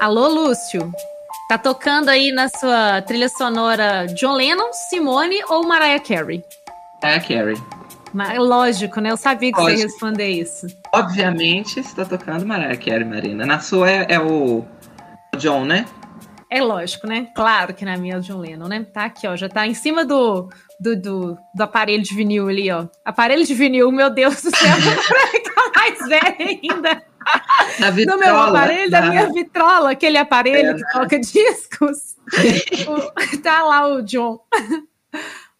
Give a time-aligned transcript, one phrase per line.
[0.00, 0.90] Alô, Lúcio.
[1.46, 6.42] Tá tocando aí na sua trilha sonora John Lennon, Simone ou Mariah Carey?
[7.02, 7.56] Mariah Carey.
[8.14, 9.10] Mas, lógico, né?
[9.10, 9.76] Eu sabia que lógico.
[9.76, 10.66] você ia responder isso.
[10.94, 13.44] Obviamente, está tocando Mariah Carey, Marina.
[13.44, 14.64] Na sua é, é o
[15.36, 15.84] John, né?
[16.48, 17.28] É lógico, né?
[17.36, 18.86] Claro que na minha é o John Lennon, né?
[18.90, 19.36] Tá aqui, ó.
[19.36, 20.48] Já tá em cima do,
[20.80, 22.86] do, do, do aparelho de vinil ali, ó.
[23.04, 24.76] Aparelho de vinil, meu Deus do céu.
[25.06, 27.09] pra ficar mais velho ainda.
[28.06, 32.16] No meu aparelho, da minha vitrola, aquele aparelho é, que toca discos.
[33.42, 34.40] tá lá o John.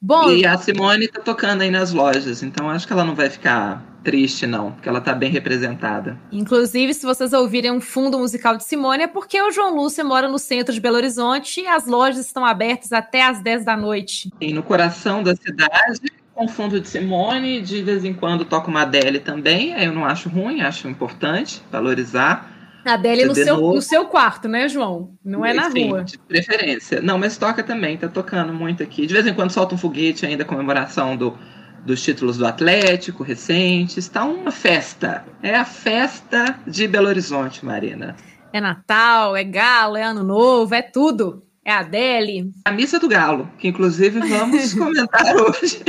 [0.02, 3.28] Bom, e a Simone tá tocando aí nas lojas, então acho que ela não vai
[3.28, 6.18] ficar triste, não, porque ela tá bem representada.
[6.32, 10.26] Inclusive, se vocês ouvirem um fundo musical de Simone, é porque o João Lúcio mora
[10.26, 14.30] no centro de Belo Horizonte e as lojas estão abertas até às 10 da noite.
[14.40, 16.00] E no coração da cidade,
[16.40, 20.30] com fundo de Simone, de vez em quando toco uma Adele também, eu não acho
[20.30, 22.50] ruim, acho importante valorizar.
[22.82, 25.12] A Adele no seu, no seu quarto, né, João?
[25.22, 26.02] Não é na Sim, rua.
[26.02, 27.02] De preferência.
[27.02, 29.06] Não, mas toca também, tá tocando muito aqui.
[29.06, 31.36] De vez em quando solta um foguete ainda, comemoração do,
[31.84, 33.98] dos títulos do Atlético recentes.
[33.98, 35.22] Está uma festa.
[35.42, 38.16] É a festa de Belo Horizonte, Marina.
[38.50, 41.42] É Natal, é Galo, é Ano Novo, é tudo.
[41.64, 42.52] É a Adele.
[42.64, 45.82] A missa do Galo, que inclusive vamos comentar hoje.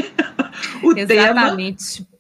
[0.83, 2.03] o Exatamente.
[2.03, 2.11] tema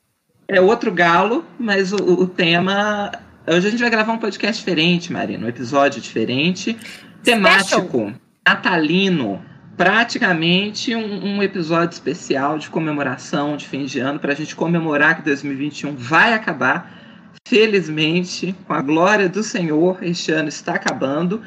[0.47, 3.11] é outro galo, mas o, o tema
[3.47, 6.77] Hoje a gente vai gravar um podcast diferente, Marina, um episódio diferente,
[7.23, 8.13] temático, Special.
[8.47, 9.43] natalino,
[9.75, 15.17] praticamente um, um, episódio especial de comemoração de fim de ano para a gente comemorar
[15.17, 16.99] que 2021 vai acabar.
[17.47, 21.41] Felizmente, com a glória do Senhor, este ano está acabando.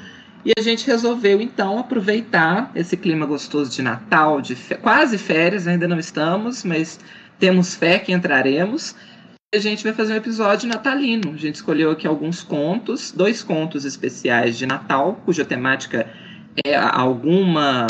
[0.45, 5.89] E a gente resolveu então aproveitar esse clima gostoso de Natal, de quase férias, ainda
[5.89, 7.01] não estamos, mas
[7.39, 8.95] temos fé que entraremos
[9.57, 11.33] a gente vai fazer um episódio natalino.
[11.33, 16.11] A gente escolheu aqui alguns contos, dois contos especiais de Natal, cuja temática
[16.65, 17.87] é alguma.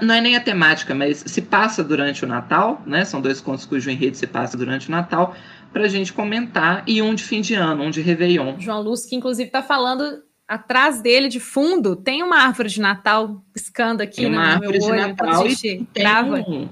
[0.00, 3.04] Não é nem a temática, mas se passa durante o Natal, né?
[3.04, 5.34] São dois contos cujo enredo se passa durante o Natal,
[5.72, 8.58] para a gente comentar, e um de fim de ano, um de Réveillon.
[8.58, 13.42] João Lúcio, que inclusive está falando atrás dele, de fundo, tem uma árvore de Natal
[13.52, 16.68] piscando aqui tem uma no árvore meu olho, de Natal e tem um,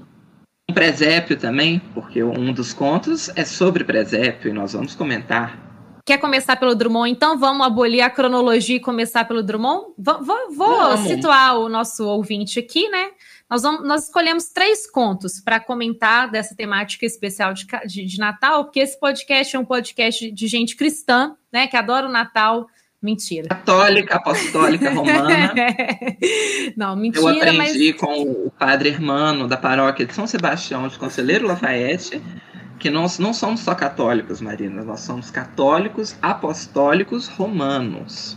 [0.69, 5.71] um presépio também, porque um dos contos é sobre presépio e nós vamos comentar.
[6.03, 7.11] Quer começar pelo Drummond?
[7.11, 9.93] Então vamos abolir a cronologia e começar pelo Drummond?
[9.97, 13.11] Vou, vou, vou situar o nosso ouvinte aqui, né?
[13.49, 18.63] Nós, vamos, nós escolhemos três contos para comentar dessa temática especial de, de, de Natal,
[18.63, 21.67] porque esse podcast é um podcast de gente cristã, né?
[21.67, 22.67] Que adora o Natal,
[23.01, 23.47] Mentira.
[23.47, 25.53] Católica, apostólica, romana.
[26.77, 27.23] não, mentira.
[27.23, 27.99] Eu aprendi mas...
[27.99, 32.21] com o padre Hermano da paróquia de São Sebastião de Conselheiro Lafayette
[32.81, 38.35] que nós não somos só católicos, Marina, nós somos católicos apostólicos romanos.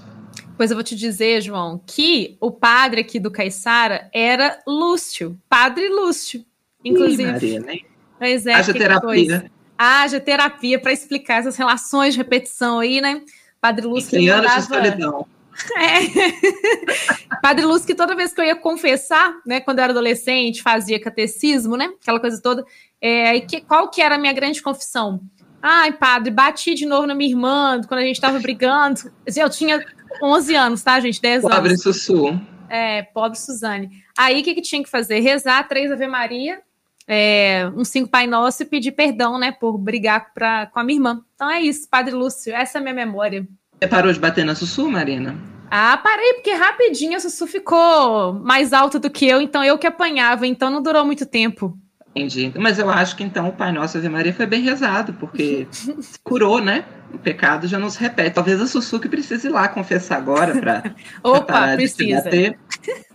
[0.54, 5.88] Pois eu vou te dizer, João, que o padre aqui do Caiçara era Lúcio, padre
[5.88, 6.44] Lúcio,
[6.84, 7.22] inclusive.
[7.22, 7.86] Ih, Marina, hein?
[8.18, 8.52] Pois é.
[8.52, 9.50] Haja terapia.
[9.78, 13.22] Haja terapia para explicar essas relações de repetição aí, né?
[13.64, 14.60] Padre Lúcio que mandava...
[14.60, 15.26] solidão.
[15.78, 17.36] É.
[17.40, 21.00] Padre Lúcio, que toda vez que eu ia confessar, né, quando eu era adolescente, fazia
[21.00, 22.64] catecismo, né, aquela coisa toda,
[23.00, 25.20] é, que, qual que era a minha grande confissão?
[25.62, 29.12] Ai, padre, bati de novo na minha irmã quando a gente estava brigando.
[29.34, 29.82] Eu tinha
[30.20, 31.22] 11 anos, tá, gente?
[31.22, 31.68] 10 pobre anos.
[31.68, 32.40] Pobre Sussu.
[32.68, 33.90] É, pobre Suzane.
[34.18, 35.20] Aí, o que, que tinha que fazer?
[35.20, 36.60] Rezar três Ave Maria,
[37.06, 40.96] é, um cinco Pai Nosso e pedir perdão, né, por brigar pra, com a minha
[40.96, 41.22] irmã.
[41.34, 43.46] Então é isso, Padre Lúcio, essa é a minha memória.
[43.80, 45.36] Você parou de bater na Sussu, Marina?
[45.70, 49.86] Ah, parei, porque rapidinho a Sussu ficou mais alta do que eu, então eu que
[49.86, 51.76] apanhava, então não durou muito tempo.
[52.14, 52.52] Entendi.
[52.56, 55.66] Mas eu acho que então o Pai Nosso Ave Maria foi bem rezado, porque
[56.22, 56.84] curou, né?
[57.12, 58.34] O pecado já não se repete.
[58.34, 62.30] Talvez a Sussu que precise ir lá confessar agora para Opa, precisa.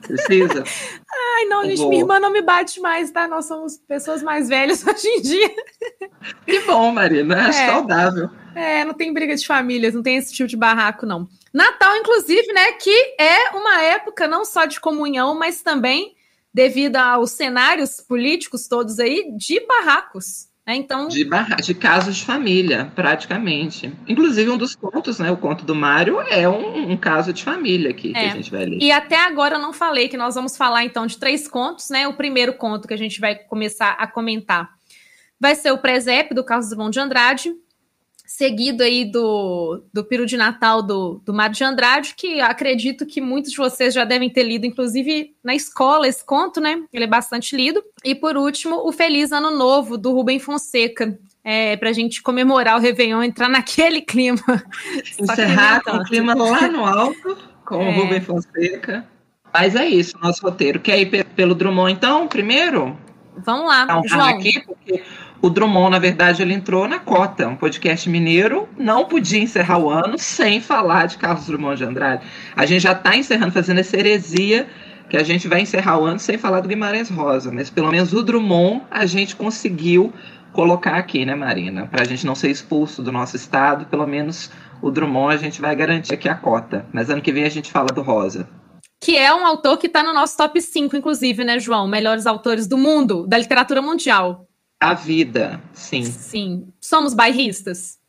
[0.02, 0.64] Precisa.
[1.38, 3.28] Ai, não, gente, minha irmã não me bate mais, tá?
[3.28, 5.52] Nós somos pessoas mais velhas hoje em dia.
[6.46, 7.48] Que bom, Marina.
[7.48, 7.68] Acho é.
[7.68, 8.30] saudável.
[8.54, 11.28] É, não tem briga de famílias, não tem esse tipo de barraco, não.
[11.54, 16.16] Natal, inclusive, né, que é uma época não só de comunhão, mas também
[16.54, 20.50] devido aos cenários políticos todos aí, de barracos.
[20.70, 20.76] Né?
[20.76, 23.92] Então, de, barra de casos de família, praticamente.
[24.08, 25.32] Inclusive, um dos contos, né?
[25.32, 28.14] O conto do Mário é um, um caso de família aqui é.
[28.14, 28.78] que a gente vai ler.
[28.80, 32.08] E até agora eu não falei que nós vamos falar então de três contos, né?
[32.08, 34.70] O primeiro conto que a gente vai começar a comentar
[35.40, 37.54] vai ser o Presépio do Carlos Drummond de Andrade,
[38.30, 43.20] seguido aí do, do Piro de Natal do, do Mário de Andrade, que acredito que
[43.20, 46.84] muitos de vocês já devem ter lido, inclusive na escola, esse conto, né?
[46.94, 47.84] Ele é bastante lido.
[48.06, 51.18] E por último, o Feliz Ano Novo, do Rubem Fonseca.
[51.44, 54.44] É, para a gente comemorar o Réveillon, entrar naquele clima.
[55.20, 57.36] Encerrar com o clima lá no alto
[57.66, 57.90] com é.
[57.90, 59.08] o Rubem Fonseca.
[59.52, 60.80] Mas é isso, nosso roteiro.
[60.80, 62.96] Quer ir pelo Drummond, então, primeiro?
[63.38, 64.28] Vamos lá, um João.
[64.28, 65.02] Aqui, porque
[65.42, 67.48] o Drummond, na verdade, ele entrou na cota.
[67.48, 72.26] Um podcast mineiro não podia encerrar o ano sem falar de Carlos Drummond de Andrade.
[72.56, 74.68] A gente já está encerrando, fazendo essa heresia
[75.10, 77.52] que a gente vai encerrar o ano sem falar do Guimarães Rosa.
[77.52, 80.14] Mas pelo menos o Drummond a gente conseguiu
[80.52, 81.88] colocar aqui, né, Marina?
[81.88, 84.52] Para a gente não ser expulso do nosso estado, pelo menos
[84.82, 86.86] o Drummond a gente vai garantir aqui a cota.
[86.92, 88.48] Mas ano que vem a gente fala do Rosa.
[89.02, 91.88] Que é um autor que está no nosso top 5, inclusive, né, João?
[91.88, 94.49] Melhores autores do mundo, da literatura mundial.
[94.80, 96.04] A vida, sim.
[96.04, 96.68] Sim.
[96.80, 98.00] Somos bairristas?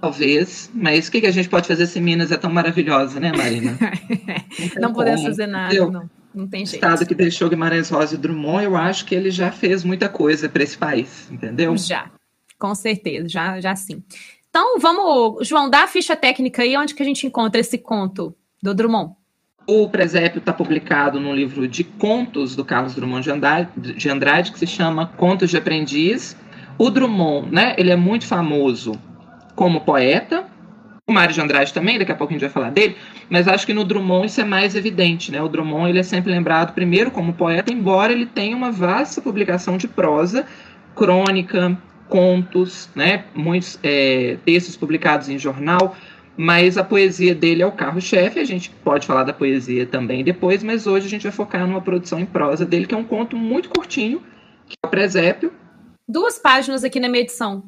[0.00, 3.32] Talvez, mas o que, que a gente pode fazer se Minas é tão maravilhosa, né,
[3.32, 3.76] Marina?
[4.76, 6.08] não, não podemos fazer nada, eu, não.
[6.34, 6.84] Não tem jeito.
[6.84, 10.08] O estado que deixou Guimarães Rosa e Drummond, eu acho que ele já fez muita
[10.08, 11.76] coisa para esse país, entendeu?
[11.76, 12.10] Já,
[12.58, 14.02] com certeza, já, já sim.
[14.48, 18.34] Então, vamos, João, dá a ficha técnica aí, onde que a gente encontra esse conto
[18.62, 19.14] do Drummond?
[19.70, 24.50] O presépio está publicado no livro de contos do Carlos Drummond de Andrade, de Andrade,
[24.50, 26.34] que se chama Contos de Aprendiz.
[26.78, 28.92] O Drummond, né, ele é muito famoso
[29.54, 30.46] como poeta,
[31.06, 32.96] o Mário de Andrade também, daqui a pouco a gente vai falar dele,
[33.28, 35.42] mas acho que no Drummond isso é mais evidente, né?
[35.42, 39.76] O Drummond ele é sempre lembrado primeiro como poeta, embora ele tenha uma vasta publicação
[39.76, 40.46] de prosa,
[40.96, 41.76] crônica,
[42.08, 43.24] contos, né?
[43.34, 45.94] Muitos é, textos publicados em jornal,
[46.38, 48.38] mas a poesia dele é o carro-chefe.
[48.38, 51.82] A gente pode falar da poesia também depois, mas hoje a gente vai focar numa
[51.82, 54.22] produção em prosa dele, que é um conto muito curtinho,
[54.66, 55.52] que é o Presépio.
[56.08, 57.64] Duas páginas aqui na minha edição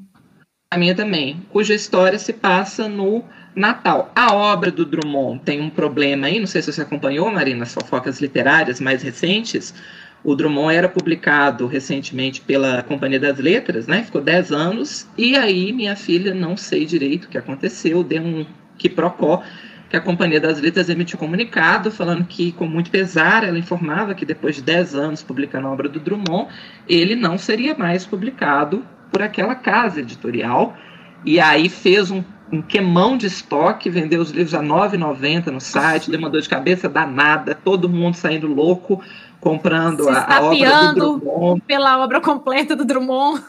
[0.73, 3.25] a minha também, cuja história se passa no
[3.57, 4.13] Natal.
[4.15, 7.75] A obra do Drummond tem um problema aí, não sei se você acompanhou, Marina, as
[7.75, 9.75] fofocas literárias mais recentes.
[10.23, 14.05] O Drummond era publicado recentemente pela Companhia das Letras, né?
[14.05, 15.09] Ficou 10 anos.
[15.19, 18.47] E aí, minha filha, não sei direito o que aconteceu, deu um
[18.81, 19.43] quiprocó,
[19.88, 24.25] que a Companhia das Letras emitiu comunicado falando que, com muito pesar, ela informava que
[24.25, 26.49] depois de 10 anos publicando a obra do Drummond,
[26.88, 30.77] ele não seria mais publicado por aquela casa editorial.
[31.25, 32.23] E aí fez um,
[32.53, 36.88] um queimão de estoque, vendeu os livros a R$ 9,90 no site, dor de cabeça
[36.88, 39.03] danada, todo mundo saindo louco
[39.41, 41.62] comprando a, a, obra do Drummond.
[41.67, 43.43] pela obra completa do Drummond.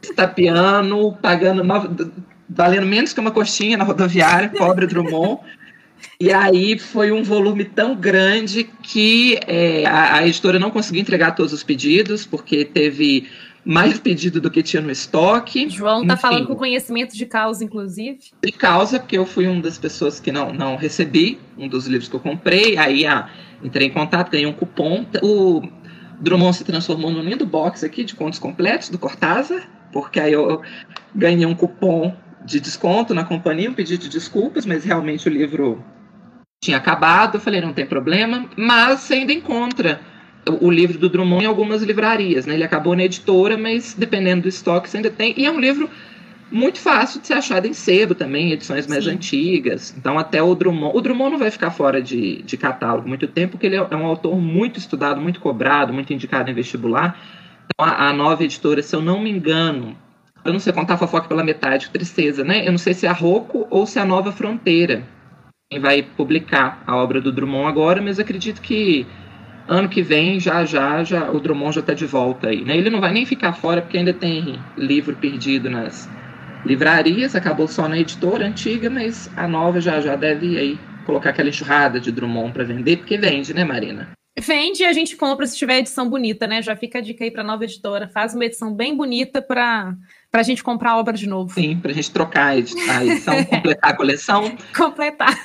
[0.00, 1.64] Estapeando, pagando,
[2.54, 5.40] valendo menos que uma coxinha na rodoviária, pobre Drummond.
[6.18, 11.32] E aí foi um volume tão grande que é, a, a, editora não conseguiu entregar
[11.32, 13.28] todos os pedidos, porque teve
[13.64, 15.68] mais pedido do que tinha no estoque.
[15.68, 18.18] João está falando com conhecimento de causa, inclusive.
[18.42, 22.08] De causa, porque eu fui uma das pessoas que não, não recebi um dos livros
[22.08, 22.76] que eu comprei.
[22.76, 23.28] Aí ah,
[23.62, 25.06] entrei em contato, ganhei um cupom.
[25.22, 25.62] O
[26.20, 30.60] Drummond se transformou no lindo box aqui de contos completos do Cortázar, porque aí eu
[31.14, 32.14] ganhei um cupom
[32.44, 35.82] de desconto na companhia, um pedido de desculpas, mas realmente o livro
[36.62, 37.36] tinha acabado.
[37.36, 40.00] Eu falei, não tem problema, mas você ainda encontra
[40.60, 42.54] o livro do Drummond em algumas livrarias, né?
[42.54, 45.34] Ele acabou na editora, mas dependendo do estoque você ainda tem.
[45.36, 45.88] E é um livro
[46.50, 49.12] muito fácil de ser achado em sebo também, edições mais Sim.
[49.12, 49.94] antigas.
[49.96, 53.52] Então até o Drummond, o Drummond não vai ficar fora de, de catálogo muito tempo,
[53.52, 57.18] porque ele é um autor muito estudado, muito cobrado, muito indicado em vestibular.
[57.64, 59.96] Então a, a nova editora, se eu não me engano,
[60.44, 62.66] eu não sei contar fofoca pela metade, tristeza, né?
[62.66, 65.02] Eu não sei se é a Rocco ou se é a Nova Fronteira
[65.72, 69.06] quem vai publicar a obra do Drummond agora, mas acredito que
[69.66, 72.76] ano que vem já já já o Drummond já está de volta aí, né?
[72.76, 76.06] Ele não vai nem ficar fora porque ainda tem livro perdido nas
[76.66, 81.48] livrarias, acabou só na editora antiga, mas a nova já já deve aí colocar aquela
[81.48, 84.10] enxurrada de Drummond para vender, porque vende, né, Marina?
[84.38, 86.60] Vende e a gente compra se tiver edição bonita, né?
[86.60, 89.94] Já fica a dica aí para nova editora, faz uma edição bem bonita para
[90.32, 91.52] para a gente comprar a obra de novo.
[91.52, 94.56] Sim, para a gente trocar a edição, completar a coleção.
[94.74, 95.38] completar.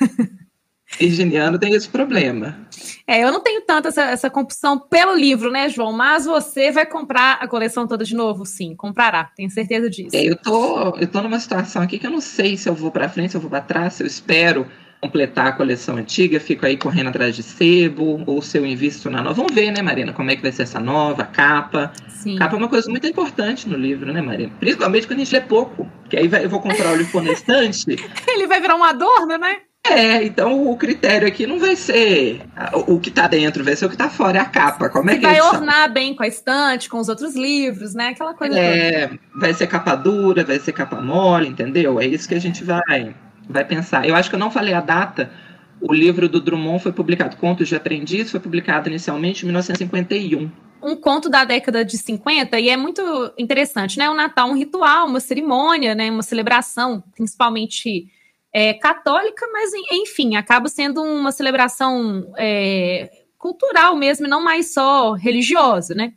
[0.98, 2.58] Virginiano tem esse problema.
[3.06, 5.92] É, eu não tenho tanto essa, essa compulsão pelo livro, né, João?
[5.92, 8.46] Mas você vai comprar a coleção toda de novo?
[8.46, 10.16] Sim, comprará, tenho certeza disso.
[10.16, 12.90] É, eu, tô, eu tô numa situação aqui que eu não sei se eu vou
[12.90, 14.66] para frente, se eu vou para trás, se eu espero
[15.02, 19.22] completar a coleção antiga, fico aí correndo atrás de sebo, ou se eu invisto na
[19.22, 19.36] nova.
[19.36, 21.92] Vamos ver, né, Marina, como é que vai ser essa nova capa.
[22.10, 22.36] Sim.
[22.36, 24.52] Capa é uma coisa muito importante no livro, né, Marina?
[24.60, 27.32] Principalmente quando a gente lê pouco, que aí vai, eu vou comprar o livro na
[27.32, 27.96] estante.
[28.28, 29.58] Ele vai virar um adorno, né?
[29.90, 32.42] É, então o critério aqui não vai ser
[32.74, 34.90] o que está dentro, vai ser o que está fora, é a capa.
[34.90, 38.10] Como é que vai ornar bem com a estante, com os outros livros, né?
[38.10, 38.60] Aquela coisa.
[38.60, 39.20] É, toda.
[39.36, 42.02] vai ser capa dura, vai ser capa mole, entendeu?
[42.02, 43.16] É isso que a gente vai,
[43.50, 44.08] vai pensar.
[44.08, 45.32] Eu acho que eu não falei a data.
[45.80, 50.50] O livro do Drummond foi publicado, Contos de Aprendiz, foi publicado inicialmente em 1951
[50.82, 53.02] um conto da década de 50 e é muito
[53.38, 54.10] interessante, né?
[54.10, 56.10] O Natal, um ritual, uma cerimônia, né?
[56.10, 58.08] Uma celebração, principalmente
[58.54, 65.94] é, católica, mas enfim, acaba sendo uma celebração é, cultural mesmo, não mais só religiosa,
[65.94, 66.14] né?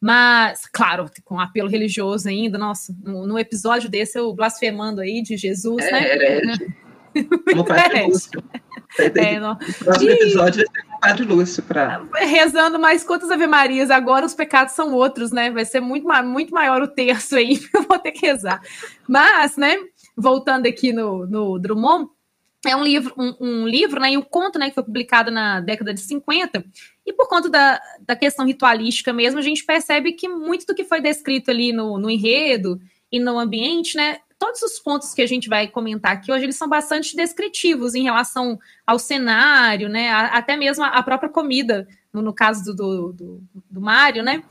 [0.00, 5.36] Mas, claro, com apelo religioso ainda, nossa, no, no episódio desse eu blasfemando aí de
[5.36, 6.12] Jesus, é, né?
[6.12, 6.74] Herege.
[7.50, 8.42] Como Padre Lúcio.
[8.98, 11.62] É, no próximo episódio vai ser com o Padre Lúcio.
[11.62, 12.02] Pra...
[12.14, 15.50] Rezando mais quantas Ave Marias, agora os pecados são outros, né?
[15.50, 18.60] Vai ser muito, muito maior o terço aí, eu vou ter que rezar.
[19.08, 19.76] Mas, né,
[20.16, 22.08] voltando aqui no, no Drummond,
[22.66, 25.60] é um livro, um, um, livro, né, e um conto, né, que foi publicado na
[25.60, 26.64] década de 50,
[27.06, 30.84] e por conta da, da questão ritualística mesmo, a gente percebe que muito do que
[30.84, 35.26] foi descrito ali no, no enredo e no ambiente, né, todos os pontos que a
[35.26, 40.38] gente vai comentar aqui hoje, eles são bastante descritivos em relação ao cenário, né, a,
[40.38, 44.42] até mesmo a, própria comida, no, no caso do, do, do, do Mário, né,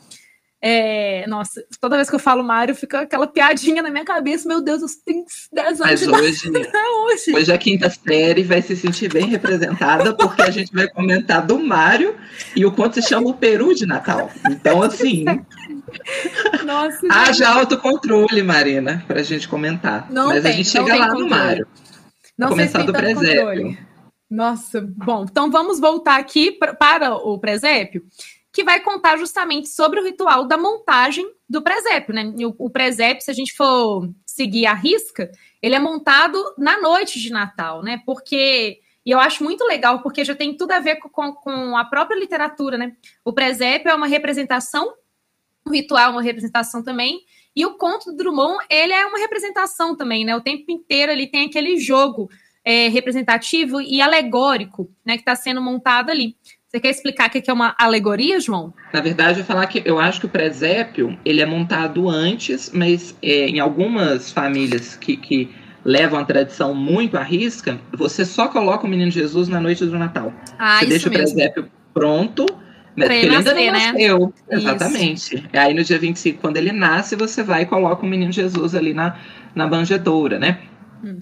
[0.59, 4.47] é, nossa, toda vez que eu falo Mário, fica aquela piadinha na minha cabeça.
[4.47, 5.23] Meu Deus, eu tenho
[5.53, 6.49] 10 anos Mas de hoje,
[7.05, 11.45] hoje, hoje a quinta série vai se sentir bem representada, porque a gente vai comentar
[11.45, 12.15] do Mário
[12.55, 14.31] e o quanto se chama o Peru de Natal.
[14.49, 15.25] Então, assim.
[16.65, 20.11] Nossa, haja autocontrole, Marina, para a gente comentar.
[20.11, 21.23] Não Mas tem, a gente chega lá controle.
[21.23, 21.67] no Mário.
[22.35, 23.77] Não começar do presépio.
[24.29, 28.03] Nossa, bom, então vamos voltar aqui pra, para o presépio
[28.51, 32.33] que vai contar justamente sobre o ritual da montagem do presépio, né?
[32.39, 37.19] O, o presépio, se a gente for seguir a risca, ele é montado na noite
[37.19, 38.01] de Natal, né?
[38.05, 41.85] Porque e eu acho muito legal, porque já tem tudo a ver com, com a
[41.85, 42.91] própria literatura, né?
[43.23, 44.93] O presépio é uma representação,
[45.65, 47.21] o ritual é uma representação também,
[47.55, 50.35] e o conto do Drummond, ele é uma representação também, né?
[50.35, 52.29] O tempo inteiro ele tem aquele jogo
[52.65, 55.13] é, representativo e alegórico, né?
[55.13, 56.35] Que está sendo montado ali.
[56.69, 58.73] Você quer explicar o que é uma alegoria, João?
[58.93, 63.15] Na verdade, eu falar que eu acho que o presépio ele é montado antes, mas
[63.21, 65.49] é, em algumas famílias que, que
[65.85, 69.97] levam a tradição muito à risca, você só coloca o menino Jesus na noite do
[69.97, 70.33] Natal.
[70.59, 71.23] Ah, você deixa mesmo.
[71.23, 72.45] o presépio pronto,
[72.97, 73.71] mas porque ele ainda não né?
[73.71, 74.19] nasceu.
[74.19, 74.57] Né?
[74.57, 75.35] Exatamente.
[75.35, 75.43] Isso.
[75.53, 78.93] Aí no dia 25, quando ele nasce, você vai e coloca o menino Jesus ali
[78.93, 79.15] na,
[79.55, 80.59] na banjedoura, né?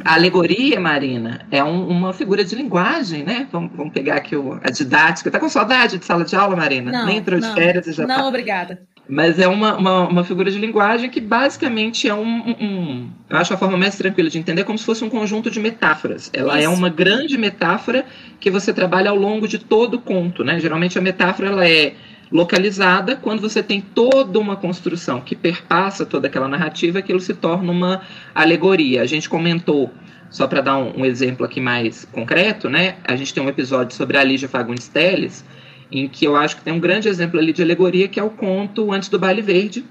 [0.04, 3.48] A alegoria, Marina, é um, uma figura de linguagem, né?
[3.52, 5.30] Vamos, vamos pegar aqui o, a didática.
[5.30, 6.92] Tá com saudade de sala de aula, Marina?
[6.92, 8.28] Não, Nem entrou não, de férias e já Não, tá.
[8.28, 8.80] obrigada.
[9.08, 13.54] Mas é uma, uma, uma, figura de linguagem que basicamente é um, um, Eu acho
[13.54, 16.32] a forma mais tranquila de entender como se fosse um conjunto de metáforas.
[16.34, 16.72] Ela é Isso.
[16.72, 18.04] é uma grande metáfora
[18.40, 20.60] que você trabalha ao longo de todo o conto, né?
[20.60, 21.94] Geralmente a metáfora ela é
[22.32, 27.72] localizada, quando você tem toda uma construção que perpassa toda aquela narrativa, aquilo se torna
[27.72, 28.02] uma
[28.34, 29.02] alegoria.
[29.02, 29.92] A gente comentou,
[30.30, 32.96] só para dar um, um, exemplo aqui mais concreto, né?
[33.04, 35.46] A gente tem um episódio sobre a Lígia Fagundes Teles,
[35.92, 38.30] em que eu acho que tem um grande exemplo ali de alegoria, que é o
[38.30, 39.86] conto Antes do Baile Verde,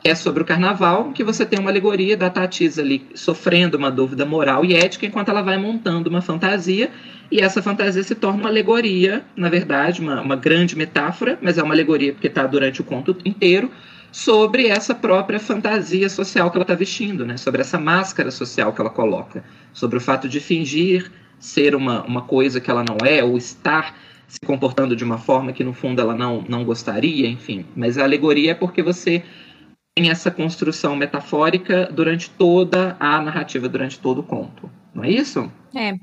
[0.00, 3.90] que é sobre o carnaval, que você tem uma alegoria da Tatisa ali sofrendo uma
[3.90, 6.90] dúvida moral e ética enquanto ela vai montando uma fantasia
[7.30, 11.62] e essa fantasia se torna uma alegoria, na verdade, uma, uma grande metáfora, mas é
[11.62, 13.70] uma alegoria porque está durante o conto inteiro,
[14.10, 17.36] sobre essa própria fantasia social que ela está vestindo, né?
[17.36, 22.22] sobre essa máscara social que ela coloca, sobre o fato de fingir ser uma, uma
[22.22, 23.94] coisa que ela não é, ou estar
[24.26, 27.64] se comportando de uma forma que no fundo ela não, não gostaria, enfim.
[27.76, 29.22] Mas a alegoria é porque você
[29.94, 34.70] tem essa construção metafórica durante toda a narrativa, durante todo o conto.
[34.94, 35.50] Não é isso?
[35.74, 35.94] É.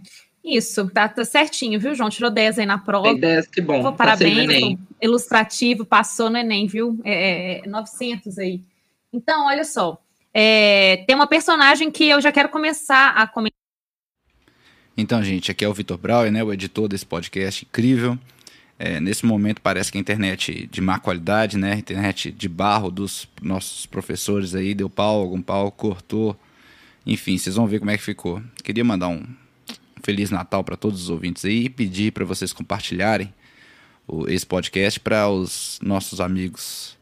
[0.45, 2.07] Isso, tá, tá, certinho, viu, João?
[2.07, 3.07] Tirou 10 aí na prova.
[3.07, 3.81] Tem 10, que bom.
[3.81, 6.99] Pô, parabéns, ilustrativo, passou no Enem, viu?
[7.03, 8.61] É, é, 900 aí.
[9.11, 9.99] Então, olha só,
[10.31, 13.55] é, tem uma personagem que eu já quero começar a comentar.
[14.95, 18.15] Então, gente, aqui é o Vitor Brauer, né, o editor desse podcast incrível.
[18.77, 22.91] É, nesse momento parece que a internet de má qualidade, né, a internet de barro
[22.91, 26.37] dos nossos professores aí, deu pau, algum pau, cortou.
[27.03, 28.43] Enfim, vocês vão ver como é que ficou.
[28.63, 29.25] Queria mandar um
[30.05, 33.33] Feliz Natal para todos os ouvintes aí e pedir para vocês compartilharem
[34.07, 36.95] o, esse podcast para os nossos amigos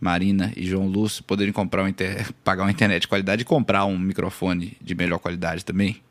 [0.00, 2.32] Marina e João Lúcio poderem comprar um inter...
[2.42, 6.02] pagar uma internet de qualidade e comprar um microfone de melhor qualidade também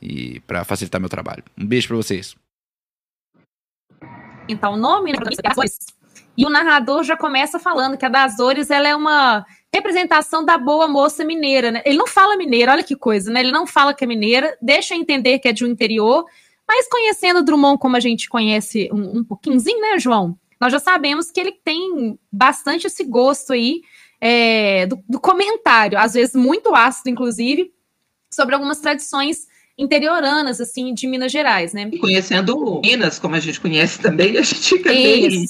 [0.00, 1.42] e para facilitar meu trabalho.
[1.58, 2.36] Um beijo para vocês.
[4.48, 5.18] Então, o nome né,
[6.36, 10.56] e o narrador já começa falando que a das Dores ela é uma representação da
[10.56, 11.82] boa moça mineira, né?
[11.84, 13.40] Ele não fala mineira, olha que coisa, né?
[13.40, 16.24] Ele não fala que é mineira, deixa entender que é de um interior,
[16.66, 20.38] mas conhecendo Drummond como a gente conhece um, um pouquinhozinho, né, João?
[20.60, 23.82] Nós já sabemos que ele tem bastante esse gosto aí
[24.20, 27.72] é, do, do, comentário, às vezes muito ácido, inclusive,
[28.32, 31.90] sobre algumas tradições interioranas, assim, de Minas Gerais, né?
[31.92, 35.44] E conhecendo Minas, como a gente conhece também, a gente fica bem.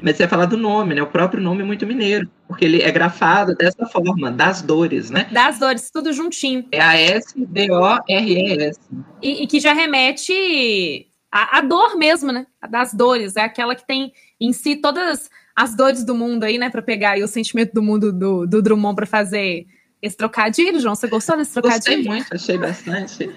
[0.00, 1.02] Mas você ia falar do nome, né?
[1.02, 5.28] O próprio nome é muito mineiro, porque ele é grafado dessa forma, das dores, né?
[5.32, 6.66] Das dores, tudo juntinho.
[6.70, 8.78] É a S-D-O-R-E-S.
[9.22, 12.46] E, e, que já remete à, à dor mesmo, né?
[12.60, 16.58] A das dores, é aquela que tem em si todas as dores do mundo aí,
[16.58, 16.70] né?
[16.70, 19.66] Para pegar aí o sentimento do mundo do, do Drummond para fazer
[20.00, 20.94] esse trocadilho, João.
[20.94, 21.96] Você gostou desse trocadilho?
[21.96, 23.30] Gostei muito, achei bastante.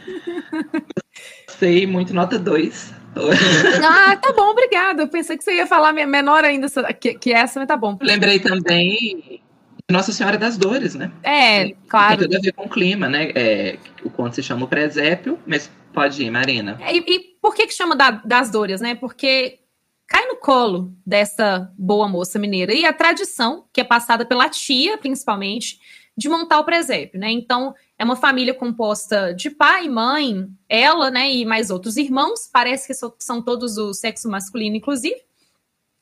[1.48, 3.01] Gostei muito, nota 2.
[3.84, 5.04] ah, tá bom, obrigada.
[5.04, 7.98] Eu pensei que você ia falar menor ainda que, que essa, mas tá bom.
[8.02, 9.42] Lembrei também
[9.90, 11.12] Nossa Senhora das Dores, né?
[11.24, 12.20] É, claro.
[12.20, 13.32] Tem tudo a ver com o clima, né?
[13.36, 16.78] É, o conto se chama o presépio, mas pode ir, Marina.
[16.82, 18.96] É, e, e, por que que chama da, das dores, né?
[18.96, 19.60] Porque
[20.08, 22.74] cai no colo dessa boa moça mineira.
[22.74, 25.80] E a tradição, que é passada pela tia, principalmente,
[26.18, 27.32] de montar o presépio, né?
[27.32, 32.88] Então, é uma família composta de pai, mãe, ela, né, e mais outros irmãos, parece
[32.88, 35.22] que são todos o sexo masculino, inclusive,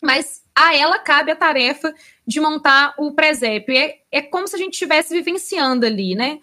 [0.01, 1.93] mas a ela cabe a tarefa
[2.25, 3.75] de montar o presépio.
[3.75, 6.39] É, é como se a gente estivesse vivenciando ali, né?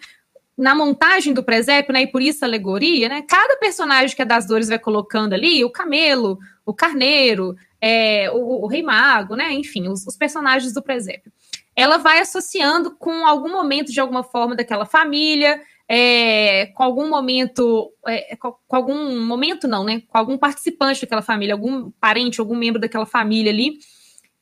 [0.55, 3.23] Na montagem do presépio, né, e por isso a alegoria, né?
[3.27, 6.37] Cada personagem que a das dores vai colocando ali, o camelo,
[6.67, 9.51] o carneiro, é, o, o, rei mago, né?
[9.53, 11.31] Enfim, os, os, personagens do presépio.
[11.77, 17.93] Ela vai associando com algum momento de alguma forma daquela família, é, com algum momento,
[18.07, 20.01] é, com, com, algum momento não, né?
[20.07, 23.77] Com algum participante daquela família, algum parente, algum membro daquela família ali,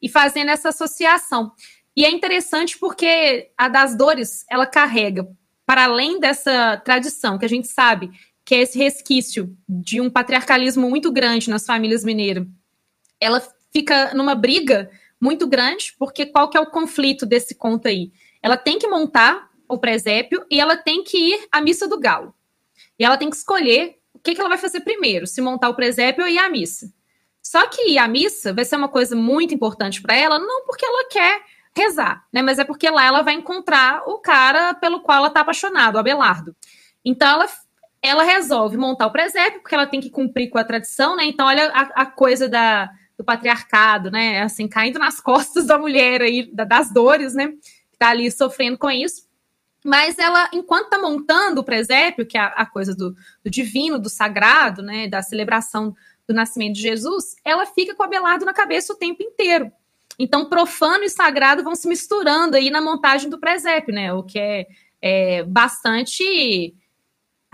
[0.01, 1.51] e fazendo essa associação.
[1.94, 5.27] E é interessante porque a das dores ela carrega
[5.65, 8.12] para além dessa tradição que a gente sabe
[8.46, 12.46] que é esse resquício de um patriarcalismo muito grande nas famílias mineiras.
[13.20, 13.42] Ela
[13.74, 18.12] fica numa briga muito grande, porque qual que é o conflito desse conto aí?
[18.41, 22.34] Ela tem que montar o presépio e ela tem que ir à missa do galo.
[23.00, 25.75] E ela tem que escolher o que, que ela vai fazer primeiro, se montar o
[25.75, 26.91] presépio ou ir à missa.
[27.41, 30.86] Só que ir à missa vai ser uma coisa muito importante para ela, não porque
[30.86, 31.41] ela quer
[31.75, 32.41] rezar, né?
[32.41, 36.00] Mas é porque lá ela vai encontrar o cara pelo qual ela está apaixonada, o
[36.00, 36.55] Abelardo.
[37.03, 37.48] Então ela
[38.01, 41.25] ela resolve montar o presépio, porque ela tem que cumprir com a tradição, né?
[41.25, 44.41] Então, olha a, a coisa da, do patriarcado, né?
[44.41, 47.47] Assim, caindo nas costas da mulher aí, da, das dores, né?
[47.91, 49.25] Que tá ali sofrendo com isso.
[49.84, 53.99] Mas ela, enquanto tá montando o presépio, que é a, a coisa do, do, divino,
[53.99, 55.08] do sagrado, né?
[55.08, 55.95] Da celebração
[56.28, 59.71] do nascimento de Jesus, ela fica com o Abelardo na cabeça o tempo inteiro.
[60.17, 64.12] Então, profano e sagrado vão se misturando aí na montagem do presépio, né?
[64.13, 64.65] O que é,
[65.01, 66.73] é bastante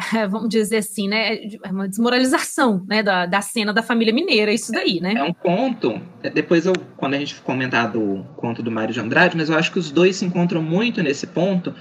[0.30, 4.72] vamos dizer assim, né, é uma desmoralização, né, da, da cena da família mineira, isso
[4.72, 5.14] daí, né?
[5.16, 9.00] É um conto, é, depois eu, quando a gente comentar do conto do Mário de
[9.00, 11.74] Andrade, mas eu acho que os dois se encontram muito nesse ponto,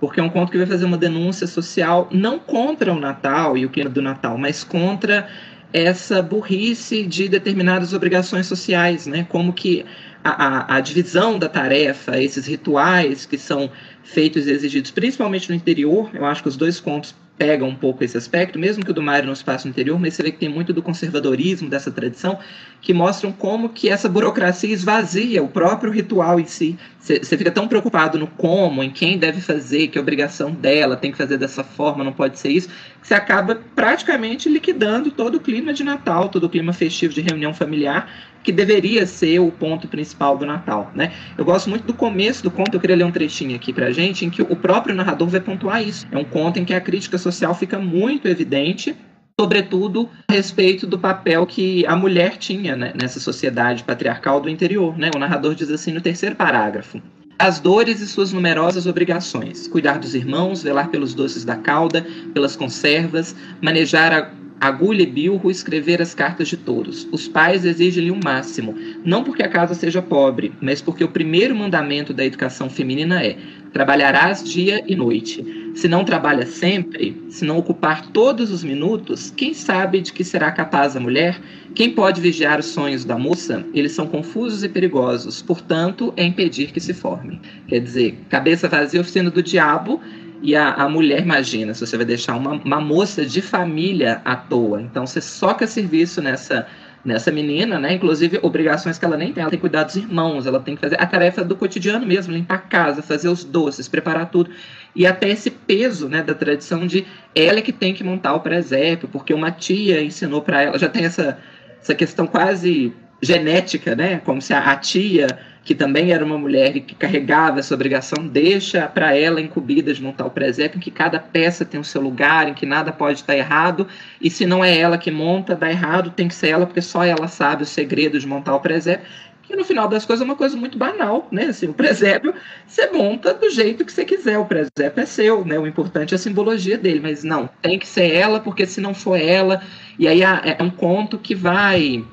[0.00, 3.66] porque é um conto que vai fazer uma denúncia social, não contra o Natal e
[3.66, 5.28] o clima do Natal, mas contra
[5.72, 9.84] essa burrice de determinadas obrigações sociais, né, como que
[10.24, 13.70] a, a, a divisão da tarefa, esses rituais que são
[14.02, 18.02] feitos e exigidos, principalmente no interior, eu acho que os dois contos pega um pouco
[18.02, 20.32] esse aspecto, mesmo que o do Mário não se passe no interior, mas você vê
[20.32, 22.38] que tem muito do conservadorismo, dessa tradição,
[22.80, 26.78] que mostram como que essa burocracia esvazia o próprio ritual em si.
[27.00, 31.10] Você fica tão preocupado no como, em quem deve fazer, que é obrigação dela, tem
[31.10, 32.68] que fazer dessa forma, não pode ser isso,
[33.00, 37.22] que você acaba praticamente liquidando todo o clima de Natal, todo o clima festivo de
[37.22, 38.10] reunião familiar,
[38.42, 41.12] que deveria ser o ponto principal do Natal, né?
[41.36, 44.24] Eu gosto muito do começo do conto, eu queria ler um trechinho aqui pra gente,
[44.24, 46.06] em que o próprio narrador vai pontuar isso.
[46.10, 48.94] É um conto em que a crítica social fica muito evidente,
[49.40, 54.98] sobretudo a respeito do papel que a mulher tinha né, nessa sociedade patriarcal do interior,
[54.98, 55.10] né?
[55.14, 57.00] O narrador diz assim no terceiro parágrafo:
[57.38, 62.56] as dores e suas numerosas obrigações, cuidar dos irmãos, velar pelos doces da cauda, pelas
[62.56, 67.06] conservas, manejar a agulha e bilro escrever as cartas de todos.
[67.12, 68.74] Os pais exigem-lhe o máximo,
[69.04, 73.38] não porque a casa seja pobre, mas porque o primeiro mandamento da educação feminina é:
[73.72, 75.67] trabalharás dia e noite.
[75.78, 80.50] Se não trabalha sempre, se não ocupar todos os minutos, quem sabe de que será
[80.50, 81.40] capaz a mulher?
[81.72, 83.64] Quem pode vigiar os sonhos da moça?
[83.72, 87.40] Eles são confusos e perigosos, portanto, é impedir que se forme.
[87.68, 90.00] Quer dizer, cabeça vazia, oficina do diabo,
[90.42, 94.34] e a, a mulher, imagina, se você vai deixar uma, uma moça de família à
[94.34, 94.82] toa.
[94.82, 96.66] Então você soca serviço nessa
[97.04, 97.94] nessa menina, né?
[97.94, 99.40] Inclusive, obrigações que ela nem tem.
[99.40, 102.32] Ela tem que cuidar dos irmãos, ela tem que fazer a tarefa do cotidiano mesmo,
[102.32, 104.50] limpar a casa, fazer os doces, preparar tudo.
[104.94, 108.40] E até esse peso, né, da tradição de ela é que tem que montar o
[108.40, 110.78] presépio, porque uma tia ensinou para ela.
[110.78, 111.38] Já tem essa,
[111.80, 114.20] essa questão quase genética, né?
[114.24, 118.26] Como se a, a tia que também era uma mulher e que carregava essa obrigação,
[118.26, 122.00] deixa para ela incumbida de montar o presépio, em que cada peça tem o seu
[122.00, 123.86] lugar, em que nada pode estar errado,
[124.18, 127.04] e se não é ela que monta, dá errado, tem que ser ela, porque só
[127.04, 129.06] ela sabe o segredo de montar o presépio,
[129.48, 131.46] que no final das coisas é uma coisa muito banal, né?
[131.46, 132.34] Assim, o presépio
[132.66, 135.58] você monta do jeito que você quiser, o presépio é seu, né?
[135.58, 138.92] O importante é a simbologia dele, mas não, tem que ser ela, porque se não
[138.92, 139.62] for ela,
[139.98, 142.04] e aí é um conto que vai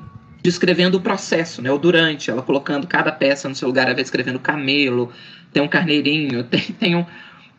[0.41, 1.69] descrevendo o processo, né?
[1.69, 5.11] O durante, ela colocando cada peça no seu lugar, ela vai escrevendo camelo,
[5.51, 7.05] tem um carneirinho, tem, tem um,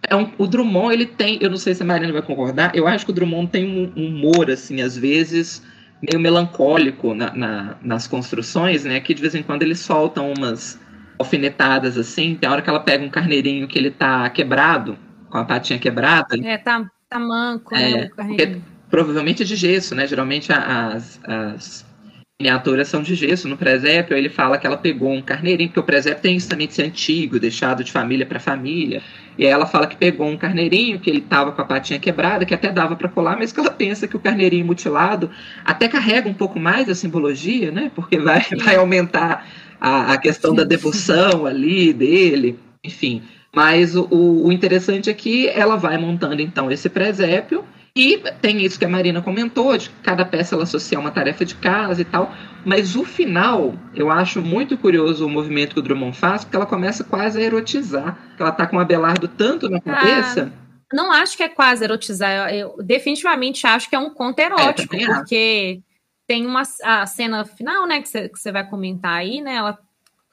[0.08, 2.88] é um, o Drummond, ele tem, eu não sei se a Marina vai concordar, eu
[2.88, 5.62] acho que o Drummond tem um, um humor, assim, às vezes
[6.02, 9.00] meio melancólico na, na, nas construções, né?
[9.00, 10.78] Que de vez em quando ele solta umas
[11.18, 14.98] alfinetadas, assim, tem hora que ela pega um carneirinho que ele tá quebrado,
[15.30, 16.36] com a patinha quebrada.
[16.44, 18.60] É, tá, tá manco, né, é, né.
[18.90, 20.06] Provavelmente é de gesso, né?
[20.06, 21.86] Geralmente as, as
[22.40, 23.48] miniaturas são de gesso.
[23.48, 26.68] No presépio, ele fala que ela pegou um carneirinho, porque o presépio tem isso também
[26.68, 29.02] de ser antigo, deixado de família para família.
[29.38, 32.46] E aí ela fala que pegou um carneirinho, que ele tava com a patinha quebrada,
[32.46, 35.30] que até dava para colar, mas que ela pensa que o carneirinho mutilado
[35.64, 37.90] até carrega um pouco mais a simbologia, né?
[37.94, 39.46] Porque vai, vai aumentar
[39.80, 43.22] a, a questão da devoção ali dele, enfim.
[43.54, 47.64] Mas o, o interessante é que ela vai montando então esse presépio
[47.96, 51.54] e tem isso que a Marina comentou, de cada peça ela associa uma tarefa de
[51.54, 52.30] casa e tal.
[52.62, 56.66] Mas o final, eu acho muito curioso o movimento que o Drummond faz, porque ela
[56.66, 58.18] começa quase a erotizar.
[58.38, 60.52] Ela tá com o Abelardo tanto na cabeça.
[60.54, 62.52] Ah, não acho que é quase erotizar.
[62.52, 65.80] Eu, eu definitivamente acho que é um conto erótico, é, porque
[66.26, 69.54] tem uma a cena final, né, que você vai comentar aí, né?
[69.54, 69.78] Ela,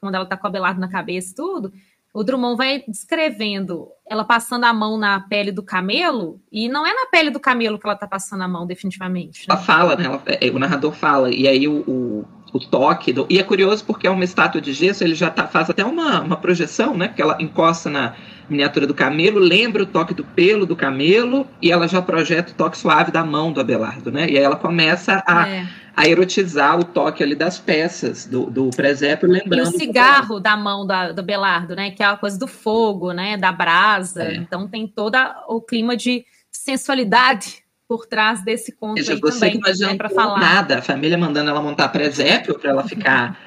[0.02, 1.71] quando ela tá com o Abelardo na cabeça e tudo
[2.13, 6.93] o Drummond vai descrevendo ela passando a mão na pele do camelo, e não é
[6.93, 9.47] na pele do camelo que ela tá passando a mão, definitivamente.
[9.47, 9.56] Né?
[9.56, 10.06] Ela fala, né?
[10.06, 13.12] Ela, é, o narrador fala, e aí o, o, o toque.
[13.12, 15.84] Do, e é curioso porque é uma estátua de gesso, ele já tá, faz até
[15.84, 17.08] uma, uma projeção, né?
[17.10, 18.13] Que ela encosta na
[18.48, 22.56] miniatura do camelo, lembra o toque do pelo do camelo, e ela já projeta o
[22.56, 24.30] toque suave da mão do Abelardo, né?
[24.30, 25.50] E aí ela começa a.
[25.50, 29.72] É a erotizar o toque ali das peças do, do presépio, lembrando.
[29.72, 31.92] E o cigarro da mão da, do Belardo, né?
[31.92, 33.38] Que é a coisa do fogo, né?
[33.38, 34.24] Da brasa.
[34.24, 34.36] É.
[34.36, 35.16] Então tem todo
[35.48, 37.62] o clima de sensualidade
[37.94, 40.40] por trás desse conto Veja, aí você também, não adianta né, falar.
[40.40, 43.38] nada, a família mandando ela montar presépio para ela ficar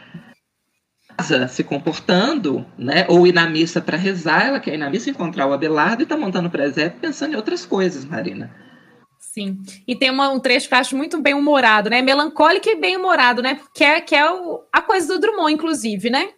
[1.51, 3.07] se comportando, né?
[3.09, 6.05] Ou ir na missa para rezar, ela quer ir na missa encontrar o Abelardo e
[6.05, 8.55] está montando presépio pensando em outras coisas, Marina.
[9.19, 9.61] Sim.
[9.85, 12.01] E tem uma, um trecho que eu acho muito bem humorado, né?
[12.03, 13.57] Melancólico e bem humorado, né?
[13.57, 16.29] Porque é, que é o, a coisa do Drummond, inclusive, né?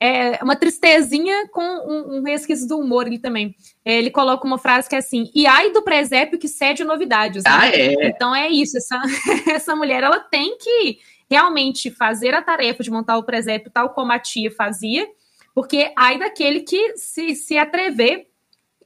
[0.00, 3.54] É uma tristezinha com um, um resquício do humor ali também.
[3.84, 7.42] É, ele coloca uma frase que é assim: e ai do presépio que cede novidades.
[7.42, 7.50] Né?
[7.52, 8.08] Ah, é.
[8.08, 8.76] Então é isso.
[8.78, 9.02] Essa,
[9.50, 14.12] essa mulher ela tem que realmente fazer a tarefa de montar o presépio tal como
[14.12, 15.06] a tia fazia,
[15.54, 18.28] porque ai daquele que se, se atrever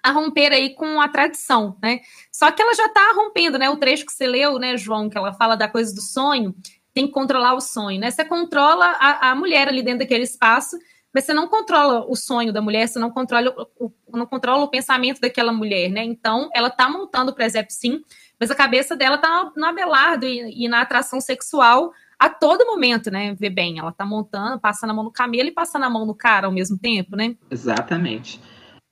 [0.03, 2.01] a romper aí com a tradição, né?
[2.33, 3.71] Só que ela já está rompendo, né?
[3.71, 6.55] O trecho que você leu, né, João, que ela fala da coisa do sonho,
[6.93, 8.11] tem que controlar o sonho, né?
[8.11, 10.77] Você controla a, a mulher ali dentro daquele espaço,
[11.13, 14.69] mas você não controla o sonho da mulher, você não controla o, não controla o
[14.69, 16.05] pensamento daquela mulher, né?
[16.05, 18.01] Então, ela está montando o presépio sim,
[18.41, 23.11] mas a cabeça dela está no abelardo e, e, na atração sexual a todo momento,
[23.11, 23.35] né?
[23.39, 26.15] Vê bem, ela está montando, passando a mão no camelo e passando a mão no
[26.15, 27.37] cara ao mesmo tempo, né?
[27.51, 28.41] Exatamente.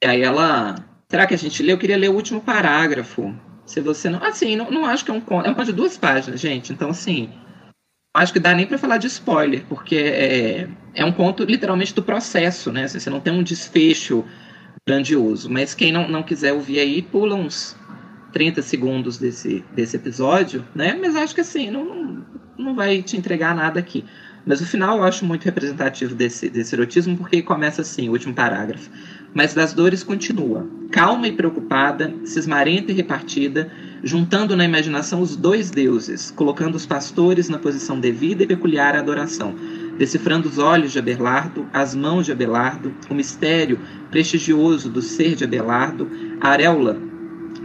[0.03, 0.77] E aí ela
[1.11, 1.73] Será que a gente lê?
[1.73, 3.35] Eu queria ler o último parágrafo.
[3.67, 4.23] Se você não.
[4.23, 5.45] Assim, não, não acho que é um conto.
[5.45, 6.73] É um conto de duas páginas, gente.
[6.73, 7.29] Então, assim.
[8.13, 12.03] Acho que dá nem para falar de spoiler, porque é, é um conto literalmente do
[12.03, 12.85] processo, né?
[12.85, 14.25] Assim, você não tem um desfecho
[14.87, 15.49] grandioso.
[15.49, 17.77] Mas quem não, não quiser ouvir aí, pula uns
[18.33, 20.99] 30 segundos desse, desse episódio, né?
[21.01, 22.25] Mas acho que assim, não,
[22.59, 24.05] não vai te entregar nada aqui.
[24.45, 28.35] Mas o final eu acho muito representativo desse, desse erotismo, porque começa assim, o último
[28.35, 28.91] parágrafo
[29.35, 33.71] mas das dores continua, calma e preocupada, cismarenta e repartida,
[34.03, 38.99] juntando na imaginação os dois deuses, colocando os pastores na posição devida e peculiar à
[38.99, 39.55] adoração,
[39.99, 43.79] decifrando os olhos de Abelardo, as mãos de Abelardo, o mistério
[44.11, 47.11] prestigioso do ser de Abelardo, a areola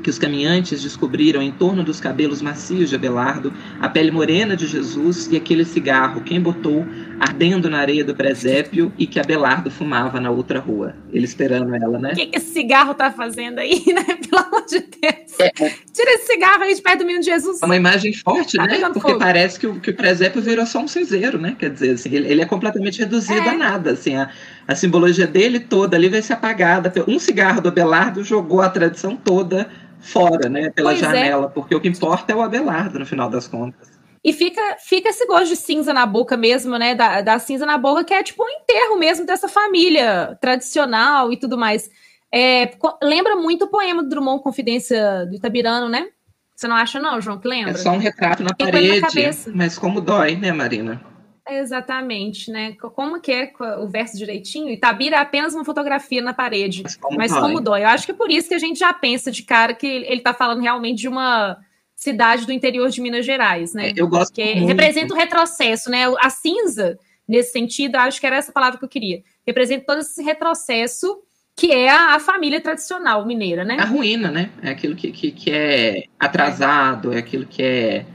[0.06, 3.51] que os caminhantes descobriram em torno dos cabelos macios de Abelardo,
[3.82, 6.86] a pele morena de Jesus e aquele cigarro quem botou
[7.19, 10.95] ardendo na areia do presépio e que Abelardo fumava na outra rua.
[11.12, 12.12] Ele esperando ela, né?
[12.12, 14.04] O que, que esse cigarro tá fazendo aí, né?
[14.04, 15.39] Pelo amor de Deus.
[15.39, 15.69] É, é.
[15.93, 17.62] Tira esse cigarro aí de perto do menino de Jesus.
[17.62, 18.80] É uma imagem forte, tá né?
[18.80, 19.19] Porque fogo.
[19.19, 21.56] parece que o, que o presépio virou só um cinzeiro, né?
[21.58, 23.49] Quer dizer, assim, ele, ele é completamente reduzido é.
[23.49, 24.30] a nada, assim, a,
[24.67, 26.91] a simbologia dele toda ali vai ser apagada.
[27.08, 31.06] Um cigarro do Abelardo jogou a tradição toda fora, né, pela pois é.
[31.06, 31.49] janela, é.
[31.49, 33.94] porque o que importa é o Abelardo, no final das contas.
[34.26, 36.96] E fica, fica esse gosto de cinza na boca mesmo, né?
[36.96, 41.38] Da, da cinza na boca, que é tipo um enterro mesmo dessa família tradicional e
[41.38, 41.92] tudo mais.
[42.34, 42.72] É,
[43.04, 46.08] lembra muito o poema do Drummond Confidência do Itabirano, né?
[46.56, 47.74] Você não acha, não, João, que lembra?
[47.74, 51.00] É só um retrato na parede, na mas como dói, né, Marina?
[51.48, 52.74] Exatamente, né?
[52.96, 54.72] Como que é o verso direitinho?
[54.72, 57.42] Itabira é apenas uma fotografia na parede, mas como, mas dói.
[57.42, 57.84] como dói.
[57.84, 60.16] Eu acho que é por isso que a gente já pensa de cara que ele
[60.16, 61.60] está falando realmente de uma
[61.95, 63.89] cidade do interior de Minas Gerais, né?
[63.89, 64.67] É, eu gosto que muito.
[64.67, 66.03] representa o retrocesso, né?
[66.19, 69.23] A cinza, nesse sentido, acho que era essa palavra que eu queria.
[69.45, 71.21] Representa todo esse retrocesso
[71.55, 73.77] que é a, a, família tradicional mineira, né?
[73.79, 74.49] A ruína, né?
[74.62, 78.05] É aquilo que, que, que é atrasado, é aquilo que é,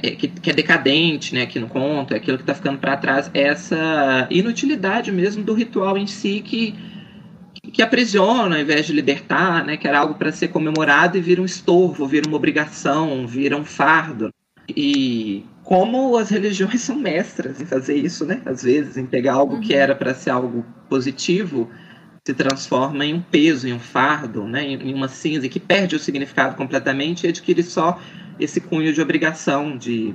[0.00, 1.42] é que, que, é decadente, né?
[1.42, 3.28] Aqui no conto, é aquilo que está ficando para trás.
[3.34, 6.72] Essa inutilidade mesmo do ritual em si que,
[7.72, 9.76] que aprisiona ao invés de libertar, né?
[9.76, 13.64] Que era algo para ser comemorado e vira um estorvo, vira uma obrigação, vira um
[13.64, 14.32] fardo.
[14.68, 18.42] E como as religiões são mestras em fazer isso, né?
[18.44, 19.60] Às vezes, em pegar algo uhum.
[19.60, 21.70] que era para ser algo positivo
[22.26, 25.98] se transforma em um peso, em um fardo, né, em uma cinza que perde o
[25.98, 28.00] significado completamente e adquire só
[28.38, 30.14] esse cunho de obrigação, de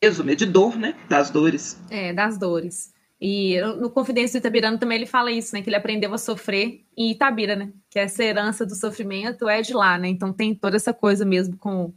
[0.00, 1.80] peso, de dor, né, das dores.
[1.90, 2.92] É, das dores.
[3.20, 6.80] E no Confidência do Itabirano também ele fala isso, né, que ele aprendeu a sofrer
[6.96, 10.76] em Itabira, né, que essa herança do sofrimento é de lá, né, então tem toda
[10.76, 11.92] essa coisa mesmo com,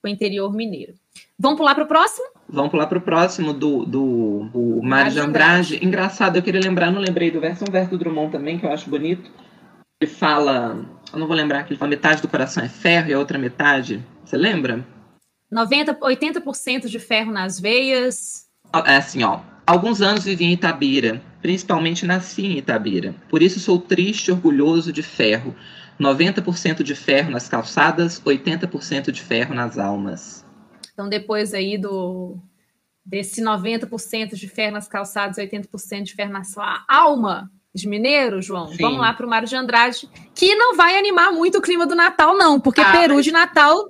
[0.00, 0.94] com o interior mineiro.
[1.36, 2.24] Vamos pular para o próximo?
[2.48, 5.84] Vamos pular para o próximo do, do, do Mário de Andrade.
[5.84, 8.70] Engraçado, eu queria lembrar, não lembrei do verso, um verso do Drummond também, que eu
[8.70, 9.28] acho bonito.
[10.00, 13.12] Ele fala, eu não vou lembrar, que ele fala metade do coração é ferro e
[13.12, 14.86] a outra metade, você lembra?
[15.50, 18.46] 90, 80% de ferro nas veias.
[18.86, 19.40] É assim, ó.
[19.70, 23.14] Alguns anos vivi em Itabira, principalmente nasci em Itabira.
[23.28, 25.54] Por isso sou triste e orgulhoso de ferro.
[26.00, 30.44] 90% de ferro nas calçadas, 80% de ferro nas almas.
[30.92, 32.36] Então, depois aí do
[33.06, 38.72] desse 90% de ferro nas calçadas, 80% de ferro na sua alma de mineiro, João,
[38.72, 38.78] Sim.
[38.82, 41.94] vamos lá para o Mário de Andrade, que não vai animar muito o clima do
[41.94, 43.88] Natal, não, porque ah, Peru de Natal.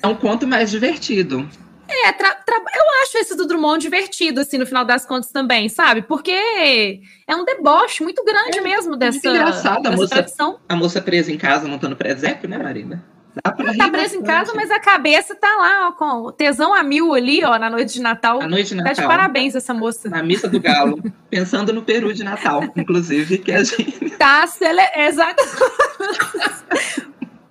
[0.00, 1.48] É um conto mais divertido.
[1.88, 6.02] É, eu acho esse do Drummond divertido, assim, no final das contas também, sabe?
[6.02, 10.58] Porque é um deboche muito grande é, mesmo dessa, engraçado, dessa a moça, tradição.
[10.68, 13.02] A moça presa em casa montando presépio, né, Marina?
[13.44, 16.82] Dá pra tá presa em casa, mas a cabeça tá lá, ó, com tesão a
[16.82, 18.42] mil ali, ó, na noite de Natal.
[18.42, 18.94] A noite de Natal.
[18.94, 20.08] Tá de parabéns essa moça.
[20.08, 24.10] Na missa do galo, pensando no peru de Natal, inclusive, que a gente...
[24.18, 24.82] Tá, cele...
[24.96, 25.42] exato.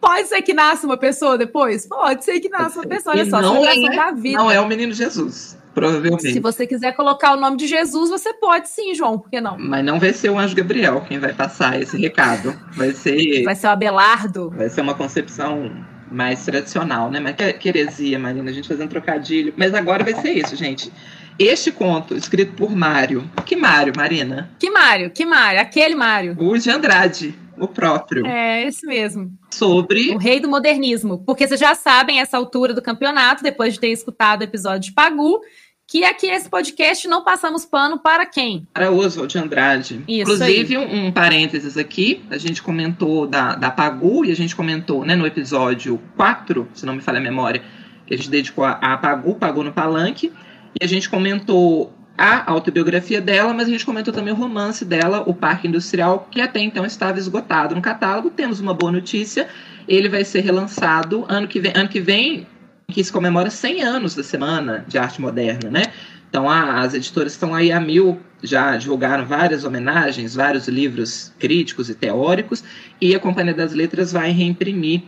[0.08, 1.86] Pode ser que nasça uma pessoa depois?
[1.86, 4.38] Pode ser que nasça uma pessoa, olha só, não é, da vida.
[4.38, 5.58] Não é o menino Jesus.
[5.74, 6.32] Provavelmente.
[6.32, 9.58] Se você quiser colocar o nome de Jesus, você pode sim, João, por que não?
[9.60, 12.58] Mas não vai ser o anjo Gabriel quem vai passar esse recado.
[12.72, 13.44] Vai ser.
[13.44, 14.50] Vai ser o Abelardo.
[14.50, 15.72] Vai ser uma concepção
[16.10, 17.20] mais tradicional, né?
[17.20, 19.54] Mas que, que heresia, Marina, a gente fazendo trocadilho.
[19.58, 20.92] Mas agora vai ser isso, gente.
[21.38, 23.30] Este conto, escrito por Mário.
[23.46, 24.50] Que Mário, Marina?
[24.58, 25.12] Que Mário?
[25.12, 25.62] Que Mário?
[25.62, 26.36] Aquele Mário.
[26.40, 28.26] O de Andrade, o próprio.
[28.26, 29.32] É, esse mesmo.
[29.52, 30.14] Sobre.
[30.14, 31.24] O rei do modernismo.
[31.26, 34.94] Porque vocês já sabem, essa altura do campeonato, depois de ter escutado o episódio de
[34.94, 35.42] Pagu,
[35.88, 38.68] que aqui nesse podcast não passamos pano para quem?
[38.74, 40.04] Para Oswald de Andrade.
[40.08, 44.54] Isso Inclusive, um, um, parênteses aqui, a gente comentou da, da Pagu e a gente
[44.54, 47.64] comentou né, no episódio 4, se não me falha a memória,
[48.06, 50.34] que a gente dedicou a, a Pagu, Pagu no Palanque,
[50.80, 55.24] e a gente comentou a autobiografia dela, mas a gente comentou também o romance dela,
[55.28, 58.32] O Parque Industrial, que até então estava esgotado no catálogo.
[58.32, 59.48] Temos uma boa notícia,
[59.88, 62.48] ele vai ser relançado ano que vem, ano que vem
[62.90, 65.84] que se comemora 100 anos da Semana de Arte Moderna, né?
[66.30, 71.96] Então, as editoras estão aí a mil, já divulgaram várias homenagens, vários livros críticos e
[71.96, 72.64] teóricos,
[73.00, 75.04] e a Companhia das Letras vai reimprimir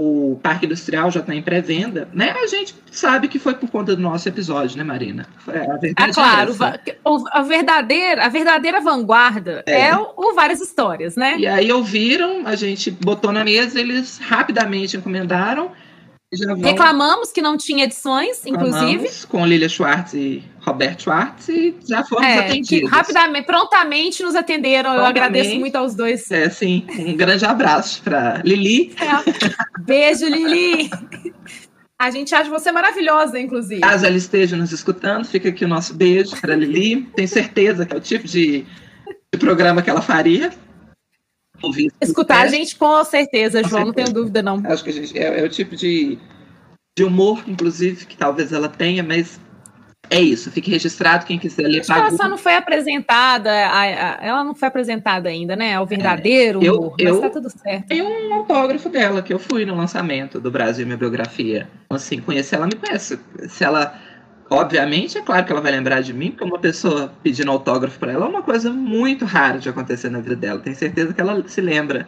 [0.00, 2.30] o Parque Industrial já está em pré-venda, né?
[2.30, 5.26] A gente sabe que foi por conta do nosso episódio, né, Marina?
[5.46, 6.96] A verdade ah, claro, é
[7.30, 11.36] a verdadeira, a verdadeira vanguarda é, é o, o, várias histórias, né?
[11.38, 15.70] E aí ouviram, a gente botou na mesa, eles rapidamente encomendaram
[16.62, 19.08] Reclamamos que não tinha edições, inclusive.
[19.26, 22.90] Com Lilia Schwartz e Roberto Schwartz e já fomos é, atendidos.
[22.90, 24.90] rapidamente, prontamente nos atenderam.
[24.90, 26.30] Prontamente, Eu agradeço muito aos dois.
[26.30, 26.86] É, sim.
[26.98, 28.94] Um grande abraço para Lili.
[29.00, 29.80] É.
[29.80, 30.90] Beijo, Lili.
[31.98, 33.80] A gente acha você maravilhosa, inclusive.
[33.80, 37.02] Caso ela esteja nos escutando, fica aqui o nosso beijo para Lili.
[37.14, 38.64] Tenho certeza que é o tipo de,
[39.32, 40.50] de programa que ela faria
[41.62, 41.92] ouvir.
[42.00, 44.06] Escutar a gente com certeza, com João, certeza.
[44.06, 44.62] não tenho dúvida, não.
[44.66, 46.18] Acho que a gente é, é, o tipo de,
[46.96, 49.38] de humor, inclusive, que talvez ela tenha, mas
[50.10, 50.50] é isso.
[50.50, 51.80] Fique registrado quem quiser ler.
[51.80, 55.70] Acho ela só não foi apresentada, a, a, ela não foi apresentada ainda, né?
[55.70, 57.86] É o verdadeiro é, eu, humor, eu, tá tudo certo.
[57.86, 61.68] Tem um autógrafo dela, que eu fui no lançamento do Brasil Minha Biografia.
[61.88, 63.18] Assim, conhecer ela me conhece.
[63.48, 63.94] Se ela
[64.52, 68.10] Obviamente, é claro que ela vai lembrar de mim, porque uma pessoa pedindo autógrafo para
[68.10, 70.58] ela é uma coisa muito rara de acontecer na vida dela.
[70.58, 72.04] Tenho certeza que ela se lembra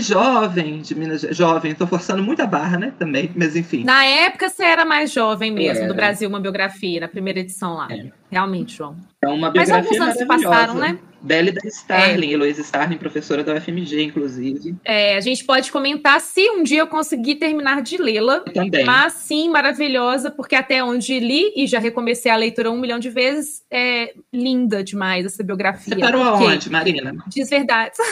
[0.00, 3.84] jovem, de Minas jovem, tô forçando muita barra, né, também, mas enfim.
[3.84, 7.88] Na época você era mais jovem mesmo, do Brasil, uma biografia, na primeira edição lá.
[7.90, 8.06] É.
[8.30, 8.96] Realmente, João.
[9.22, 10.98] É uma biografia Mas alguns anos se passaram, né?
[11.22, 12.32] Belle da Starling, é.
[12.32, 14.74] Heloísa Starling, professora da UFMG, inclusive.
[14.84, 18.40] É, a gente pode comentar se um dia eu conseguir terminar de lê-la.
[18.40, 18.84] Também.
[18.84, 23.08] Mas sim, maravilhosa, porque até onde li e já recomecei a leitura um milhão de
[23.08, 25.94] vezes, é linda demais essa biografia.
[25.94, 27.14] Você parou aonde, Marina?
[27.28, 27.94] Diz verdade.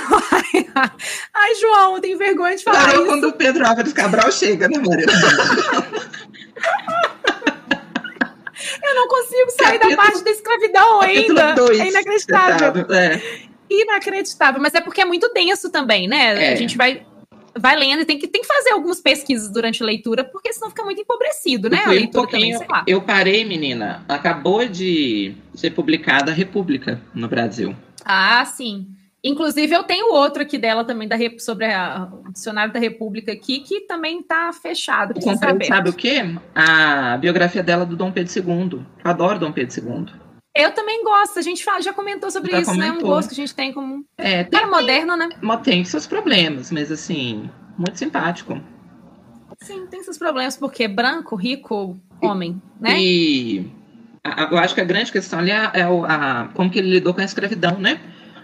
[1.35, 3.07] Ai, João, eu tenho vergonha de falar Parou isso.
[3.07, 5.13] quando o Pedro Álvares Cabral chega, né, Marina?
[8.91, 11.53] Eu não consigo sair Capítulo, da parte da escravidão ainda.
[11.53, 12.87] Dois, é inacreditável.
[12.95, 13.21] É.
[13.71, 14.61] Inacreditável.
[14.61, 16.51] Mas é porque é muito denso também, né?
[16.51, 16.53] É.
[16.53, 17.07] A gente vai
[17.59, 20.71] vai lendo e tem que, tem que fazer algumas pesquisas durante a leitura, porque senão
[20.71, 21.83] fica muito empobrecido, né?
[21.85, 22.85] A leitura um também, sei lá.
[22.87, 24.05] Eu parei, menina.
[24.09, 27.75] Acabou de ser publicada a República no Brasil.
[28.05, 28.87] Ah, sim.
[29.23, 33.61] Inclusive, eu tenho outro aqui dela também, da, sobre a, o Dicionário da República aqui,
[33.61, 35.15] que também está fechado.
[35.17, 36.23] Eu comprei, sabe o quê?
[36.55, 38.81] A biografia dela do Dom Pedro II.
[39.05, 40.31] Eu adoro Dom Pedro II.
[40.55, 42.95] Eu também gosto, a gente fala, já comentou sobre já isso, comentou.
[42.95, 42.99] né?
[42.99, 44.05] Um gosto que a gente tem como.
[44.19, 45.29] É, tem, Cara moderno, né?
[45.63, 48.61] Tem seus problemas, mas assim, muito simpático.
[49.63, 52.99] Sim, tem seus problemas, porque branco, rico, homem, né?
[52.99, 53.71] E
[54.51, 57.21] eu acho que a grande questão ali é, é a, como que ele lidou com
[57.21, 58.01] a escravidão, né?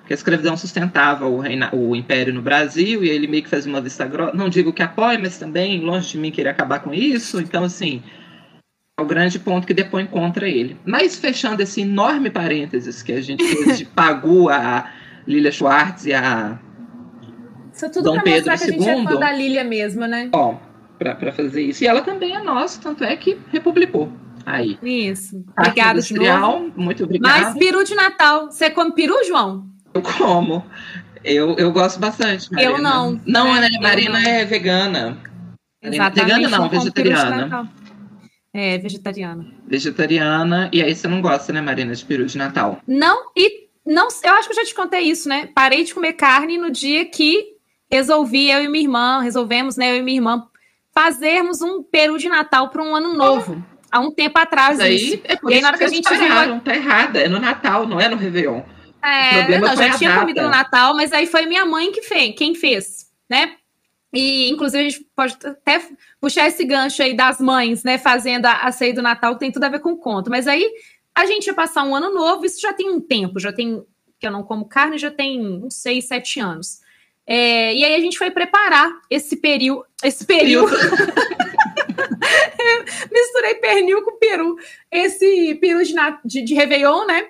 [0.07, 3.71] Que a escravidão sustentava o, reina, o império no Brasil e ele meio que fazia
[3.71, 4.37] uma vista grossa.
[4.37, 7.40] Não digo que apoie, mas também longe de mim querer acabar com isso.
[7.40, 8.03] Então, assim,
[8.99, 10.77] é o grande ponto que depõe contra ele.
[10.85, 14.90] Mas fechando esse enorme parênteses que a gente fez de Pagu, a
[15.27, 16.59] Lilia Schwartz e a
[17.77, 18.79] isso tudo Dom Pedro mostrar II.
[18.79, 20.31] que a gente é fã da Lilia mesmo, né?
[20.33, 20.55] Ó,
[20.99, 21.85] para fazer isso.
[21.85, 24.11] E ela também é nossa, tanto é que republicou.
[24.47, 24.79] Aí.
[24.83, 25.45] Isso.
[25.59, 26.73] Obrigada, João.
[26.75, 27.42] Muito obrigada.
[27.42, 28.47] Mais peru de Natal.
[28.47, 29.66] Você come peru, João?
[29.97, 30.65] Eu como.
[31.25, 32.53] Eu, eu gosto bastante.
[32.53, 32.71] Marina.
[32.71, 33.21] Eu não.
[33.27, 33.69] Não, né?
[33.81, 34.31] Marina não.
[34.31, 35.19] é vegana.
[35.83, 36.25] Exatamente.
[36.25, 37.73] Vegana não, vegetariana.
[38.53, 39.47] É, vegetariana.
[39.67, 40.71] Vegetariana.
[40.73, 42.81] E aí você não gosta, né, Marina, de peru de Natal?
[42.87, 45.49] Não, e não, eu acho que eu já te contei isso, né?
[45.55, 47.57] Parei de comer carne no dia que
[47.91, 50.47] resolvi, eu e minha irmã, resolvemos, né, eu e minha irmã,
[50.93, 53.63] fazermos um peru de Natal para um ano novo.
[53.73, 53.77] Oh.
[53.93, 54.81] Há um tempo atrás.
[54.81, 55.21] Aí, isso.
[55.25, 57.21] É por e aí, na hora que a gente pararam, tá errada.
[57.21, 58.63] É no Natal, não é no Réveillon.
[59.07, 62.55] É, não, já tinha comido no Natal, mas aí foi minha mãe que fez, quem
[62.57, 63.57] fez, né?
[64.12, 65.81] E, inclusive, a gente pode até
[66.21, 67.99] puxar esse gancho aí das mães, né?
[67.99, 70.31] Fazendo a, a ceia do Natal, que tem tudo a ver com o conto.
[70.31, 70.69] Mas aí,
[71.14, 73.85] a gente ia passar um ano novo, isso já tem um tempo, já tem...
[74.19, 76.81] Que eu não como carne, já tem uns seis, sete anos.
[77.27, 79.85] É, e aí a gente foi preparar esse período...
[80.03, 80.75] Esse período...
[83.12, 84.57] Misturei pernil com peru.
[84.90, 87.29] Esse peru de, de, de Réveillon, né?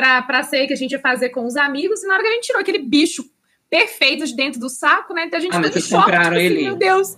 [0.00, 2.32] Para ser que a gente ia fazer com os amigos, e na hora que a
[2.32, 3.24] gente tirou aquele bicho
[3.70, 5.24] perfeito de dentro do saco, né?
[5.26, 6.62] Então a gente ah, vocês choque, tipo, ele?
[6.64, 7.16] meu Deus.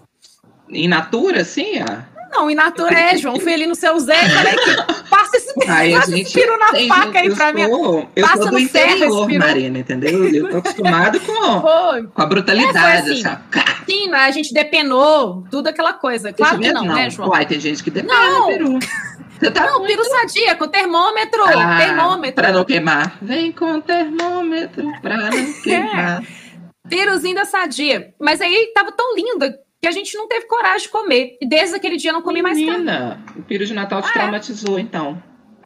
[0.69, 1.79] In natura, sim?
[1.79, 2.05] Ah.
[2.33, 3.39] Não, in natura é, João.
[3.41, 6.89] Fui ali no seu Zé, falei que passa esse, Ai, passa gente, esse na tem,
[6.89, 7.63] faca aí pra mim.
[7.63, 10.33] Eu passa sou do interior, Marina, entendeu?
[10.33, 11.61] Eu tô acostumado com,
[12.11, 13.11] com a brutalidade.
[13.11, 13.43] É, assim,
[13.89, 14.19] sim, né?
[14.19, 16.33] a gente depenou, tudo aquela coisa.
[16.33, 17.31] Claro que não, não, né, João?
[17.31, 18.47] Uai, tem gente que depena não.
[18.47, 18.79] peru.
[19.49, 20.05] Tá não, muito...
[20.05, 21.43] sadia, com termômetro.
[21.45, 22.35] Ah, termômetro.
[22.35, 23.17] Pra não queimar.
[23.23, 25.53] Vem com termômetro pra não é.
[25.63, 26.23] queimar.
[26.23, 26.89] É.
[26.89, 28.13] Piruzinho da sadia.
[28.21, 31.39] Mas aí tava tão linda que a gente não teve coragem de comer.
[31.41, 33.25] E desde aquele dia eu não comi Menina, mais carne.
[33.37, 34.13] o piru de Natal te ah, é.
[34.13, 35.23] traumatizou, então.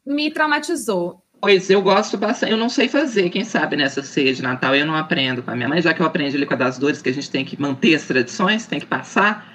[0.07, 1.21] Me traumatizou.
[1.41, 2.53] Pois eu gosto bastante.
[2.53, 4.75] Eu não sei fazer, quem sabe, nessa ceia de Natal.
[4.75, 6.79] Eu não aprendo com a minha mãe, já que eu aprendi ali com a das
[6.79, 9.54] dores, que a gente tem que manter as tradições, tem que passar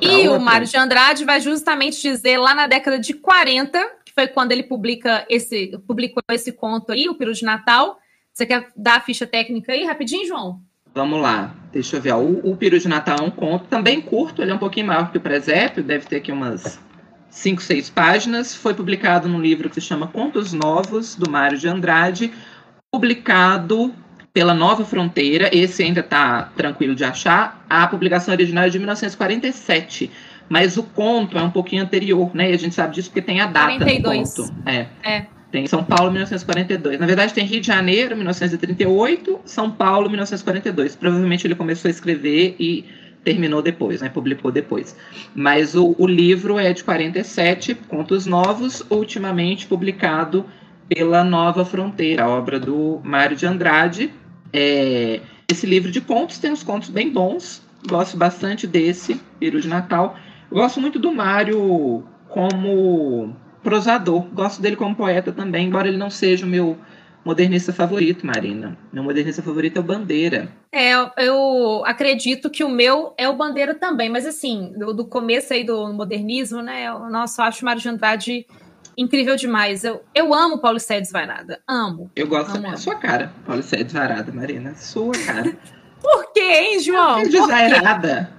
[0.00, 4.26] E o Mário de Andrade vai justamente dizer lá na década de 40, que foi
[4.28, 7.98] quando ele publica esse, publicou esse conto aí, o Peru de Natal.
[8.32, 10.60] Você quer dar a ficha técnica aí rapidinho, João?
[10.94, 12.14] Vamos lá, deixa eu ver.
[12.14, 15.10] O, o Peru de Natal é um conto também curto, ele é um pouquinho maior
[15.10, 16.80] que o Presépio, deve ter aqui umas
[17.30, 18.54] 5, 6 páginas.
[18.54, 22.32] Foi publicado num livro que se chama Contos Novos, do Mário de Andrade,
[22.90, 23.94] publicado
[24.32, 27.64] pela Nova Fronteira, esse ainda está tranquilo de achar.
[27.68, 30.10] A publicação original é de 1947,
[30.48, 32.50] mas o conto é um pouquinho anterior, né?
[32.50, 34.34] E a gente sabe disso porque tem a data 42.
[34.34, 34.54] do conto.
[34.66, 34.86] É.
[35.02, 35.26] é.
[35.50, 37.00] Tem São Paulo, 1942.
[37.00, 40.94] Na verdade, tem Rio de Janeiro, 1938, São Paulo, 1942.
[40.94, 42.84] Provavelmente ele começou a escrever e
[43.24, 44.08] terminou depois, né?
[44.08, 44.96] Publicou depois.
[45.34, 50.46] Mas o, o livro é de 47, contos novos, ultimamente publicado
[50.88, 54.12] pela Nova Fronteira, a obra do Mário de Andrade.
[54.52, 59.68] É, esse livro de contos tem uns contos bem bons, gosto bastante desse, Peru de
[59.68, 60.16] Natal.
[60.50, 64.22] gosto muito do Mário como prosador.
[64.32, 66.78] Gosto dele como poeta também, embora ele não seja o meu
[67.24, 68.78] modernista favorito, Marina.
[68.92, 70.50] Meu modernista favorito é o Bandeira.
[70.72, 75.52] É, eu acredito que o meu é o Bandeira também, mas assim, do, do começo
[75.52, 76.90] aí do modernismo, né?
[77.10, 78.46] Nossa, eu acho o Mário de Andrade
[79.00, 79.82] incrível demais.
[79.82, 81.62] Eu, eu amo Paulo Sedes Varada.
[81.66, 82.10] Amo.
[82.14, 84.74] Eu gosto amo, da sua cara, Paulo Sedes Varada, Marina.
[84.74, 85.56] Sua cara.
[86.00, 87.22] Por quê, hein, João?
[87.22, 88.38] Desairada.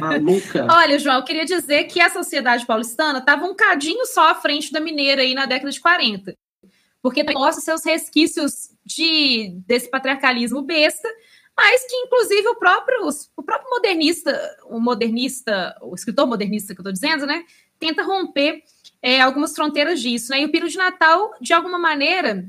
[0.00, 0.66] Maluca.
[0.70, 4.72] Olha, João, eu queria dizer que a sociedade paulistana estava um cadinho só à frente
[4.72, 6.34] da mineira aí na década de 40.
[7.02, 11.08] Porque mostra seus resquícios de, desse patriarcalismo besta,
[11.56, 16.82] mas que, inclusive, o próprio, o próprio modernista, o modernista, o escritor modernista que eu
[16.82, 17.44] estou dizendo, né,
[17.78, 18.62] tenta romper
[19.02, 20.30] é, algumas fronteiras disso.
[20.30, 20.42] Né?
[20.42, 22.44] E o Piro de Natal, de alguma maneira,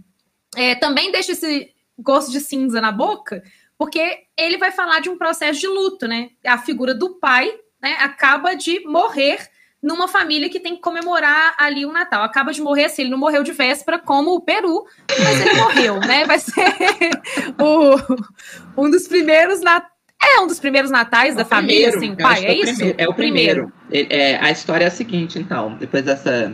[0.55, 3.43] é, também deixa esse gosto de cinza na boca,
[3.77, 6.29] porque ele vai falar de um processo de luto, né?
[6.45, 9.49] A figura do pai né, acaba de morrer
[9.81, 12.23] numa família que tem que comemorar ali o Natal.
[12.23, 14.85] Acaba de morrer assim, ele não morreu de véspera como o Peru,
[15.23, 16.25] mas ele morreu, né?
[16.25, 16.51] Vai ser
[17.59, 19.90] o, um dos primeiros Natais.
[20.23, 22.83] É um dos primeiros natais da família, assim, pai, é, é isso?
[22.97, 23.71] É o primeiro.
[23.89, 24.13] primeiro.
[24.13, 26.53] É, a história é a seguinte, então, depois dessa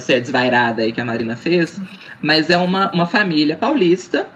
[0.00, 1.80] ser desvairada aí que a Marina fez,
[2.20, 4.28] mas é uma, uma família paulista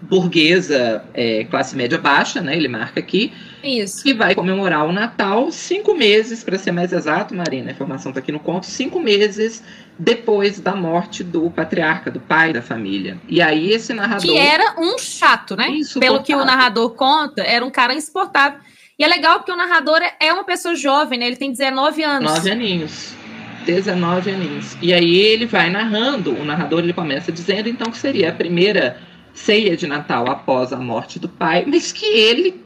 [0.00, 2.56] burguesa, é, classe média baixa, né?
[2.56, 3.32] Ele marca aqui.
[3.62, 4.02] Isso.
[4.02, 8.20] Que vai comemorar o Natal cinco meses, para ser mais exato, Marina, a informação está
[8.20, 9.62] aqui no conto, cinco meses
[9.98, 13.18] depois da morte do patriarca, do pai da família.
[13.28, 14.26] E aí esse narrador.
[14.26, 15.68] Que era um chato, né?
[15.98, 18.60] Pelo que o narrador conta, era um cara insuportável.
[18.98, 21.26] E é legal porque o narrador é uma pessoa jovem, né?
[21.26, 22.32] Ele tem 19 anos.
[22.34, 23.14] 9 aninhos.
[23.64, 24.76] 19 aninhos.
[24.80, 28.98] E aí ele vai narrando, o narrador ele começa dizendo então que seria a primeira
[29.32, 32.62] ceia de Natal após a morte do pai, mas que ele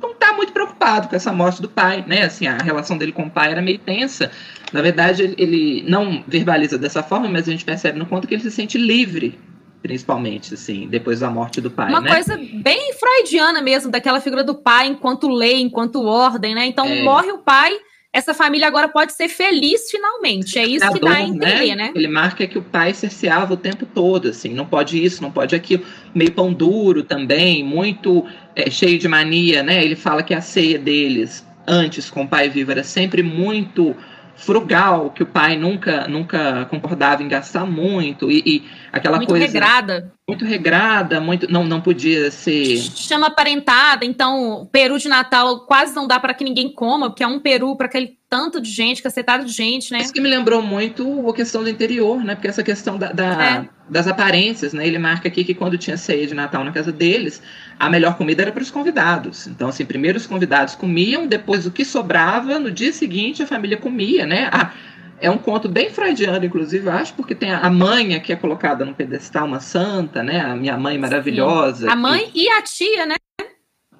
[0.00, 2.24] não está muito preocupado com essa morte do pai, né?
[2.24, 4.30] Assim, a relação dele com o pai era meio tensa.
[4.72, 8.42] Na verdade, ele não verbaliza dessa forma, mas a gente percebe no conto que ele
[8.42, 9.38] se sente livre,
[9.82, 11.88] principalmente, assim, depois da morte do pai.
[11.88, 12.10] Uma né?
[12.10, 16.66] coisa bem freudiana mesmo, daquela figura do pai enquanto lei, enquanto ordem, né?
[16.66, 17.02] Então é.
[17.02, 17.72] morre o pai,
[18.16, 20.58] essa família agora pode ser feliz finalmente.
[20.58, 21.84] É isso que dá a entender, né?
[21.84, 21.92] né?
[21.94, 25.54] Ele marca que o pai cerceava o tempo todo, assim, não pode isso, não pode
[25.54, 25.84] aquilo.
[26.14, 28.26] Meio pão duro também, muito
[28.56, 29.84] é, cheio de mania, né?
[29.84, 33.94] Ele fala que a ceia deles, antes com o pai vivo, era sempre muito
[34.34, 39.46] frugal, que o pai nunca nunca concordava em gastar muito e, e aquela muito coisa
[39.46, 40.12] regrada.
[40.28, 46.08] Muito regrada, muito não não podia ser chama parentada, então peru de Natal quase não
[46.08, 49.44] dá para que ninguém coma, porque é um peru para aquele tanto de gente, cacetada
[49.44, 49.98] de gente, né?
[49.98, 52.34] Isso que me lembrou muito a questão do interior, né?
[52.34, 53.68] Porque essa questão da, da é.
[53.88, 54.84] das aparências, né?
[54.84, 57.40] Ele marca aqui que quando tinha ceia de Natal na casa deles,
[57.78, 59.46] a melhor comida era para os convidados.
[59.46, 63.76] Então, assim, primeiro os convidados comiam, depois o que sobrava, no dia seguinte a família
[63.76, 64.50] comia, né?
[64.52, 64.72] Ah,
[65.20, 68.94] é um conto bem freudiano, inclusive, acho, porque tem a mãe que é colocada no
[68.94, 70.40] pedestal, uma santa, né?
[70.40, 71.86] A minha mãe maravilhosa.
[71.86, 71.92] Sim.
[71.92, 72.44] A mãe e...
[72.44, 73.16] e a tia, né?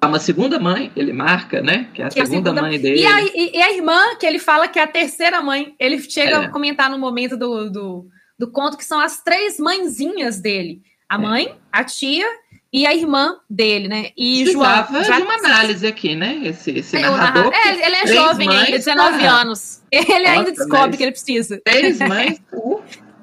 [0.07, 1.89] uma segunda mãe, ele marca, né?
[1.93, 3.01] Que é a, que segunda, é a segunda, mãe dele.
[3.01, 5.75] E a, e a, irmã, que ele fala que é a terceira mãe.
[5.79, 6.45] Ele chega é.
[6.45, 8.07] a comentar no momento do, do,
[8.37, 11.17] do, conto que são as três mãezinhas dele: a é.
[11.17, 12.27] mãe, a tia
[12.71, 14.11] e a irmã dele, né?
[14.17, 14.85] E João.
[15.03, 16.41] Já de uma análise aqui, né?
[16.43, 17.53] Esse, esse é, narrador.
[17.53, 19.41] É, ele é jovem ainda, 19 tá.
[19.41, 19.81] anos.
[19.89, 21.61] Ele Nossa, ainda descobre que ele precisa.
[21.63, 22.41] Três mães,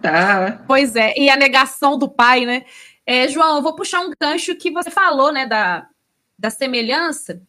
[0.00, 0.64] tá.
[0.66, 2.64] Pois é, e a negação do pai, né?
[3.06, 5.86] É, João, eu vou puxar um gancho que você falou, né, da,
[6.38, 7.42] da semelhança,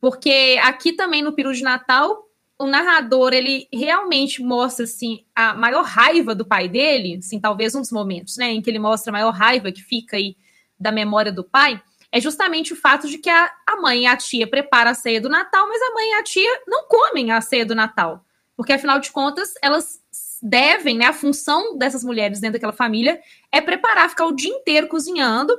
[0.00, 2.26] porque aqui também no Peru de Natal,
[2.58, 7.80] o narrador, ele realmente mostra, assim, a maior raiva do pai dele, assim, talvez um
[7.80, 10.34] dos momentos, né, em que ele mostra a maior raiva que fica aí
[10.82, 11.80] da memória do pai,
[12.10, 15.20] é justamente o fato de que a, a mãe e a tia preparam a ceia
[15.20, 18.24] do Natal, mas a mãe e a tia não comem a ceia do Natal.
[18.54, 20.00] Porque, afinal de contas, elas
[20.42, 21.06] devem, né?
[21.06, 23.18] A função dessas mulheres dentro daquela família
[23.50, 25.56] é preparar, ficar o dia inteiro cozinhando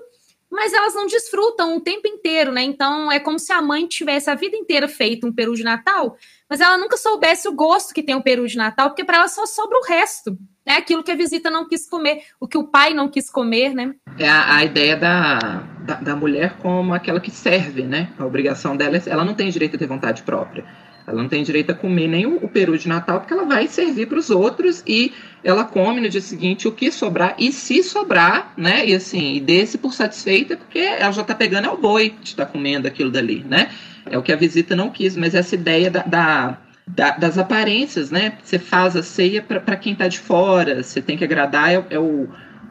[0.53, 2.61] mas elas não desfrutam o tempo inteiro, né?
[2.61, 6.15] Então é como se a mãe tivesse a vida inteira feito um peru de Natal,
[6.47, 9.27] mas ela nunca soubesse o gosto que tem o peru de Natal, porque para ela
[9.27, 10.37] só sobra o resto.
[10.65, 10.75] Né?
[10.77, 13.93] aquilo que a visita não quis comer, o que o pai não quis comer, né?
[14.17, 18.09] É a, a ideia da, da, da, mulher como aquela que serve, né?
[18.17, 20.63] A obrigação dela, é, ela não tem direito a ter vontade própria.
[21.05, 23.67] Ela não tem direito a comer nem o, o peru de Natal, porque ela vai
[23.67, 25.11] servir para os outros e
[25.43, 28.85] ela come no dia seguinte o que sobrar, e se sobrar, né?
[28.85, 32.29] E assim, e desse por satisfeita, porque ela já está pegando é o boi de
[32.29, 33.69] estar tá comendo aquilo dali, né?
[34.05, 36.57] É o que a visita não quis, mas essa ideia da, da,
[36.87, 38.37] da das aparências, né?
[38.43, 41.99] Você faz a ceia para quem está de fora, você tem que agradar, é, é
[41.99, 42.27] o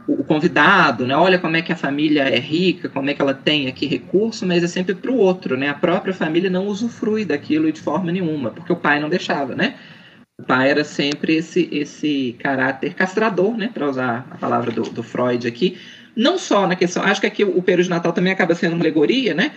[0.07, 1.17] o convidado, né?
[1.17, 4.47] Olha como é que a família é rica, como é que ela tem aqui recurso,
[4.47, 5.69] mas é sempre para o outro, né?
[5.69, 9.77] A própria família não usufrui daquilo de forma nenhuma, porque o pai não deixava, né?
[10.41, 13.71] O pai era sempre esse, esse caráter castrador, né?
[13.73, 15.79] Para usar a palavra do, do Freud aqui.
[16.17, 17.03] Não só na questão.
[17.03, 19.53] Acho que aqui o Peru de Natal também acaba sendo uma alegoria, né?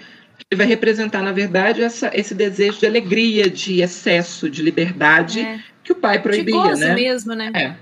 [0.50, 5.60] Ele vai representar, na verdade, essa, esse desejo de alegria, de excesso, de liberdade é.
[5.84, 6.94] que o pai proibia, de gozo né?
[6.94, 7.52] mesmo, né?
[7.56, 7.76] É.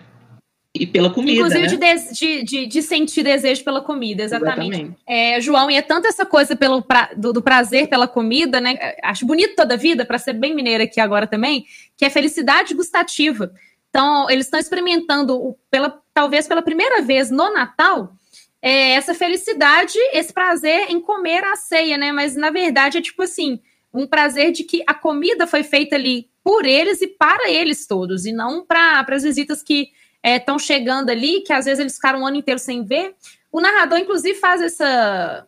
[0.75, 1.37] E pela comida.
[1.37, 1.95] Inclusive né?
[2.11, 4.73] de, de, de, sentir desejo pela comida, exatamente.
[4.73, 4.97] exatamente.
[5.07, 8.95] É, João, e é tanto essa coisa pelo pra, do, do, prazer pela comida, né?
[9.03, 12.73] Acho bonito toda a vida, para ser bem mineira aqui agora também, que é felicidade
[12.73, 13.53] gustativa.
[13.89, 18.11] Então, eles estão experimentando, pela, talvez pela primeira vez no Natal,
[18.66, 22.14] é, essa felicidade, esse prazer em comer a ceia, né?
[22.14, 23.59] Mas na verdade é tipo assim,
[23.93, 28.26] um prazer de que a comida foi feita ali por eles e para eles todos,
[28.26, 29.89] e não para as visitas que
[30.24, 33.14] estão é, chegando ali, que às vezes eles ficaram um ano inteiro sem ver.
[33.51, 35.45] O narrador, inclusive, faz essa,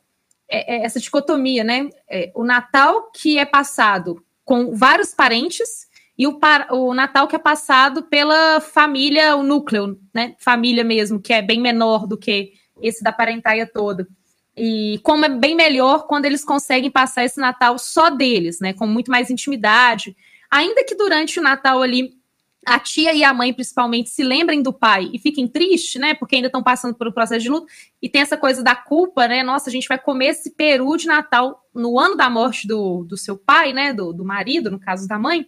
[0.49, 1.89] é, é, essa dicotomia, né?
[2.09, 5.87] É, o Natal que é passado com vários parentes
[6.17, 6.37] e o,
[6.71, 10.35] o, Natal que é passado pela família, o núcleo, né?
[10.37, 12.51] Família mesmo, que é bem menor do que
[12.81, 14.07] esse da parentaia toda.
[14.57, 18.73] E como é bem melhor quando eles conseguem passar esse Natal só deles, né?
[18.73, 20.15] Com muito mais intimidade.
[20.49, 22.13] Ainda que durante o Natal ali
[22.65, 26.15] a tia e a mãe, principalmente, se lembrem do pai e fiquem tristes, né?
[26.15, 27.67] Porque ainda estão passando por um processo de luto.
[28.01, 29.43] E tem essa coisa da culpa, né?
[29.43, 33.15] Nossa, a gente vai comer esse peru de Natal no ano da morte do, do
[33.15, 33.93] seu pai, né?
[33.93, 35.45] Do, do marido, no caso da mãe.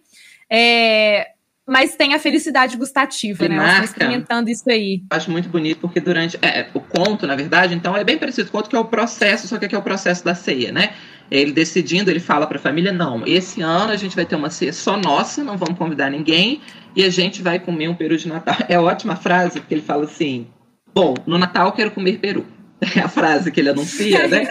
[0.48, 1.32] É,
[1.68, 3.56] mas tem a felicidade gustativa, e né?
[3.56, 5.02] Marca, experimentando isso aí.
[5.10, 6.38] Acho muito bonito, porque durante.
[6.40, 9.46] É, o conto, na verdade, então, é bem parecido o conto que é o processo,
[9.46, 10.94] só que aqui é o processo da ceia, né?
[11.30, 14.48] Ele decidindo, ele fala para a família: não, esse ano a gente vai ter uma
[14.48, 16.62] ceia só nossa, não vamos convidar ninguém,
[16.96, 18.56] e a gente vai comer um peru de Natal.
[18.66, 20.46] É ótima frase, porque ele fala assim:
[20.94, 22.46] bom, no Natal eu quero comer peru.
[22.96, 24.46] É a frase que ele anuncia, né?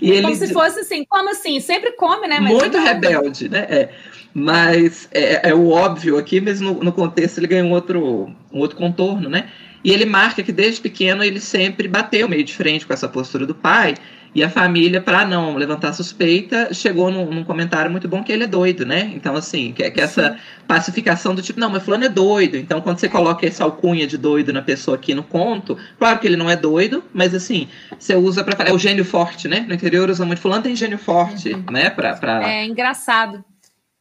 [0.00, 1.60] E ele, como se fosse assim, como assim?
[1.60, 2.38] Sempre come, né?
[2.40, 3.66] Mas muito rebelde, né?
[3.68, 3.88] É.
[4.34, 8.58] Mas é, é, o óbvio aqui, mas no, no contexto ele ganha um outro, um
[8.58, 9.48] outro contorno, né?
[9.82, 13.46] E ele marca que desde pequeno ele sempre bateu meio de frente com essa postura
[13.46, 13.94] do pai,
[14.36, 18.44] e a família, para não levantar suspeita, chegou num, num, comentário muito bom que ele
[18.44, 19.10] é doido, né?
[19.14, 20.36] Então, assim, que, que essa
[20.68, 22.58] pacificação do tipo, não, mas fulano é doido.
[22.58, 26.26] Então, quando você coloca essa alcunha de doido na pessoa aqui no conto, claro que
[26.26, 27.66] ele não é doido, mas assim,
[27.98, 28.68] você usa para falar.
[28.68, 29.64] É o gênio forte, né?
[29.66, 30.42] No interior usa muito.
[30.42, 31.64] Fulano tem gênio forte, uhum.
[31.70, 31.88] né?
[31.88, 32.46] Pra, pra...
[32.46, 33.42] É engraçado.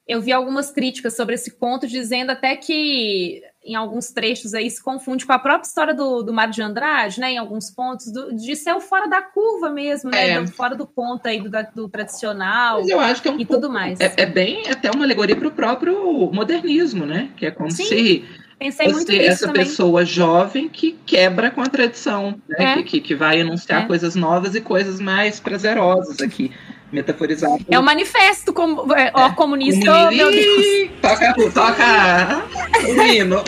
[0.07, 4.81] Eu vi algumas críticas sobre esse conto, dizendo até que em alguns trechos aí se
[4.81, 7.31] confunde com a própria história do, do Mário de Andrade, né?
[7.31, 10.29] Em alguns pontos, do, de ser o fora da curva mesmo, né?
[10.29, 10.47] É.
[10.47, 13.67] fora do ponto aí do, do tradicional Mas eu acho que é um e tudo
[13.67, 13.99] mais.
[13.99, 17.31] É, é, bem até uma alegoria para o próprio modernismo, né?
[17.35, 17.85] Que é como Sim.
[17.85, 18.25] se
[18.59, 19.65] Pensei muito nisso essa também.
[19.65, 22.79] pessoa jovem que quebra com a tradição, né?
[22.79, 22.83] É.
[22.83, 23.85] Que, que, vai anunciar é.
[23.87, 26.51] coisas novas e coisas mais prazerosas aqui
[26.91, 27.65] metaforizado.
[27.69, 30.89] É o manifesto com, é, ó, comunista, oh, meu Deus.
[31.01, 32.43] Toca, toca
[32.87, 33.43] o hino.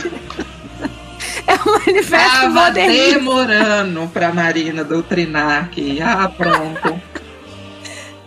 [1.46, 3.14] É o manifesto Tava modernista.
[3.14, 6.00] demorando pra Marina doutrinar aqui.
[6.02, 7.02] Ah, pronto.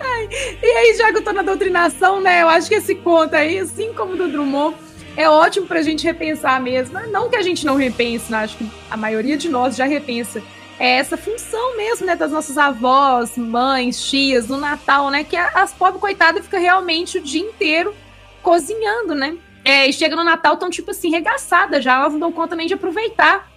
[0.01, 0.29] Ai,
[0.63, 2.41] e aí, já que eu tô na doutrinação, né?
[2.43, 4.75] Eu acho que esse conto aí, assim como do Drummond,
[5.17, 6.99] é ótimo pra gente repensar mesmo.
[7.09, 8.39] Não que a gente não repense, né?
[8.39, 10.43] acho que a maioria de nós já repensa
[10.81, 15.75] é essa função mesmo, né, das nossas avós, mães, tias, no Natal, né, que as
[15.75, 17.95] pobres coitadas ficam realmente o dia inteiro
[18.43, 19.37] cozinhando, né?
[19.63, 22.67] É, e chega no Natal, tão tipo assim, regaçadas já, elas não dão conta nem
[22.67, 23.53] de aproveitar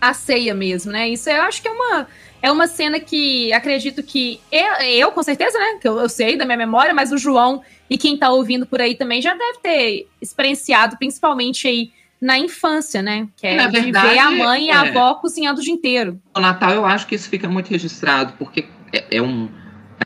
[0.00, 1.10] a ceia mesmo, né?
[1.10, 2.08] Isso eu acho que é uma,
[2.40, 5.78] é uma cena que acredito que eu, eu com certeza, né?
[5.78, 8.80] Que eu, eu, sei da minha memória, mas o João e quem tá ouvindo por
[8.80, 11.92] aí também já deve ter experienciado, principalmente aí
[12.22, 13.26] na infância, né?
[13.36, 14.88] Que é na de verdade, ver a mãe e a é.
[14.88, 16.20] avó cozinhando o dia inteiro.
[16.36, 19.48] No Natal eu acho que isso fica muito registrado, porque é, é um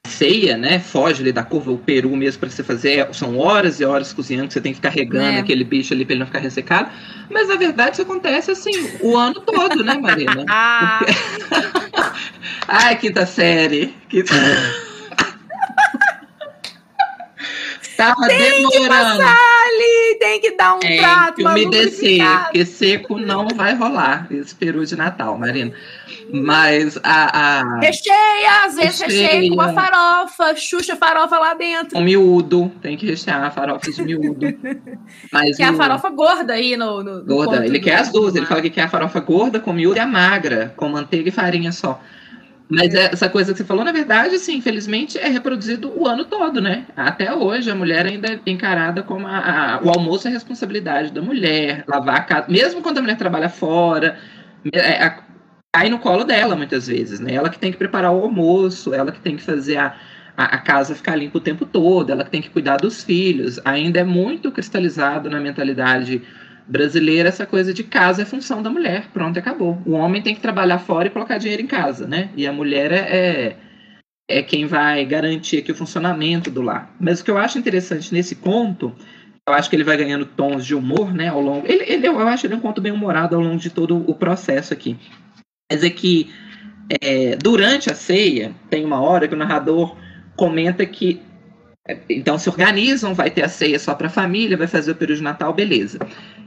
[0.03, 0.79] a ceia, né?
[0.79, 3.07] Foge ali da curva, o peru mesmo para você fazer.
[3.13, 5.41] São horas e horas cozinhando, que você tem que ficar regando é.
[5.41, 6.91] aquele bicho ali para ele não ficar ressecado.
[7.31, 10.43] Mas na verdade isso acontece assim o ano todo, né, Marina?
[10.49, 11.01] ah.
[12.67, 13.95] Ai, quinta série.
[14.09, 14.33] Quinta...
[17.97, 18.71] Tava tem demorando.
[18.71, 19.37] que passar
[19.67, 21.35] ali, tem que dar um é, prato.
[21.37, 25.73] Que umedecer, porque seco não vai rolar esse peru de Natal, Marina.
[26.33, 27.61] Mas a.
[27.61, 27.81] a...
[27.81, 29.29] Recheia, às vezes recheia.
[29.29, 31.99] recheia com uma farofa, xuxa farofa lá dentro.
[31.99, 34.47] Um miúdo, tem que rechear a farofa de miúdo.
[35.33, 37.03] Mas que é a farofa gorda aí no.
[37.03, 39.97] no gorda, ele quer as duas, ele fala que quer a farofa gorda com miúdo
[39.97, 42.01] e a magra, com manteiga e farinha só.
[42.69, 43.13] Mas é.
[43.13, 46.87] essa coisa que você falou, na verdade, assim, infelizmente, é reproduzido o ano todo, né?
[46.97, 49.39] Até hoje, a mulher ainda é encarada como a,
[49.77, 53.49] a, o almoço é responsabilidade da mulher, lavar a casa, mesmo quando a mulher trabalha
[53.49, 54.19] fora,
[54.73, 55.19] é, é,
[55.73, 57.35] cai no colo dela muitas vezes, né?
[57.35, 59.95] Ela que tem que preparar o almoço, ela que tem que fazer a,
[60.37, 63.61] a, a, casa ficar limpa o tempo todo, ela tem que cuidar dos filhos.
[63.65, 66.23] Ainda é muito cristalizado na mentalidade
[66.67, 69.81] brasileira essa coisa de casa é função da mulher, pronto, acabou.
[69.87, 72.31] O homem tem que trabalhar fora e colocar dinheiro em casa, né?
[72.37, 73.57] E a mulher é, é,
[74.29, 76.95] é quem vai garantir aqui o funcionamento do lar.
[77.01, 78.93] Mas o que eu acho interessante nesse conto,
[79.49, 81.67] eu acho que ele vai ganhando tons de humor, né, ao longo.
[81.67, 84.73] Ele, ele eu acho ele um conto bem humorado ao longo de todo o processo
[84.73, 84.97] aqui.
[85.71, 86.31] Mas é que
[87.01, 89.97] é, durante a ceia tem uma hora que o narrador
[90.37, 91.21] comenta que
[92.09, 95.19] então se organizam, vai ter a ceia só para a família, vai fazer o período
[95.19, 95.99] de Natal, beleza.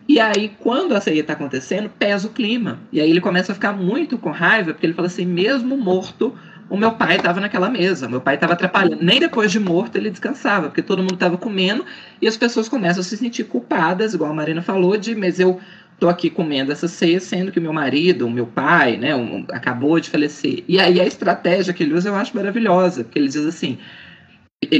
[0.09, 2.79] E aí, quando a ceia está acontecendo, pesa o clima.
[2.91, 6.35] E aí ele começa a ficar muito com raiva, porque ele fala assim: mesmo morto,
[6.67, 9.03] o meu pai estava naquela mesa, meu pai estava atrapalhando.
[9.03, 11.85] Nem depois de morto ele descansava, porque todo mundo estava comendo
[12.19, 15.59] e as pessoas começam a se sentir culpadas, igual a Marina falou, de mas eu
[15.99, 19.99] tô aqui comendo essa ceia, sendo que meu marido, o meu pai, né, um, acabou
[19.99, 20.63] de falecer.
[20.67, 23.77] E aí a estratégia que ele usa eu acho maravilhosa, porque ele diz assim: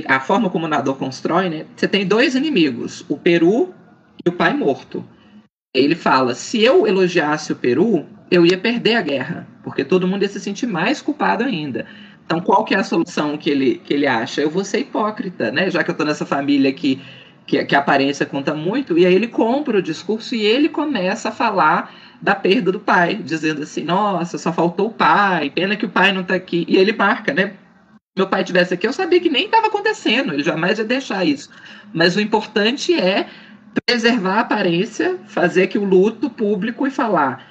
[0.08, 1.68] a forma como o nadador constrói, né?
[1.76, 3.72] Você tem dois inimigos, o Peru
[4.26, 5.06] e o pai morto.
[5.74, 10.24] Ele fala: se eu elogiasse o Peru, eu ia perder a guerra, porque todo mundo
[10.24, 11.86] ia se sentir mais culpado ainda.
[12.26, 14.42] Então, qual que é a solução que ele, que ele acha?
[14.42, 15.70] Eu vou ser hipócrita, né?
[15.70, 17.02] Já que eu estou nessa família que,
[17.48, 18.98] que, que a aparência conta muito.
[18.98, 21.92] E aí ele compra o discurso e ele começa a falar
[22.22, 26.12] da perda do pai, dizendo assim: nossa, só faltou o pai, pena que o pai
[26.12, 26.66] não está aqui.
[26.68, 27.54] E ele marca, né?
[28.16, 31.50] Meu pai tivesse aqui, eu sabia que nem estava acontecendo, ele jamais ia deixar isso.
[31.94, 33.28] Mas o importante é
[33.86, 37.50] preservar a aparência, fazer que o luto público e falar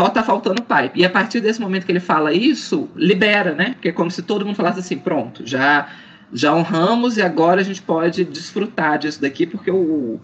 [0.00, 0.92] só tá faltando pai.
[0.94, 3.70] E a partir desse momento que ele fala isso, libera, né?
[3.72, 5.88] Porque é como se todo mundo falasse assim, pronto, já
[6.32, 10.20] já honramos e agora a gente pode desfrutar disso daqui, porque o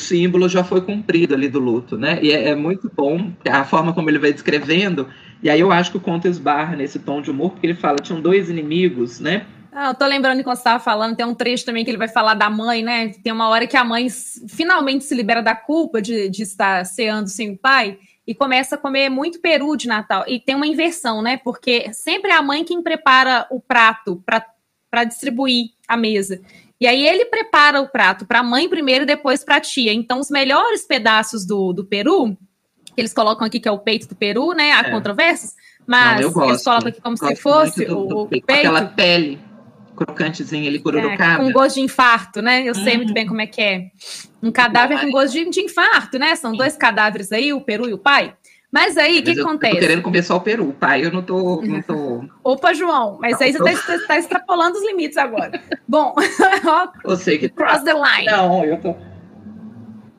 [0.00, 2.18] símbolo já foi cumprido ali do luto, né?
[2.22, 5.06] E é, é muito bom a forma como ele vai descrevendo.
[5.42, 7.98] E aí eu acho que o conto esbarra nesse tom de humor, porque ele fala,
[7.98, 9.46] tinham dois inimigos, né?
[9.76, 12.06] Ah, eu tô lembrando quando você estava falando, tem um trecho também que ele vai
[12.06, 13.08] falar da mãe, né?
[13.08, 14.06] Tem uma hora que a mãe
[14.48, 18.78] finalmente se libera da culpa de, de estar ceando sem o pai e começa a
[18.78, 20.24] comer muito peru de Natal.
[20.28, 21.38] E tem uma inversão, né?
[21.38, 26.40] Porque sempre é a mãe quem prepara o prato para distribuir a mesa.
[26.80, 29.92] E aí ele prepara o prato para a mãe primeiro e depois para a tia.
[29.92, 32.36] Então, os melhores pedaços do, do peru,
[32.94, 34.70] que eles colocam aqui, que é o peito do peru, né?
[34.70, 34.90] Há é.
[34.92, 38.44] controvérsias, mas Não, eles colocam aqui como se fosse do, do, o, peito.
[38.48, 39.40] Aquela pele
[39.94, 41.42] crocantezinho ali, cururucada.
[41.42, 42.62] É, com gosto de infarto, né?
[42.62, 43.90] Eu sei muito bem como é que é.
[44.42, 46.34] Um cadáver com gosto de, de infarto, né?
[46.36, 48.34] São dois cadáveres aí, o peru e o pai.
[48.70, 49.72] Mas aí, o que eu, acontece?
[49.72, 51.62] Eu tô querendo comer só o peru, pai, eu não tô...
[51.62, 52.24] Não tô...
[52.42, 55.62] Opa, João, mas não, aí você está tá extrapolando os limites agora.
[55.86, 56.12] Bom,
[57.04, 57.48] eu sei que...
[57.48, 58.26] Cross the line.
[58.26, 58.96] Não, eu tô...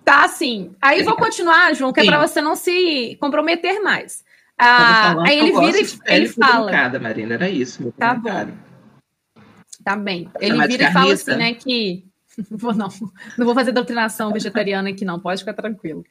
[0.05, 0.73] Tá, assim.
[0.81, 4.23] Aí vou continuar, João, que é para você não se comprometer mais.
[4.57, 6.99] Ah, aí ele vira e ele fala.
[6.99, 7.81] Marina, era isso.
[7.81, 8.47] Meu tá bom.
[9.85, 10.27] Tá bem.
[10.41, 12.03] Ele vira e fala assim, né, que.
[12.51, 12.89] Vou, não,
[13.37, 16.03] não vou fazer doutrinação vegetariana aqui, não, pode ficar tranquilo.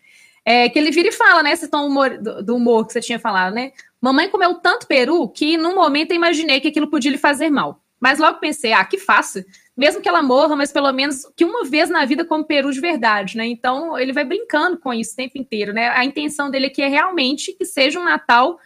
[0.42, 3.00] É, que ele vira e fala, né, esse tom humor, do, do, humor que você
[3.02, 3.72] tinha falado, né?
[4.00, 7.78] Mamãe comeu tanto peru que, num momento, eu imaginei que aquilo podia lhe fazer mal.
[8.00, 9.44] Mas logo pensei, ah, que fácil.
[9.76, 12.80] Mesmo que ela morra, mas pelo menos que uma vez na vida come peru de
[12.80, 13.44] verdade, né?
[13.46, 15.90] Então, ele vai brincando com isso o tempo inteiro, né?
[15.90, 18.58] A intenção dele aqui é realmente que seja um Natal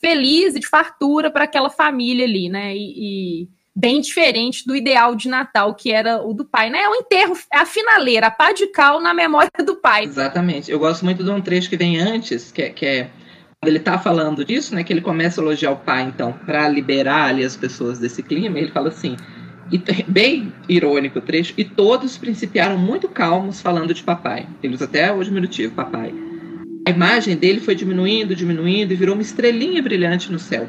[0.00, 2.74] feliz e de fartura para aquela família ali, né?
[2.74, 6.80] e, e bem diferente do ideal de Natal, que era o do pai, né?
[6.82, 10.04] É o enterro, é a finaleira, a pá de cal na memória do pai.
[10.04, 10.70] Exatamente.
[10.70, 13.10] Eu gosto muito de um trecho que vem antes, que é, que é
[13.60, 14.84] quando ele está falando disso, né?
[14.84, 18.58] Que ele começa a elogiar o pai, então, para liberar ali as pessoas desse clima,
[18.58, 19.16] ele fala assim.
[19.70, 24.46] E, bem irônico o trecho, e todos principiaram muito calmos falando de papai.
[24.62, 26.12] Ele usa até o diminutivo, papai.
[26.86, 30.68] A imagem dele foi diminuindo, diminuindo e virou uma estrelinha brilhante no céu.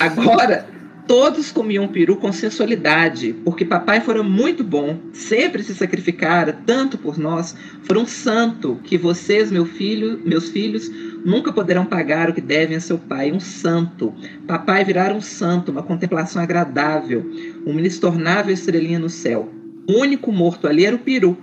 [0.00, 0.66] Agora,
[1.06, 7.18] Todos comiam peru com sensualidade, porque papai fora muito bom, sempre se sacrificara tanto por
[7.18, 10.90] nós, foi um santo que vocês, meu filho, meus filhos,
[11.22, 14.14] nunca poderão pagar o que devem a seu pai, um santo.
[14.46, 17.30] Papai virar um santo, uma contemplação agradável,
[17.66, 19.52] uma inestornável estrelinha no céu.
[19.86, 21.36] O único morto ali era o peru,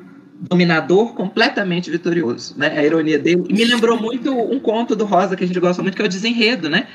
[0.50, 2.80] dominador completamente vitorioso, né?
[2.80, 3.44] A ironia dele.
[3.48, 6.06] E me lembrou muito um conto do Rosa que a gente gosta muito, que é
[6.06, 6.88] o Desenredo, né?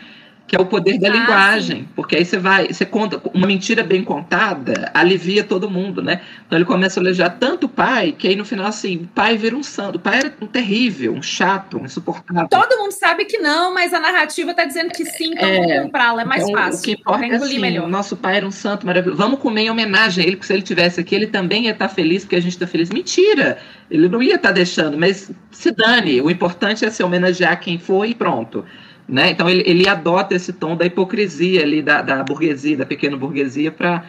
[0.46, 1.88] Que é o poder da ah, linguagem, sim.
[1.96, 6.20] porque aí você vai, você conta uma mentira bem contada, alivia todo mundo, né?
[6.46, 9.36] Então ele começa a elogiar tanto o pai, que aí no final assim, o pai
[9.36, 12.48] vira um santo, o pai era um terrível, um chato, um insuportável.
[12.48, 15.82] Todo mundo sabe que não, mas a narrativa está dizendo que sim, então é, vamos
[15.82, 16.78] comprá-la, é mais então, fácil.
[16.78, 17.88] O que importa é assim, melhor.
[17.88, 20.62] nosso pai era um santo maravilhoso, vamos comer em homenagem a ele, porque se ele
[20.62, 22.88] tivesse aqui, ele também ia estar feliz, porque a gente está feliz.
[22.90, 23.58] Mentira!
[23.90, 28.10] Ele não ia estar deixando, mas se dane, o importante é se homenagear quem foi
[28.10, 28.64] e pronto.
[29.08, 29.30] Né?
[29.30, 33.70] Então ele, ele adota esse tom da hipocrisia ali da, da burguesia, da pequena burguesia,
[33.70, 34.04] para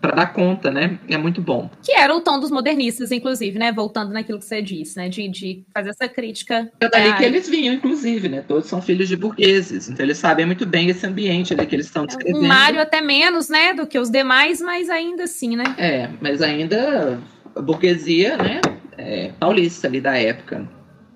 [0.00, 0.98] para dar conta, né?
[1.08, 1.70] É muito bom.
[1.82, 3.70] Que era o tom dos modernistas, inclusive, né?
[3.70, 5.08] Voltando naquilo que você disse, né?
[5.08, 6.70] De, de fazer essa crítica.
[6.80, 8.42] É daí que eles vinham, inclusive, né?
[8.46, 11.86] Todos são filhos de burgueses, então eles sabem muito bem esse ambiente ali que eles
[11.86, 12.42] estão descrevendo.
[12.42, 13.74] O Mário até menos, né?
[13.74, 15.64] Do que os demais, mas ainda assim, né?
[15.76, 17.20] É, mas ainda
[17.54, 18.60] a burguesia, né?
[18.96, 20.66] É, paulista ali da época.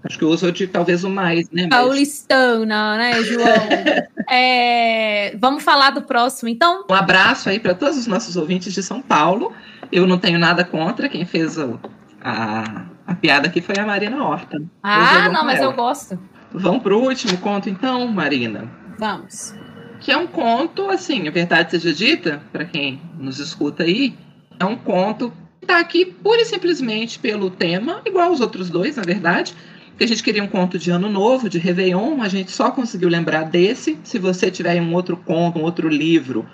[0.04, 1.66] Acho que uso de talvez o mais, né?
[1.68, 3.46] Paulistana, né, João?
[4.30, 6.84] é, vamos falar do próximo, então?
[6.90, 9.52] Um abraço aí para todos os nossos ouvintes de São Paulo.
[9.90, 11.80] Eu não tenho nada contra quem fez o,
[12.24, 14.62] a, a piada aqui foi a Marina Horta.
[14.82, 15.66] Ah, não, mas ela.
[15.66, 16.18] eu gosto.
[16.52, 18.70] Vamos para o último conto, então, Marina.
[18.98, 19.54] Vamos.
[20.00, 24.16] Que é um conto, assim, a verdade seja dita, para quem nos escuta aí,
[24.58, 25.30] é um conto
[25.60, 29.54] que está aqui pura e simplesmente pelo tema, igual os outros dois, na verdade,
[29.94, 33.08] porque a gente queria um conto de ano novo, de Réveillon, a gente só conseguiu
[33.08, 33.96] lembrar desse.
[34.02, 36.44] Se você tiver um outro conto, um outro livro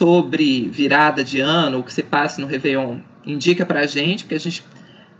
[0.00, 4.40] sobre virada de ano, o que se passa no Réveillon, indica pra gente, porque a
[4.40, 4.64] gente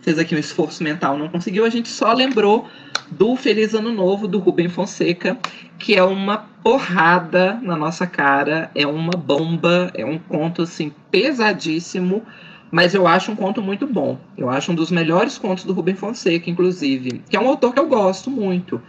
[0.01, 2.67] fez aqui um esforço mental, não conseguiu, a gente só lembrou
[3.13, 5.39] do Feliz Ano Novo, do Rubem Fonseca,
[5.79, 12.25] que é uma porrada na nossa cara, é uma bomba, é um conto assim pesadíssimo,
[12.73, 14.19] mas eu acho um conto muito bom.
[14.37, 17.79] Eu acho um dos melhores contos do Rubem Fonseca, inclusive, que é um autor que
[17.79, 18.81] eu gosto muito.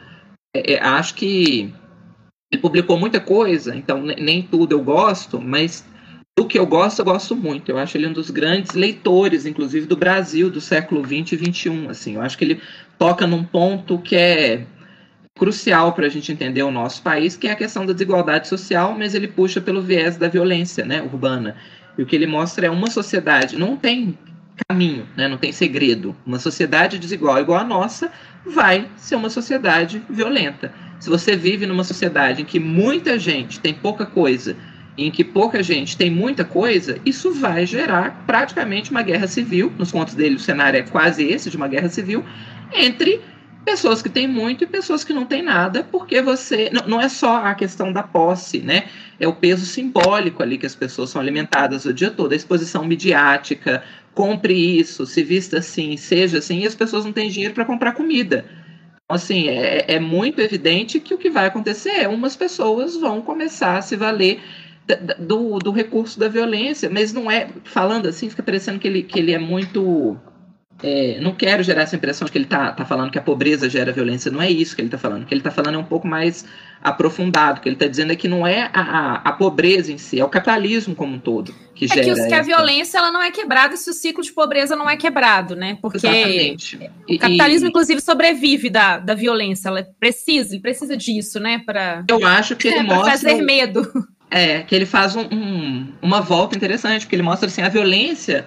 [0.56, 1.74] É, é, acho que
[2.50, 5.86] ele publicou muita coisa, então nem tudo eu gosto, mas
[6.38, 7.70] do que eu gosto, eu gosto muito.
[7.70, 11.90] Eu acho ele um dos grandes leitores, inclusive, do Brasil do século 20 e 21.
[11.90, 12.62] Assim, eu acho que ele
[12.98, 14.66] toca num ponto que é
[15.38, 18.96] crucial para a gente entender o nosso país, que é a questão da desigualdade social,
[18.98, 21.58] mas ele puxa pelo viés da violência né, urbana.
[21.98, 24.18] E o que ele mostra é uma sociedade, não tem
[24.68, 25.28] caminho, né?
[25.28, 26.16] não tem segredo.
[26.26, 28.12] Uma sociedade desigual igual a nossa
[28.46, 30.74] vai ser uma sociedade violenta.
[31.00, 34.56] Se você vive numa sociedade em que muita gente tem pouca coisa,
[34.98, 39.72] em que pouca gente tem muita coisa, isso vai gerar praticamente uma guerra civil.
[39.78, 42.24] Nos contos dele, o cenário é quase esse de uma guerra civil
[42.74, 43.22] entre
[43.66, 46.70] pessoas que têm muito e pessoas que não têm nada, porque você.
[46.72, 48.86] Não, não é só a questão da posse, né?
[49.24, 52.84] É o peso simbólico ali que as pessoas são alimentadas o dia todo, a exposição
[52.84, 53.82] midiática,
[54.14, 57.94] compre isso, se vista assim, seja assim, e as pessoas não têm dinheiro para comprar
[57.94, 58.44] comida.
[59.06, 63.22] Então, assim, é, é muito evidente que o que vai acontecer é umas pessoas vão
[63.22, 64.42] começar a se valer
[65.18, 69.20] do, do recurso da violência, mas não é, falando assim, fica parecendo que ele, que
[69.20, 70.18] ele é muito
[70.84, 73.70] é, não quero gerar essa impressão de que ele está tá falando que a pobreza
[73.70, 74.30] gera violência.
[74.30, 75.24] Não é isso que ele está falando.
[75.24, 76.46] O que ele está falando é um pouco mais
[76.82, 77.60] aprofundado.
[77.60, 80.26] O que ele está dizendo é que não é a, a, pobreza em si, é
[80.26, 82.16] o capitalismo como um todo que é gera.
[82.16, 84.98] Que, que a violência ela não é quebrada se o ciclo de pobreza não é
[84.98, 85.78] quebrado, né?
[85.82, 86.92] Porque Exatamente.
[87.10, 89.70] o capitalismo, e, inclusive, sobrevive da, da violência.
[89.70, 91.62] Ela precisa, ele precisa disso, né?
[91.66, 93.90] Para eu acho que ele é, mostra fazer medo.
[94.30, 98.46] É, que ele faz um, um, uma volta interessante, porque ele mostra assim a violência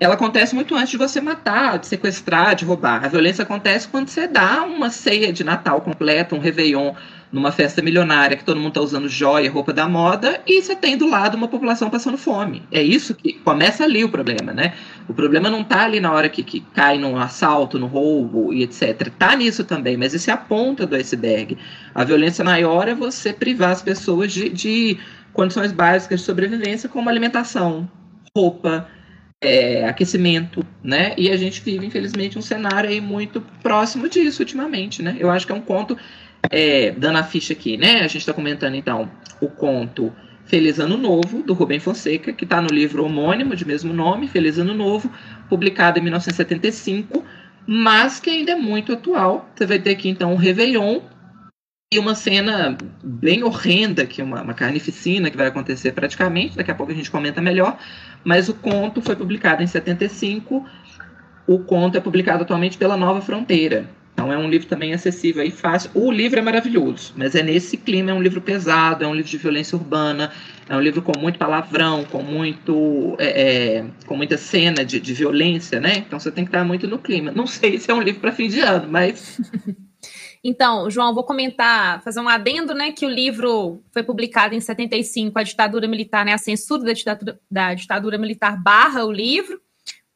[0.00, 3.04] ela acontece muito antes de você matar, de sequestrar, de roubar.
[3.04, 6.94] A violência acontece quando você dá uma ceia de Natal completa, um Réveillon
[7.30, 10.96] numa festa milionária que todo mundo está usando joia, roupa da moda, e você tem
[10.96, 12.62] do lado uma população passando fome.
[12.72, 14.72] É isso que começa ali o problema, né?
[15.06, 18.62] O problema não está ali na hora que, que cai num assalto, no roubo e
[18.62, 19.08] etc.
[19.08, 21.58] Está nisso também, mas isso é a ponta do iceberg.
[21.94, 24.98] A violência maior é você privar as pessoas de, de
[25.32, 27.88] condições básicas de sobrevivência, como alimentação,
[28.34, 28.88] roupa,
[29.42, 31.14] é, aquecimento, né?
[31.16, 35.16] E a gente vive, infelizmente, um cenário aí muito próximo disso ultimamente, né?
[35.18, 35.96] Eu acho que é um conto,
[36.50, 38.00] é, dando a ficha aqui, né?
[38.00, 39.10] A gente está comentando, então,
[39.40, 40.12] o conto
[40.44, 44.58] Feliz Ano Novo, do Rubem Fonseca, que está no livro homônimo, de mesmo nome, Feliz
[44.58, 45.10] Ano Novo,
[45.48, 47.24] publicado em 1975,
[47.66, 49.48] mas que ainda é muito atual.
[49.54, 51.00] Você vai ter aqui, então, o Réveillon,
[51.92, 56.74] e uma cena bem horrenda, que uma, uma carnificina que vai acontecer praticamente, daqui a
[56.74, 57.76] pouco a gente comenta melhor,
[58.24, 60.66] mas o conto foi publicado em 75,
[61.46, 63.88] o conto é publicado atualmente pela Nova Fronteira.
[64.12, 65.90] Então é um livro também acessível e fácil.
[65.94, 69.30] O livro é maravilhoso, mas é nesse clima, é um livro pesado, é um livro
[69.30, 70.30] de violência urbana,
[70.68, 75.14] é um livro com muito palavrão, com muito é, é, com muita cena de, de
[75.14, 76.04] violência, né?
[76.06, 77.32] Então você tem que estar muito no clima.
[77.32, 79.40] Não sei se é um livro para fim de ano, mas
[80.42, 85.38] Então, João, vou comentar, fazer um adendo, né, que o livro foi publicado em 75,
[85.38, 89.60] a ditadura militar, né, a censura da ditadura, da ditadura militar barra o livro,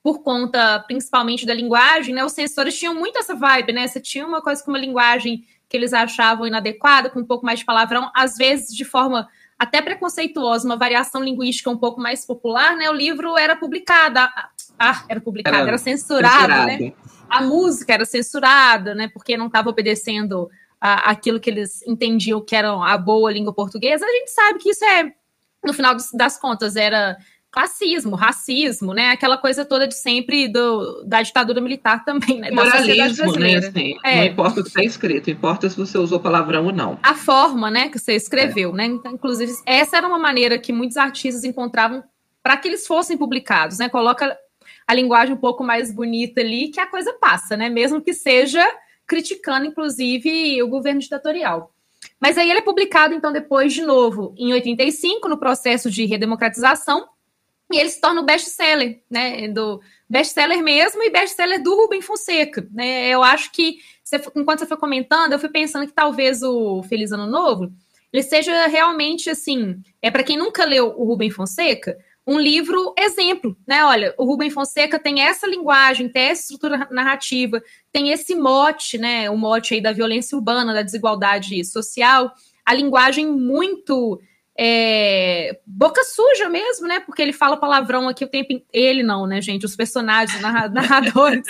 [0.02, 4.26] por conta principalmente da linguagem, né, os censores tinham muito essa vibe, né, você tinha
[4.26, 8.10] uma coisa com uma linguagem que eles achavam inadequada, com um pouco mais de palavrão,
[8.14, 12.94] às vezes de forma até preconceituosa, uma variação linguística um pouco mais popular, né, o
[12.94, 14.20] livro era publicado,
[14.78, 16.92] ah, era publicado, era, era censurado, censurado, né,
[17.28, 19.08] a música era censurada, né?
[19.08, 20.48] Porque não estava obedecendo
[20.80, 24.04] a, aquilo que eles entendiam que era a boa língua portuguesa.
[24.04, 25.12] A gente sabe que isso é,
[25.64, 27.16] no final das contas, era
[27.50, 29.10] classismo, racismo, né?
[29.10, 32.50] Aquela coisa toda de sempre do, da ditadura militar também, né?
[32.50, 33.54] Moralismo, né?
[33.56, 34.16] Assim, é.
[34.16, 36.98] Não importa o que está escrito, importa se você usou palavrão ou não.
[37.00, 38.72] A forma, né, que você escreveu, é.
[38.74, 38.84] né?
[38.86, 42.02] Então, inclusive, essa era uma maneira que muitos artistas encontravam
[42.42, 43.88] para que eles fossem publicados, né?
[43.88, 44.36] Coloca
[44.86, 47.68] a linguagem um pouco mais bonita ali, que a coisa passa, né?
[47.68, 48.64] Mesmo que seja
[49.06, 51.72] criticando, inclusive, o governo ditatorial.
[52.20, 57.08] Mas aí ele é publicado, então, depois, de novo, em 85, no processo de redemocratização,
[57.72, 59.48] e ele se torna o best-seller, né?
[59.48, 62.66] Do best-seller mesmo e best-seller do Rubem Fonseca.
[62.72, 63.08] Né?
[63.08, 67.10] Eu acho que, você, enquanto você foi comentando, eu fui pensando que talvez o Feliz
[67.10, 67.72] Ano Novo
[68.14, 73.56] ele seja realmente assim, é para quem nunca leu o Rubem Fonseca, um livro exemplo,
[73.66, 73.84] né?
[73.84, 77.62] Olha, o Rubem Fonseca tem essa linguagem, tem essa estrutura narrativa,
[77.92, 79.28] tem esse mote, né?
[79.28, 82.32] O mote aí da violência urbana, da desigualdade social,
[82.64, 84.18] a linguagem muito
[84.58, 87.00] é, boca suja mesmo, né?
[87.00, 89.66] Porque ele fala palavrão aqui o tempo ele não, né, gente?
[89.66, 90.40] Os personagens,
[90.72, 91.46] narradores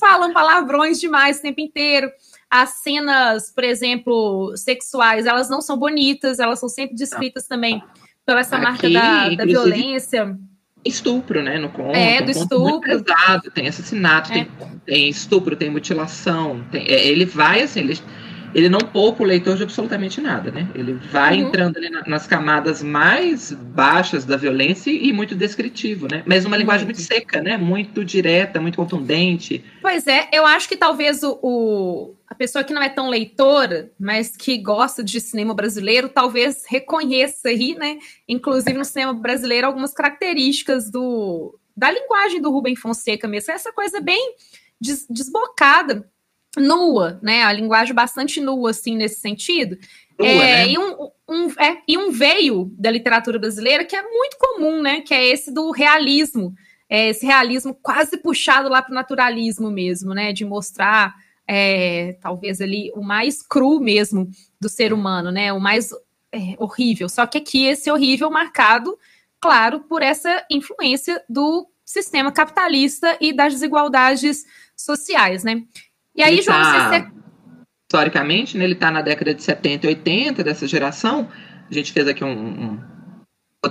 [0.00, 2.10] falam palavrões demais o tempo inteiro.
[2.50, 7.82] As cenas, por exemplo, sexuais, elas não são bonitas, elas são sempre descritas também
[8.28, 10.36] pela essa aqui, marca da, da violência.
[10.84, 11.58] Estupro, né?
[11.58, 11.96] No conto.
[11.96, 12.80] É, do um estupro.
[12.80, 14.34] pesado, tem assassinato, é.
[14.34, 14.48] tem,
[14.84, 16.62] tem, estupro, tem mutilação.
[16.70, 17.98] Tem, é, ele vai assim, ele
[18.54, 20.68] ele não poupa o leitor de absolutamente nada, né?
[20.74, 21.48] Ele vai uhum.
[21.48, 26.22] entrando ali na, nas camadas mais baixas da violência e, muito descritivo, né?
[26.26, 27.56] Mas uma linguagem muito seca, né?
[27.56, 29.64] Muito direta, muito contundente.
[29.80, 33.90] Pois é, eu acho que talvez o, o, a pessoa que não é tão leitora,
[33.98, 37.98] mas que gosta de cinema brasileiro, talvez reconheça aí, né?
[38.28, 43.52] Inclusive no cinema brasileiro, algumas características do, da linguagem do Rubem Fonseca mesmo.
[43.52, 44.34] Essa coisa bem
[44.80, 46.08] des, desbocada
[46.56, 47.42] nua, né?
[47.42, 49.76] A linguagem bastante nua, assim, nesse sentido.
[50.18, 50.68] Nua, é, né?
[50.68, 55.00] e, um, um, é, e um veio da literatura brasileira que é muito comum, né?
[55.00, 56.54] Que é esse do realismo.
[56.90, 60.32] É, esse realismo quase puxado lá para o naturalismo mesmo, né?
[60.32, 61.14] De mostrar,
[61.46, 64.28] é, talvez ali, o mais cru mesmo
[64.60, 65.52] do ser humano, né?
[65.52, 65.90] O mais
[66.32, 67.08] é, horrível.
[67.08, 68.98] Só que aqui esse horrível marcado,
[69.40, 74.44] claro, por essa influência do sistema capitalista e das desigualdades
[74.76, 75.62] sociais, né?
[76.18, 77.06] E aí, João, tá, você...
[77.88, 81.28] Historicamente, né, ele está na década de 70 e 80 dessa geração.
[81.70, 82.78] A gente fez aqui um, um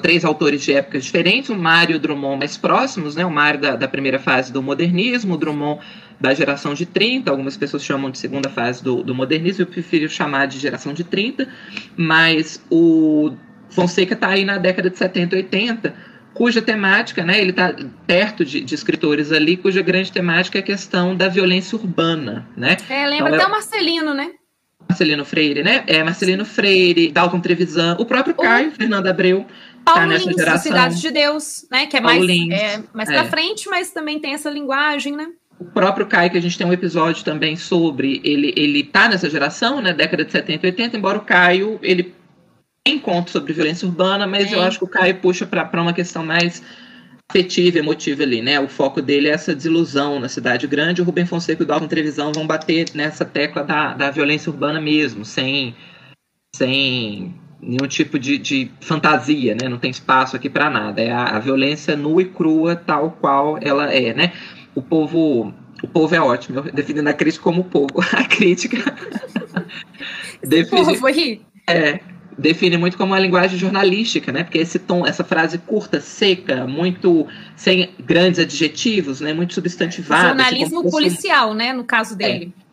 [0.01, 3.25] três autores de épocas diferentes, o Mário e o Drummond mais próximos, né?
[3.25, 5.81] O Mário da, da, primeira fase do modernismo, o Drummond
[6.19, 10.09] da geração de 30, algumas pessoas chamam de segunda fase do, do modernismo, eu prefiro
[10.09, 11.47] chamar de geração de 30,
[11.97, 13.33] mas o
[13.69, 15.95] Fonseca está aí na década de 70 e 80,
[16.37, 17.73] cuja temática, né, ele está
[18.05, 22.77] perto de, de, escritores ali, cuja grande temática é a questão da violência urbana, né?
[22.87, 24.29] É, lembra então, até é, o Marcelino, né?
[24.87, 25.83] Marcelino Freire, né?
[25.87, 28.71] É, Marcelino Freire, Dalton Trevisan, o próprio Caio, o...
[28.71, 29.47] Fernando Abreu,
[29.83, 30.71] Paulo tá nessa Lins, geração.
[30.71, 31.87] Cidade de Deus, né?
[31.87, 33.25] Que é mais, é, mais pra é.
[33.25, 35.27] frente, mas também tem essa linguagem, né?
[35.59, 39.27] O próprio Caio, que a gente tem um episódio também sobre, ele, ele tá nessa
[39.27, 39.91] geração, né?
[39.91, 42.13] Década de 70 e 80, embora o Caio, ele
[42.87, 44.55] tem conto sobre violência urbana, mas é.
[44.55, 46.63] eu acho que o Caio puxa para uma questão mais
[47.29, 48.57] afetiva, emotiva ali, né?
[48.61, 51.01] O foco dele é essa desilusão na cidade grande.
[51.01, 54.79] O Rubem Fonseca e o Dalton Televisão vão bater nessa tecla da, da violência urbana
[54.79, 55.75] mesmo, sem,
[56.55, 59.67] sem nenhum tipo de, de fantasia, né?
[59.67, 61.01] Não tem espaço aqui para nada.
[61.01, 64.31] É a, a, violência nua e crua, tal qual ela é, né?
[64.73, 67.99] O povo, o povo é ótimo, definindo a crítica como povo.
[68.15, 68.77] A crítica
[70.41, 71.41] define, povo aí.
[71.69, 71.99] É,
[72.37, 74.43] define muito como uma linguagem jornalística, né?
[74.43, 79.33] Porque esse tom, essa frase curta, seca, muito sem grandes adjetivos, né?
[79.33, 80.27] Muito substantivada.
[80.29, 81.53] Jornalismo policial, um...
[81.55, 81.73] né?
[81.73, 82.17] No caso é.
[82.17, 82.53] dele.
[82.55, 82.67] É,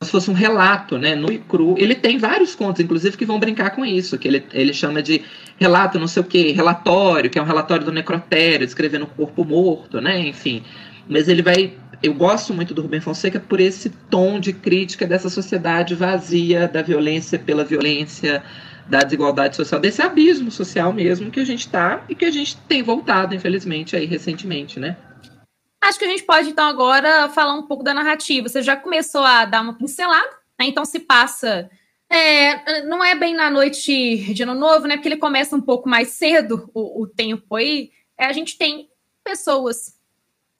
[0.00, 1.16] como se fosse um relato, né?
[1.16, 1.74] No e cru.
[1.76, 5.22] Ele tem vários contos, inclusive, que vão brincar com isso, que ele, ele chama de
[5.58, 9.44] relato, não sei o quê, relatório, que é um relatório do necrotério, descrevendo o corpo
[9.44, 10.20] morto, né?
[10.20, 10.62] Enfim.
[11.08, 15.28] Mas ele vai eu gosto muito do Rubem Fonseca por esse tom de crítica dessa
[15.28, 18.42] sociedade vazia da violência pela violência,
[18.88, 22.56] da desigualdade social, desse abismo social mesmo que a gente está e que a gente
[22.62, 24.96] tem voltado, infelizmente, aí recentemente, né?
[25.80, 28.48] Acho que a gente pode, então, agora falar um pouco da narrativa.
[28.48, 30.66] Você já começou a dar uma pincelada, né?
[30.66, 31.70] Então se passa.
[32.10, 34.96] É, não é bem na noite de ano novo, né?
[34.96, 37.90] Porque ele começa um pouco mais cedo o, o tempo aí.
[38.16, 38.88] É, a gente tem
[39.22, 39.96] pessoas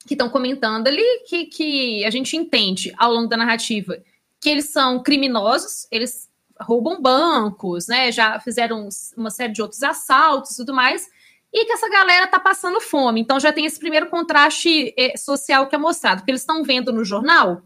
[0.07, 3.97] que estão comentando ali que, que a gente entende ao longo da narrativa
[4.41, 6.28] que eles são criminosos, eles
[6.61, 8.11] roubam bancos, né?
[8.11, 11.07] Já fizeram uma série de outros assaltos e tudo mais.
[11.51, 13.21] E que essa galera tá passando fome.
[13.21, 16.21] Então já tem esse primeiro contraste eh, social que é mostrado.
[16.21, 17.63] Porque eles estão vendo no jornal,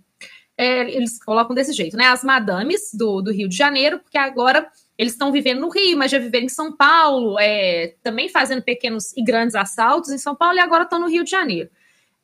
[0.58, 2.06] é, eles colocam desse jeito, né?
[2.06, 4.68] As madames do, do Rio de Janeiro, porque agora
[4.98, 9.16] eles estão vivendo no Rio, mas já viveram em São Paulo, é, também fazendo pequenos
[9.18, 11.70] e grandes assaltos em São Paulo e agora estão no Rio de Janeiro.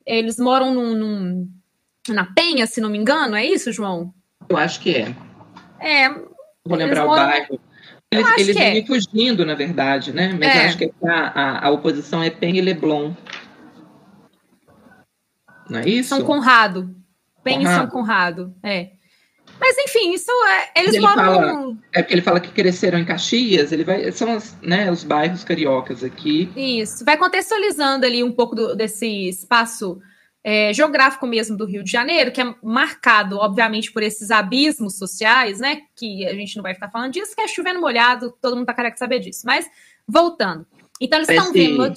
[0.06, 1.50] Eles moram num, num,
[2.10, 4.14] na Penha, se não me engano, é isso, João?
[4.48, 5.16] Eu acho que é.
[5.80, 6.29] É.
[6.68, 7.24] Vou lembrar moram...
[7.24, 7.60] o bairro.
[8.12, 8.66] Eles, eles é.
[8.66, 8.86] vivem é.
[8.86, 10.36] fugindo, na verdade, né?
[10.40, 10.66] Mas é.
[10.66, 13.14] acho que a, a, a, oposição é Penha e Leblon.
[15.70, 16.10] Não é isso?
[16.10, 16.96] São Conrado.
[17.44, 17.62] Conrado.
[17.62, 18.56] e São Conrado.
[18.64, 18.90] É.
[19.60, 20.80] Mas enfim, isso é.
[20.80, 21.16] Eles ele moram.
[21.16, 24.12] Fala, é porque ele fala que cresceram em Caxias, ele vai.
[24.12, 26.52] São as, né, os bairros cariocas aqui.
[26.56, 27.06] Isso.
[27.06, 30.00] Vai contextualizando ali um pouco do, desse espaço
[30.50, 35.60] é, geográfico mesmo do Rio de Janeiro, que é marcado, obviamente, por esses abismos sociais,
[35.60, 35.82] né?
[35.96, 38.74] Que a gente não vai ficar falando disso, que é chovendo molhado, todo mundo tá
[38.74, 39.44] careca de saber disso.
[39.46, 39.70] Mas,
[40.08, 40.66] voltando.
[41.00, 41.94] Então, eles estão vendo.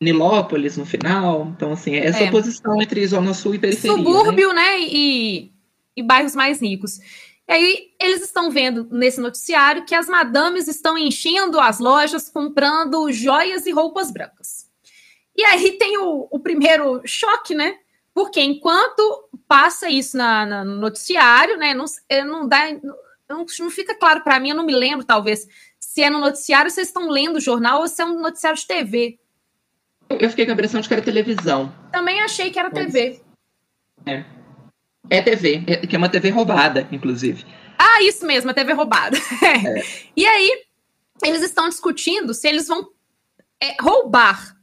[0.00, 1.52] Nilópolis no final.
[1.56, 2.28] Então, assim, essa é.
[2.28, 3.96] oposição entre Zona Sul e periferia.
[3.96, 4.72] Subúrbio, né?
[4.72, 5.52] né e,
[5.96, 6.98] e bairros mais ricos.
[7.46, 13.12] E aí, eles estão vendo nesse noticiário que as madames estão enchendo as lojas comprando
[13.12, 14.64] joias e roupas brancas.
[15.36, 17.76] E aí tem o, o primeiro choque, né?
[18.14, 21.74] Porque enquanto passa isso na, na no noticiário, né?
[21.74, 21.84] Não,
[22.24, 22.60] não dá.
[23.28, 25.48] Não, não fica claro para mim, eu não me lembro, talvez,
[25.80, 28.66] se é no noticiário, vocês estão lendo o jornal ou se é um noticiário de
[28.66, 29.18] TV.
[30.08, 31.74] Eu fiquei com a impressão de que era televisão.
[31.90, 32.86] Também achei que era Mas...
[32.86, 33.20] TV.
[34.06, 34.24] É.
[35.10, 37.44] É TV, é, que é uma TV roubada, inclusive.
[37.78, 39.18] Ah, isso mesmo, a TV roubada.
[39.42, 39.82] É.
[40.16, 40.64] E aí,
[41.22, 42.88] eles estão discutindo se eles vão
[43.60, 44.56] é, roubar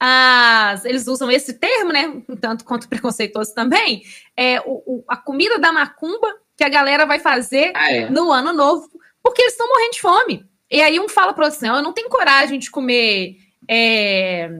[0.00, 2.22] as, eles usam esse termo, né?
[2.40, 4.02] Tanto quanto preconceituoso também,
[4.36, 8.10] é o, o, a comida da macumba que a galera vai fazer ah, é.
[8.10, 8.88] no ano novo,
[9.22, 10.46] porque eles estão morrendo de fome.
[10.70, 13.36] E aí um fala para outro assim, eu não tenho coragem de comer
[13.68, 14.50] é,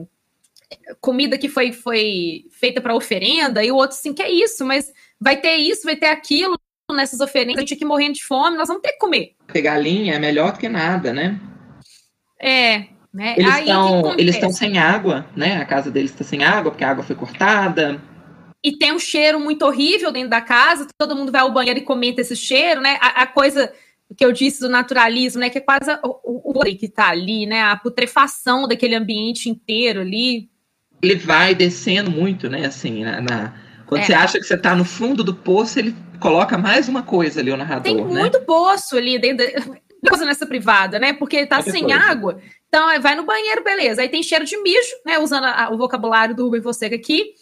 [0.99, 4.91] comida que foi, foi feita para oferenda, e o outro assim, que é isso, mas
[5.19, 6.57] vai ter isso, vai ter aquilo
[6.91, 9.35] nessas oferendas, a gente aqui morrendo de fome, nós vamos ter que comer.
[9.51, 11.39] Ter galinha é melhor do que nada, né?
[12.41, 13.35] É, né?
[13.37, 15.57] Eles estão eles estão sem água, né?
[15.57, 17.99] A casa deles está sem água porque a água foi cortada.
[18.63, 20.87] E tem um cheiro muito horrível dentro da casa.
[20.97, 22.97] Todo mundo vai ao banheiro e comenta esse cheiro, né?
[23.01, 23.71] A, a coisa
[24.15, 25.49] que eu disse do naturalismo, né?
[25.49, 27.61] Que é quase o, o, que está ali, né?
[27.61, 30.49] A putrefação daquele ambiente inteiro ali.
[31.01, 32.65] Ele vai descendo muito, né?
[32.65, 33.53] Assim, na, na...
[33.87, 34.05] quando é.
[34.05, 37.51] você acha que você está no fundo do poço, ele coloca mais uma coisa ali,
[37.51, 37.83] o narrador.
[37.83, 38.21] Tem né?
[38.21, 39.45] muito poço ali dentro.
[40.07, 41.13] Coisa nessa privada, né?
[41.13, 41.99] Porque tá sem coisa.
[41.99, 42.41] água.
[42.67, 44.01] Então, é, vai no banheiro, beleza.
[44.01, 45.19] Aí tem cheiro de mijo, né?
[45.19, 47.33] Usando a, o vocabulário do Rubem Fonseca aqui.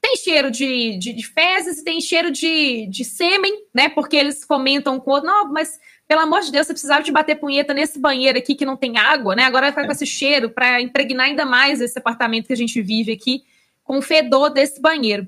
[0.00, 3.88] Tem cheiro de, de, de, fezes e tem cheiro de, de sêmen, né?
[3.88, 7.10] Porque eles comentam com o outro, não, mas pelo amor de Deus, você precisava de
[7.10, 9.44] bater punheta nesse banheiro aqui que não tem água, né?
[9.44, 9.86] Agora vai ficar é.
[9.86, 13.42] com esse cheiro para impregnar ainda mais esse apartamento que a gente vive aqui
[13.82, 15.26] com o fedor desse banheiro.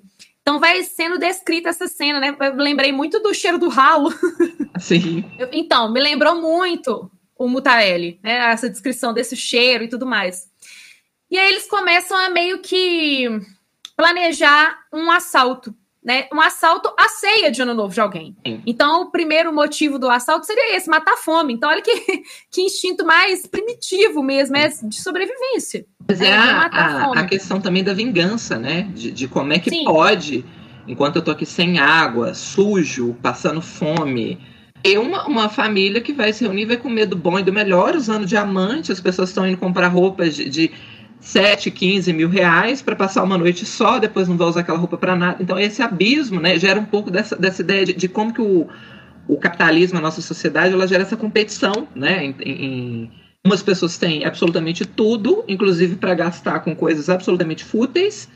[0.49, 2.35] Então vai sendo descrita essa cena, né?
[2.41, 4.09] Eu lembrei muito do cheiro do ralo.
[4.81, 5.23] Sim.
[5.53, 8.51] então, me lembrou muito o Mutarelli, né?
[8.51, 10.51] Essa descrição desse cheiro e tudo mais.
[11.31, 13.29] E aí eles começam a meio que
[13.95, 15.75] planejar um assalto,
[16.09, 16.25] né?
[16.33, 18.35] Um assalto à ceia de ano novo de alguém.
[18.67, 21.53] Então, o primeiro motivo do assalto seria esse, matar a fome.
[21.53, 25.85] Então, olha que, que instinto mais primitivo mesmo, é de sobrevivência.
[26.09, 28.89] Mas é, é a, a, a, questão também da vingança, né?
[28.95, 29.85] De, de como é que Sim.
[29.85, 30.47] pode,
[30.87, 34.39] enquanto eu tô aqui sem água, sujo, passando fome,
[34.83, 37.95] ter uma, uma família que vai se reunir, vai comer do bom e do melhor,
[37.95, 40.71] usando diamante, as pessoas estão indo comprar roupas de, de
[41.21, 44.97] 7, 15 mil reais para passar uma noite só, depois não vai usar aquela roupa
[44.97, 45.43] para nada.
[45.43, 48.69] Então, esse abismo né, gera um pouco dessa, dessa ideia de, de como que o,
[49.27, 53.11] o capitalismo, a nossa sociedade, ela gera essa competição né, em, em
[53.49, 58.29] Umas pessoas têm absolutamente tudo, inclusive para gastar com coisas absolutamente fúteis.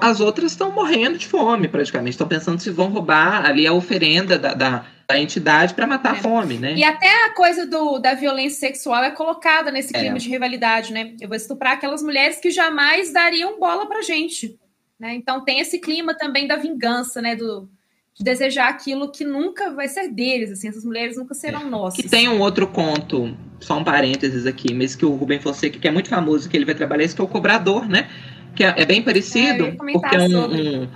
[0.00, 2.10] As outras estão morrendo de fome, praticamente.
[2.12, 6.18] Estão pensando se vão roubar ali a oferenda da, da, da entidade para matar é.
[6.18, 6.74] a fome, né?
[6.76, 10.18] E até a coisa do, da violência sexual é colocada nesse clima é.
[10.18, 11.14] de rivalidade, né?
[11.20, 14.56] Eu vou estuprar aquelas mulheres que jamais dariam bola pra gente.
[14.98, 15.14] Né?
[15.14, 17.34] Então tem esse clima também da vingança, né?
[17.34, 17.68] Do,
[18.14, 21.64] de desejar aquilo que nunca vai ser deles, assim, essas mulheres nunca serão é.
[21.64, 22.00] nossas.
[22.00, 25.88] Que tem um outro conto, só um parênteses aqui, mas que o Rubem Fonseca, que
[25.88, 28.08] é muito famoso, que ele vai trabalhar, esse que é o Cobrador, né?
[28.54, 30.88] Que é, é bem parecido, é, porque é um,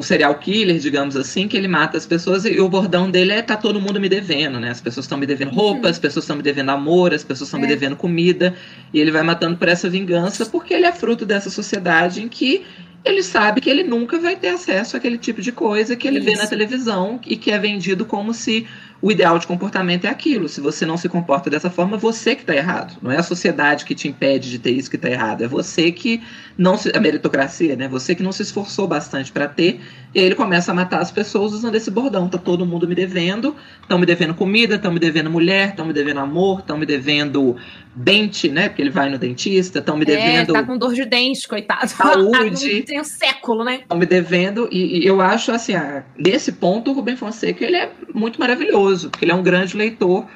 [0.00, 3.42] um, serial killer, digamos assim, que ele mata as pessoas e o bordão dele é
[3.42, 4.70] tá todo mundo me devendo, né?
[4.70, 5.90] As pessoas estão me devendo roupa, uhum.
[5.90, 7.62] as pessoas estão me devendo amor, as pessoas estão é.
[7.62, 8.54] me devendo comida,
[8.92, 12.64] e ele vai matando por essa vingança, porque ele é fruto dessa sociedade em que
[13.04, 16.26] ele sabe que ele nunca vai ter acesso àquele tipo de coisa que ele Isso.
[16.26, 18.66] vê na televisão e que é vendido como se
[19.02, 20.48] o ideal de comportamento é aquilo.
[20.48, 22.96] Se você não se comporta dessa forma, você que está errado.
[23.00, 25.42] Não é a sociedade que te impede de ter isso que está errado.
[25.42, 26.22] É você que
[26.56, 26.94] não se.
[26.94, 27.88] A meritocracia, né?
[27.88, 29.80] Você que não se esforçou bastante para ter
[30.12, 32.28] E aí ele começa a matar as pessoas usando esse bordão.
[32.28, 33.54] Tá todo mundo me devendo.
[33.80, 37.56] Estão me devendo comida, estão me devendo mulher, estão me devendo amor, estão me devendo
[37.94, 38.68] dente, né?
[38.68, 40.56] Porque ele vai no dentista, estão me é, devendo.
[40.56, 41.86] É, tá com dor de dente, coitado.
[41.88, 42.82] Saúde.
[42.86, 43.80] Tem um século, né?
[43.82, 44.68] Estão me devendo.
[44.72, 49.10] E, e, eu acho, assim, ah, nesse ponto, o Rubem Fonseca ele é muito maravilhoso,
[49.10, 50.26] porque ele é um grande leitor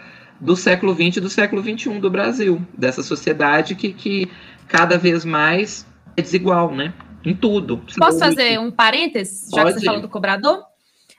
[0.40, 4.30] do século XX e do século XXI do Brasil, dessa sociedade que, que
[4.68, 6.92] cada vez mais é desigual, né?
[7.24, 7.82] Em tudo.
[7.96, 9.74] Posso fazer um parênteses, já Pode.
[9.74, 10.62] que você falou do cobrador?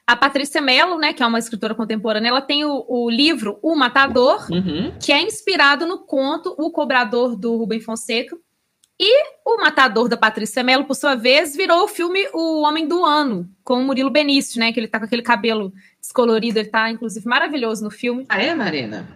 [0.08, 3.76] A Patrícia Mello, né, que é uma escritora contemporânea, ela tem o, o livro O
[3.76, 4.94] Matador, uhum.
[5.02, 8.38] que é inspirado no conto O Cobrador, do Rubem Fonseca.
[9.00, 13.04] E O Matador, da Patrícia Mello, por sua vez, virou o filme O Homem do
[13.04, 16.90] Ano, com o Murilo Benício, né, que ele tá com aquele cabelo descolorido, ele tá,
[16.92, 18.26] inclusive, maravilhoso no filme.
[18.30, 19.08] Ah, é, Marina?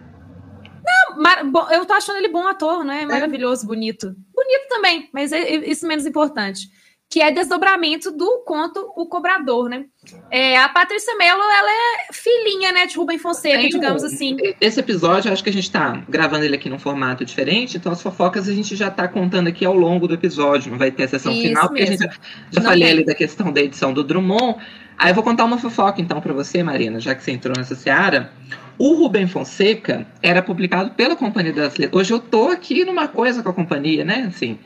[1.16, 3.06] Não, eu tô achando ele bom ator, né?
[3.06, 4.16] Maravilhoso, bonito.
[4.34, 6.68] Bonito também, mas é, é isso menos importante
[7.10, 9.86] que é desdobramento do conto O Cobrador, né?
[10.30, 14.36] É, a Patrícia Mello, ela é filhinha, né, de Rubem Fonseca, digamos assim.
[14.60, 18.00] Esse episódio, acho que a gente tá gravando ele aqui num formato diferente, então as
[18.00, 21.08] fofocas a gente já tá contando aqui ao longo do episódio, não vai ter a
[21.08, 21.96] sessão Isso final, porque mesmo.
[21.96, 22.20] a gente já,
[22.52, 22.90] já falei tem.
[22.92, 24.60] ali da questão da edição do Drummond.
[24.96, 27.74] Aí eu vou contar uma fofoca então para você, Marina, já que você entrou nessa
[27.74, 28.30] seara.
[28.78, 32.00] O Rubem Fonseca era publicado pela Companhia das Letras.
[32.00, 34.26] Hoje eu tô aqui numa coisa com a companhia, né?
[34.28, 34.58] Assim,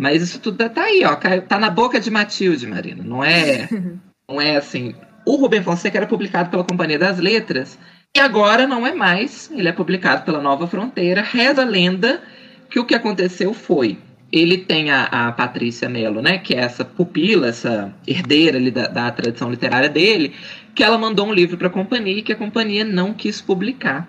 [0.00, 1.14] mas isso tudo tá aí, ó.
[1.14, 3.04] Tá na boca de Matilde, Marina.
[3.04, 3.68] Não é,
[4.26, 4.94] não é assim.
[5.26, 7.78] O Rubem Fonseca era publicado pela Companhia das Letras
[8.16, 9.50] e agora não é mais.
[9.54, 11.20] Ele é publicado pela Nova Fronteira.
[11.20, 12.22] Reza a lenda
[12.70, 13.98] que o que aconteceu foi
[14.32, 18.86] ele tem a, a Patrícia Mello, né, que é essa pupila, essa herdeira ali da,
[18.86, 20.34] da tradição literária dele,
[20.74, 24.08] que ela mandou um livro para a companhia e que a companhia não quis publicar.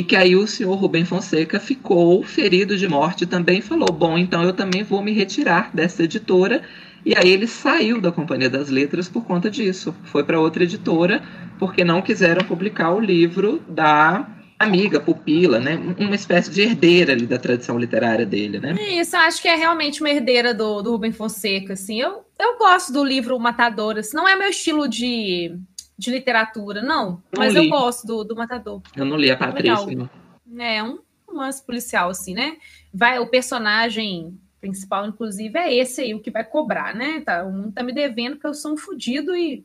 [0.00, 4.42] E que aí o senhor Rubem Fonseca ficou ferido de morte também falou: Bom, então
[4.42, 6.62] eu também vou me retirar dessa editora.
[7.04, 9.94] E aí ele saiu da Companhia das Letras por conta disso.
[10.04, 11.22] Foi para outra editora,
[11.58, 14.26] porque não quiseram publicar o livro da
[14.58, 15.78] amiga, pupila, né?
[15.98, 18.74] Uma espécie de herdeira ali da tradição literária dele, né?
[18.98, 22.00] Isso, acho que é realmente uma herdeira do, do Rubem Fonseca, assim.
[22.00, 24.12] Eu, eu gosto do livro Matadoras.
[24.14, 25.58] Não é meu estilo de
[26.00, 27.22] de literatura, não.
[27.30, 27.66] não mas li.
[27.66, 28.80] eu gosto do, do Matador.
[28.96, 30.10] Eu não li a Patrícia.
[30.58, 30.98] É um
[31.28, 32.56] romance policial, assim, né?
[32.92, 37.20] Vai, o personagem principal, inclusive, é esse aí, o que vai cobrar, né?
[37.20, 39.62] Tá, o mundo tá me devendo que eu sou um fudido e.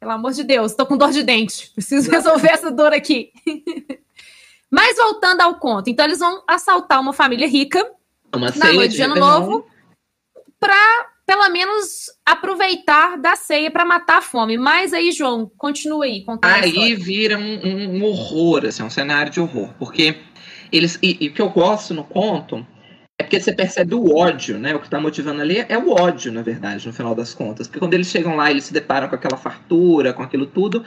[0.00, 1.70] Pelo amor de Deus, tô com dor de dente.
[1.72, 3.30] Preciso resolver essa dor aqui.
[4.70, 7.86] Mas voltando ao conto, então eles vão assaltar uma família rica
[8.34, 9.66] uma na noite de ano novo
[10.58, 14.58] para pelo menos aproveitar da ceia para matar a fome.
[14.58, 16.24] Mas aí, João, continua aí.
[16.42, 19.70] Aí vira um, um, horror, assim, um cenário de horror.
[19.78, 20.16] Porque
[20.70, 20.98] eles.
[21.02, 22.66] E, o que eu gosto no conto
[23.18, 24.74] é porque você percebe o ódio, né?
[24.74, 27.66] O que está motivando ali é o ódio, na verdade, no final das contas.
[27.66, 30.84] Porque quando eles chegam lá, eles se deparam com aquela fartura, com aquilo tudo.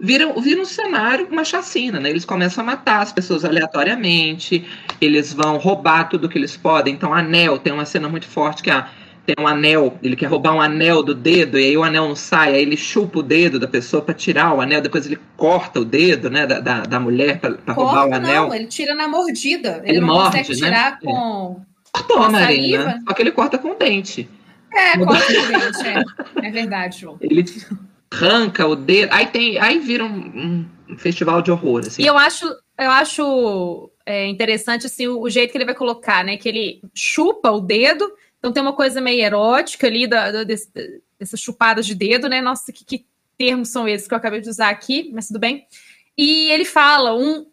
[0.00, 2.08] Vira, vira um cenário, uma chacina, né?
[2.08, 4.64] Eles começam a matar as pessoas aleatoriamente,
[5.00, 6.94] eles vão roubar tudo que eles podem.
[6.94, 8.88] Então, anel, tem uma cena muito forte que a,
[9.28, 12.16] tem um anel, ele quer roubar um anel do dedo, e aí o anel não
[12.16, 15.80] sai, aí ele chupa o dedo da pessoa para tirar o anel, depois ele corta
[15.80, 18.48] o dedo, né, da, da, da mulher para roubar o anel.
[18.48, 19.82] Não, ele tira na mordida.
[19.84, 20.68] Ele, ele não morde, consegue né?
[20.68, 20.98] tirar né?
[21.04, 21.60] com.
[21.92, 23.02] Cortou, com Marina.
[23.06, 24.26] Só que ele corta com o dente.
[24.72, 26.46] É, corta com o dente, é.
[26.46, 27.18] É verdade, João.
[27.20, 27.44] Ele
[28.10, 29.12] arranca o dedo.
[29.12, 29.58] Aí tem.
[29.58, 31.80] Aí vira um, um festival de horror.
[31.80, 32.02] Assim.
[32.02, 32.46] E eu acho,
[32.78, 36.38] eu acho é, interessante assim, o, o jeito que ele vai colocar, né?
[36.38, 40.70] Que ele chupa o dedo então tem uma coisa meio erótica ali da, da desse,
[41.18, 42.40] dessas chupadas de dedo, né?
[42.40, 45.66] Nossa, que, que, termos são esses que eu acabei de usar aqui, mas tudo bem.
[46.16, 47.46] E ele fala, um,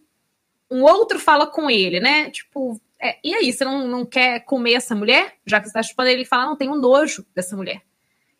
[0.69, 2.31] um outro fala com ele, né?
[2.31, 5.36] Tipo, é, e aí, você não, não quer comer essa mulher?
[5.45, 7.83] Já que você está chupando, ele fala, não, tem um nojo dessa mulher.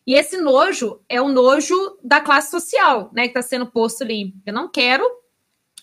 [0.04, 3.22] E esse nojo é o nojo da classe social, né?
[3.22, 4.34] Que está sendo posto ali.
[4.44, 5.04] Eu não quero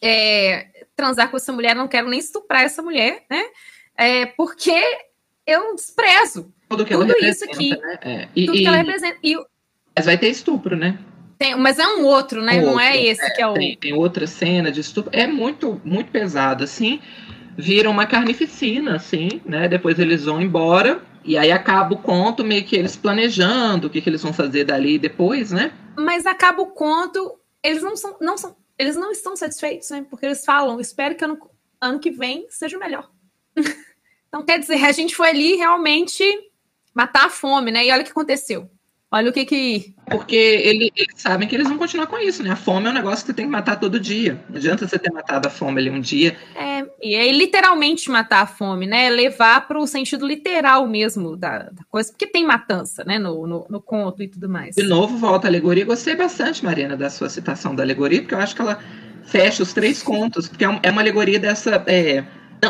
[0.02, 3.44] é, transar com essa mulher, não quero nem estuprar essa mulher, né?
[3.96, 4.74] É, porque
[5.46, 7.70] eu desprezo tudo, que tudo isso aqui.
[7.70, 8.00] Né?
[8.02, 8.28] É.
[8.36, 9.18] E, tudo e, que ela representa.
[9.24, 9.36] E,
[9.96, 10.98] mas vai ter estupro, né?
[11.38, 12.60] Tem, mas é um outro, né?
[12.60, 13.54] Um não é outro, é esse é, que é o.
[13.54, 15.12] Tem, tem, outra cena de estupro.
[15.14, 17.00] É muito, muito pesado, assim.
[17.58, 19.68] Vira uma carnificina, assim, né?
[19.68, 21.02] Depois eles vão embora.
[21.24, 24.66] E aí acaba o conto meio que eles planejando o que, que eles vão fazer
[24.66, 25.72] dali depois, né?
[25.98, 30.06] Mas acaba o conto, eles não são, não são, eles não estão satisfeitos, né?
[30.10, 31.38] Porque eles falam, espero que ano,
[31.80, 33.10] ano que vem seja melhor.
[34.34, 36.24] Então, quer dizer, a gente foi ali realmente
[36.92, 37.86] matar a fome, né?
[37.86, 38.68] E olha o que aconteceu.
[39.12, 39.94] Olha o que que.
[40.10, 42.50] Porque ele, eles sabem que eles vão continuar com isso, né?
[42.50, 44.44] A fome é um negócio que você tem que matar todo dia.
[44.50, 46.36] Não adianta você ter matado a fome ali um dia.
[46.56, 49.08] É, E é literalmente matar a fome, né?
[49.08, 53.20] Levar para o sentido literal mesmo da, da, coisa, porque tem matança, né?
[53.20, 54.74] No, no, no, conto e tudo mais.
[54.74, 55.86] De novo, volta a alegoria.
[55.86, 58.80] Gostei bastante, Marina, da sua citação da alegoria, porque eu acho que ela
[59.26, 61.84] fecha os três contos, porque é, é uma alegoria dessa.
[61.86, 62.24] É,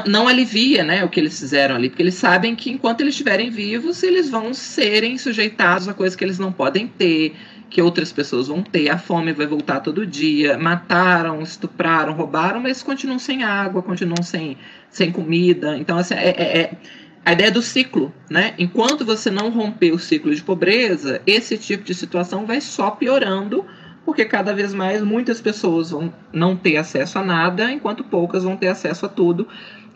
[0.05, 3.49] não, alivia né, o que eles fizeram ali, porque eles sabem que enquanto eles estiverem
[3.49, 7.35] vivos, eles vão serem sujeitados a coisas que eles não podem ter
[7.73, 12.83] que outras pessoas vão ter, a fome vai voltar todo dia, mataram, estupraram, roubaram, mas
[12.83, 14.55] continuam sem água, continuam sem,
[14.91, 15.75] sem comida.
[15.75, 16.77] Então, assim, é, é, é
[17.25, 18.53] a ideia do ciclo, né?
[18.59, 23.65] Enquanto você não romper o ciclo de pobreza, esse tipo de situação vai só piorando,
[24.05, 28.55] porque cada vez mais muitas pessoas vão não ter acesso a nada, enquanto poucas vão
[28.55, 29.47] ter acesso a tudo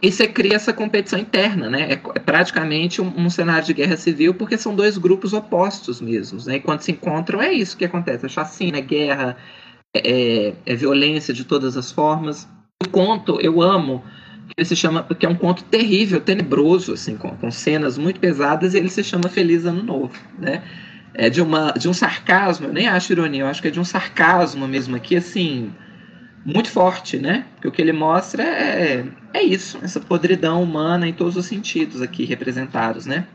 [0.02, 1.88] e você cria essa competição interna, né?
[1.90, 6.46] É, é praticamente um, um, cenário de guerra civil, porque são dois grupos opostos mesmos,
[6.46, 6.58] né?
[6.58, 9.38] E quando se encontram, é isso que acontece: é chacina, é guerra,
[9.96, 12.48] é, é, é violência de todas as formas.
[12.84, 14.04] O conto, eu amo,
[14.48, 18.20] que ele se chama, porque é um conto terrível, tenebroso, assim, com, com cenas muito
[18.20, 20.62] pesadas, e ele se chama Feliz Ano Novo, né?
[21.16, 23.80] É de, uma, de um sarcasmo, eu nem acho ironia, eu acho que é de
[23.80, 25.74] um sarcasmo mesmo aqui, assim,
[26.48, 27.46] muito forte, né?
[27.56, 32.02] Porque o que ele mostra é, é isso, essa podridão humana em todos os sentidos
[32.02, 33.28] aqui representados, né?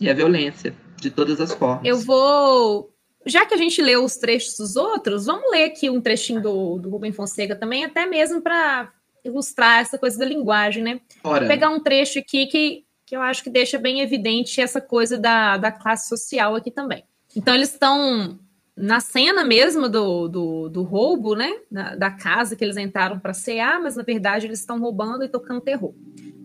[0.00, 1.84] E a violência de todas as formas.
[1.84, 2.94] Eu vou.
[3.26, 6.78] Já que a gente leu os trechos dos outros, vamos ler aqui um trechinho do,
[6.78, 8.92] do Rubem Fonseca também, até mesmo para
[9.24, 11.00] ilustrar essa coisa da linguagem, né?
[11.24, 11.40] Ora.
[11.40, 15.18] Vou pegar um trecho aqui que, que eu acho que deixa bem evidente essa coisa
[15.18, 17.04] da, da classe social aqui também.
[17.36, 18.38] Então, eles estão
[18.80, 21.52] na cena mesmo do, do, do roubo, né?
[21.70, 25.28] Da, da, casa que eles entraram para cear, mas na verdade eles estão roubando e
[25.28, 25.94] tocando terror.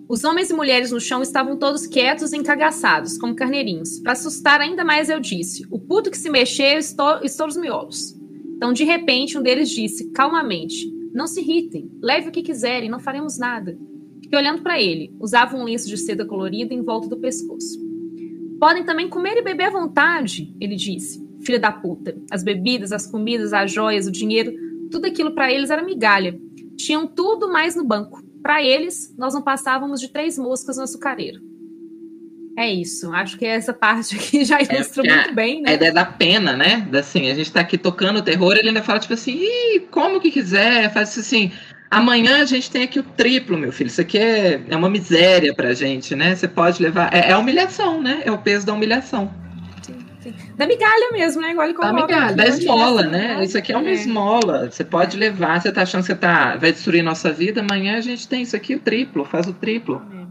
[0.07, 3.99] Os homens e mulheres no chão estavam todos quietos e encagaçados, como carneirinhos.
[4.01, 8.13] Para assustar ainda mais, eu disse: O puto que se mexeu estou, estou os miolos.
[8.57, 12.99] Então, de repente, um deles disse, calmamente: Não se irritem, leve o que quiserem, não
[12.99, 13.77] faremos nada.
[14.21, 15.15] Fiquei olhando para ele.
[15.19, 17.79] Usava um lenço de seda colorida em volta do pescoço.
[18.59, 22.15] Podem também comer e beber à vontade, ele disse filha da puta.
[22.31, 24.51] As bebidas, as comidas, as joias, o dinheiro,
[24.91, 26.37] tudo aquilo para eles era migalha.
[26.77, 28.21] Tinham tudo mais no banco.
[28.41, 31.39] Para eles, nós não passávamos de três moscas no açucareiro.
[32.57, 33.11] É isso.
[33.13, 35.71] Acho que essa parte aqui já é, ilustra é, muito bem, né?
[35.71, 36.87] A ideia da pena, né?
[36.97, 39.39] Assim, a gente tá aqui tocando o terror, ele ainda fala, tipo assim,
[39.91, 41.51] como que quiser, faz assim.
[41.91, 43.87] Amanhã a gente tem aqui o triplo, meu filho.
[43.87, 46.35] Isso aqui é, é uma miséria pra gente, né?
[46.35, 47.13] Você pode levar.
[47.13, 48.21] É, é humilhação, né?
[48.25, 49.44] É o peso da humilhação
[50.55, 51.51] da migalha mesmo, né?
[51.51, 53.43] Igual ele Da migalha, da esmola, né?
[53.43, 53.93] Isso aqui é uma é.
[53.93, 54.71] esmola.
[54.71, 58.01] Você pode levar, você tá achando que você tá, vai destruir nossa vida, amanhã a
[58.01, 60.01] gente tem isso aqui, o triplo, faz o triplo.
[60.13, 60.25] É.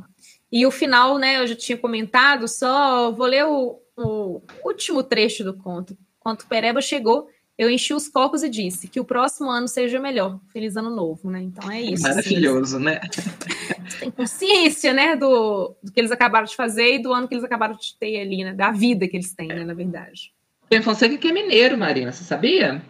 [0.53, 5.43] E o final, né, eu já tinha comentado, só vou ler o, o último trecho
[5.43, 5.97] do conto.
[6.21, 10.41] Quando Pereba chegou, eu enchi os copos e disse que o próximo ano seja melhor.
[10.53, 11.43] Feliz ano novo, né?
[11.43, 12.03] Então é isso.
[12.03, 12.85] Maravilhoso, assim.
[12.85, 13.01] né?
[14.05, 17.44] Tem consciência, né, do, do, que eles acabaram de fazer e do ano que eles
[17.44, 18.52] acabaram de ter ali, né?
[18.52, 20.32] Da vida que eles têm, né, na verdade.
[20.64, 22.82] Rubem Fonseca que é mineiro, Marina, você sabia?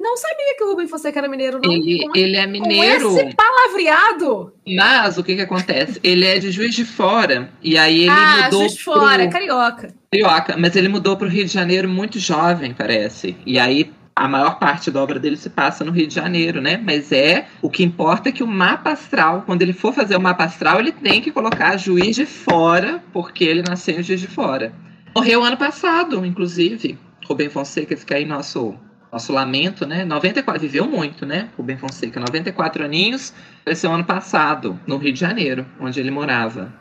[0.00, 1.70] Não sabia que o Rubem Fonseca era mineiro, não.
[1.70, 3.10] Ele, ele é mineiro.
[3.10, 4.52] Com esse palavreado.
[4.66, 6.00] Mas o que que acontece?
[6.02, 7.50] Ele é de Juiz de Fora.
[7.62, 8.60] E aí ele ah, mudou.
[8.60, 9.30] Juiz de Fora, pro...
[9.30, 9.94] carioca.
[10.10, 13.36] Carioca, mas ele mudou para o Rio de Janeiro muito jovem, parece.
[13.46, 16.76] E aí a maior parte da obra dele se passa no Rio de Janeiro, né?
[16.76, 20.20] Mas é o que importa é que o mapa astral, quando ele for fazer o
[20.20, 24.26] mapa astral, ele tem que colocar Juiz de Fora, porque ele nasceu em Juiz de
[24.26, 24.72] Fora.
[25.14, 26.98] Morreu ano passado, inclusive.
[27.26, 28.74] Rubem Fonseca fica aí nosso
[29.12, 30.06] nosso lamento, né?
[30.06, 31.50] 94 viveu muito, né?
[31.54, 33.34] Rubem Fonseca, 94 aninhos,
[33.66, 36.72] esse ano passado, no Rio de Janeiro, onde ele morava.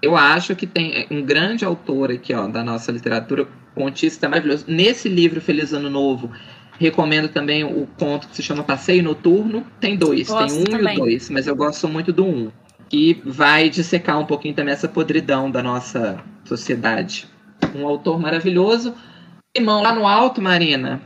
[0.00, 4.64] Eu acho que tem um grande autor aqui, ó, da nossa literatura contista maravilhoso.
[4.68, 6.30] Nesse livro Feliz Ano Novo,
[6.78, 9.66] Recomendo também o conto que se chama Passeio Noturno.
[9.80, 10.94] Tem dois, gosto tem um também.
[10.94, 12.50] e o dois, mas eu gosto muito do um.
[12.88, 17.26] Que vai dissecar um pouquinho também essa podridão da nossa sociedade.
[17.74, 18.94] Um autor maravilhoso.
[19.56, 21.00] Irmão, lá no alto, Marina.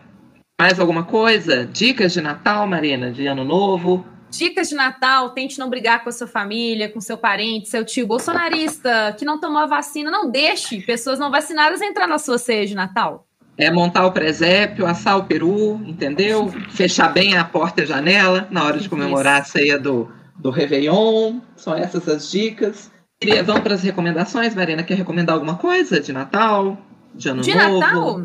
[0.60, 1.64] Mais alguma coisa?
[1.64, 3.10] Dicas de Natal, Marina?
[3.10, 4.04] De Ano Novo?
[4.28, 8.06] Dicas de Natal, tente não brigar com a sua família, com seu parente, seu tio
[8.06, 10.10] bolsonarista que não tomou a vacina.
[10.10, 13.26] Não deixe pessoas não vacinadas entrar na sua ceia de Natal
[13.60, 16.48] é montar o presépio, assar o peru, entendeu?
[16.70, 20.50] Fechar bem a porta e a janela na hora de comemorar a ceia do, do
[20.50, 21.40] Réveillon.
[21.56, 22.90] São essas as dicas.
[23.22, 24.82] E vamos para as recomendações, Marina.
[24.82, 26.78] Quer recomendar alguma coisa de Natal?
[27.14, 27.80] De Ano de Novo?
[27.80, 28.24] Natal?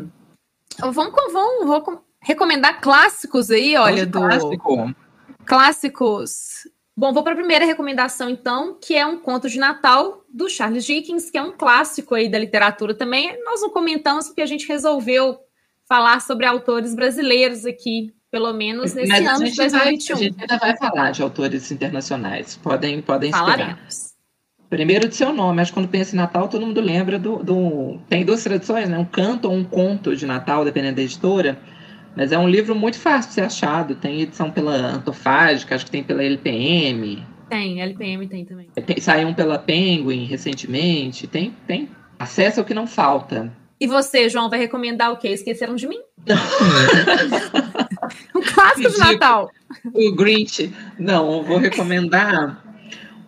[0.80, 4.18] Vamos, vamos, vamos recomendar clássicos aí, olha, do.
[4.18, 4.94] Clássico.
[5.44, 6.66] Clássicos
[6.98, 10.84] Bom, vou para a primeira recomendação, então, que é um conto de Natal do Charles
[10.84, 13.38] Dickens, que é um clássico aí da literatura também.
[13.44, 15.38] Nós não comentamos porque a gente resolveu
[15.86, 19.68] falar sobre autores brasileiros aqui pelo menos nesse Mas ano de 2021.
[19.68, 22.56] Vai, a gente ainda vai falar de autores internacionais.
[22.56, 24.14] Podem, podem Falaremos.
[24.68, 27.98] Primeiro de seu nome, acho que quando pensa em Natal, todo mundo lembra do, do.
[28.08, 28.98] Tem duas traduções, né?
[28.98, 31.58] Um canto ou um conto de Natal, dependendo da editora.
[32.16, 33.94] Mas é um livro muito fácil de ser achado.
[33.94, 37.22] Tem edição pela Antofágica, acho que tem pela LPM.
[37.50, 38.68] Tem, LPM tem também.
[38.74, 41.26] Tem, saiu um pela Penguin recentemente.
[41.26, 41.90] Tem, tem.
[42.18, 43.52] Acesso é o que não falta.
[43.78, 45.28] E você, João, vai recomendar o quê?
[45.28, 46.00] Esqueceram de mim?
[48.34, 49.50] um clássico de Natal.
[49.92, 50.72] O Grinch.
[50.98, 52.64] Não, vou recomendar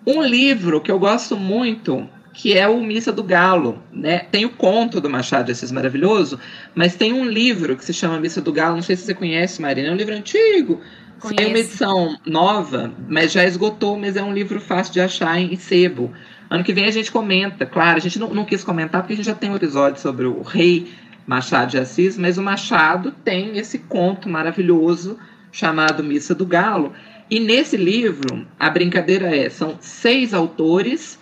[0.07, 2.09] um livro que eu gosto muito,
[2.39, 4.21] que é o Missa do Galo, né?
[4.31, 6.39] Tem o conto do Machado de Assis maravilhoso,
[6.73, 9.61] mas tem um livro que se chama Missa do Galo, não sei se você conhece,
[9.61, 10.81] Marina, é um livro antigo.
[11.35, 15.57] Tem uma edição nova, mas já esgotou, mas é um livro fácil de achar em
[15.57, 16.13] sebo.
[16.49, 19.17] Ano que vem a gente comenta, claro, a gente não, não quis comentar porque a
[19.17, 20.93] gente já tem um episódio sobre o rei
[21.27, 25.19] Machado de Assis, mas o Machado tem esse conto maravilhoso
[25.51, 26.93] chamado Missa do Galo,
[27.29, 31.19] e nesse livro, a brincadeira é: são seis autores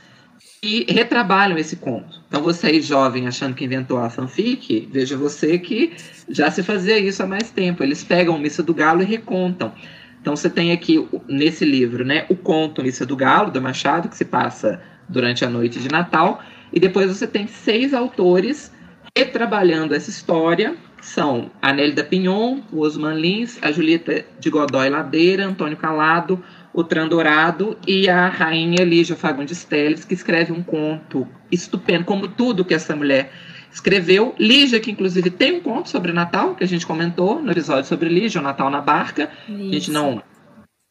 [0.60, 2.20] que retrabalham esse conto.
[2.28, 5.92] Então, você aí, jovem, achando que inventou a fanfic, veja você que
[6.28, 7.82] já se fazia isso há mais tempo.
[7.82, 9.72] Eles pegam Missa do Galo e recontam.
[10.20, 14.16] Então, você tem aqui, nesse livro, né, o conto Missa do Galo, do Machado, que
[14.16, 16.42] se passa durante a noite de Natal.
[16.72, 18.72] E depois você tem seis autores
[19.16, 20.76] retrabalhando essa história
[21.06, 26.42] são a Nélida Pinhon, o Osman Lins, a Julieta de Godoy Ladeira, Antônio Calado,
[26.76, 32.66] o Trandorado e a rainha Lígia Fagundes Teles, que escreve um conto estupendo, como tudo
[32.66, 33.32] que essa mulher
[33.72, 34.34] escreveu.
[34.38, 38.10] Lígia, que inclusive tem um conto sobre Natal, que a gente comentou no episódio sobre
[38.10, 39.30] Lígia, o Natal na Barca.
[39.48, 39.58] Isso.
[39.58, 40.22] A gente não,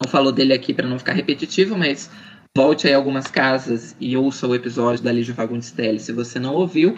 [0.04, 2.10] não falou dele aqui para não ficar repetitivo, mas
[2.58, 6.56] volte aí algumas casas e ouça o episódio da Lígia Fagundes Teles, se você não
[6.56, 6.98] ouviu.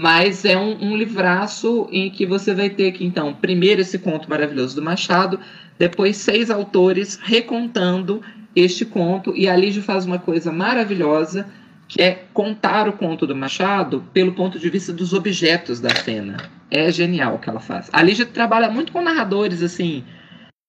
[0.00, 4.28] Mas é um, um livraço em que você vai ter que, então, primeiro esse conto
[4.28, 5.38] maravilhoso do Machado,
[5.82, 8.22] depois seis autores recontando
[8.54, 11.44] este conto, e a Lígia faz uma coisa maravilhosa,
[11.88, 16.36] que é contar o conto do Machado pelo ponto de vista dos objetos da cena.
[16.70, 17.90] É genial o que ela faz.
[17.92, 20.04] A Lígia trabalha muito com narradores, assim,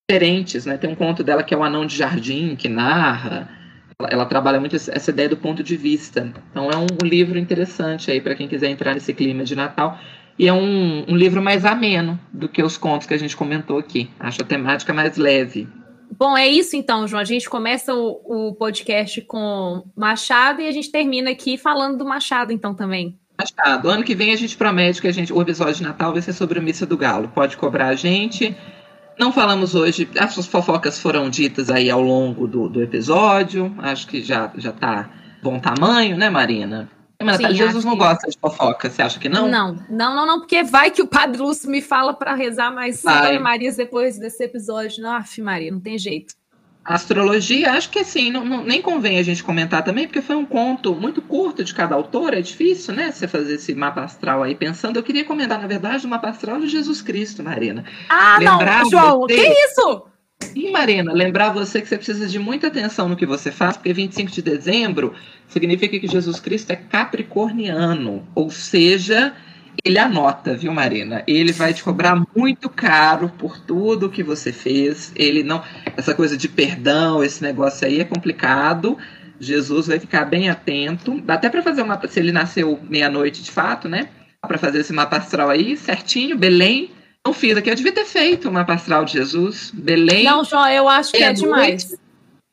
[0.09, 0.77] diferentes, né?
[0.77, 3.47] Tem um conto dela que é o Anão de Jardim, que narra
[4.09, 6.33] ela trabalha muito essa ideia do ponto de vista.
[6.49, 9.99] Então é um livro interessante aí para quem quiser entrar nesse clima de Natal.
[10.37, 13.77] E é um, um, livro mais ameno do que os contos que a gente comentou
[13.77, 14.09] aqui.
[14.19, 15.67] Acho a temática mais leve.
[16.17, 17.21] Bom, é isso então, João.
[17.21, 22.05] A gente começa o, o podcast com Machado e a gente termina aqui falando do
[22.05, 23.17] Machado, então, também.
[23.37, 23.89] Machado.
[23.89, 26.33] Ano que vem a gente promete que a gente, o episódio de Natal vai ser
[26.33, 27.29] sobre a Missa do Galo.
[27.29, 28.55] Pode cobrar a gente.
[29.17, 34.23] Não falamos hoje, as fofocas foram ditas aí ao longo do, do episódio, acho que
[34.23, 35.07] já, já tá
[35.41, 36.89] bom tamanho, né, Marina?
[37.23, 37.99] Mas Sim, Jesus não que...
[37.99, 39.47] gosta de fofoca, você acha que não?
[39.47, 43.03] Não, não, não, não, porque vai que o Padre Lúcio me fala para rezar mais
[43.03, 45.07] Maria depois desse episódio.
[45.07, 46.35] Af, Maria, não tem jeito.
[46.83, 50.45] Astrologia, acho que assim, não, não, nem convém a gente comentar também, porque foi um
[50.45, 53.09] conto muito curto de cada autor, é difícil, né?
[53.09, 54.97] Você fazer esse mapa astral aí pensando.
[54.97, 57.85] Eu queria comentar, na verdade, o mapa astral de Jesus Cristo, Marina.
[58.09, 59.35] Ah, lembrar não, João, você...
[59.35, 60.12] que isso?
[60.55, 63.93] E, Marina, lembrar você que você precisa de muita atenção no que você faz, porque
[63.93, 65.13] 25 de dezembro
[65.47, 69.33] significa que Jesus Cristo é capricorniano, ou seja,
[69.83, 71.23] ele anota, viu, Marina?
[71.27, 75.11] Ele vai te cobrar muito caro por tudo que você fez.
[75.15, 75.63] Ele não.
[75.97, 78.97] Essa coisa de perdão, esse negócio aí é complicado.
[79.39, 81.19] Jesus vai ficar bem atento.
[81.21, 81.99] Dá até para fazer uma.
[82.07, 84.09] Se ele nasceu meia-noite de fato, né?
[84.41, 86.37] Para fazer esse mapa astral aí certinho.
[86.37, 86.91] Belém.
[87.25, 87.69] Não fiz aqui.
[87.69, 89.71] Eu devia ter feito o mapa astral de Jesus.
[89.73, 90.25] Belém.
[90.25, 91.95] Não, João, eu acho que é demais.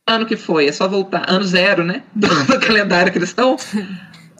[0.06, 0.66] Ano que foi?
[0.66, 1.24] É só voltar.
[1.28, 2.02] Ano zero, né?
[2.14, 2.28] Do
[2.60, 3.56] calendário cristão.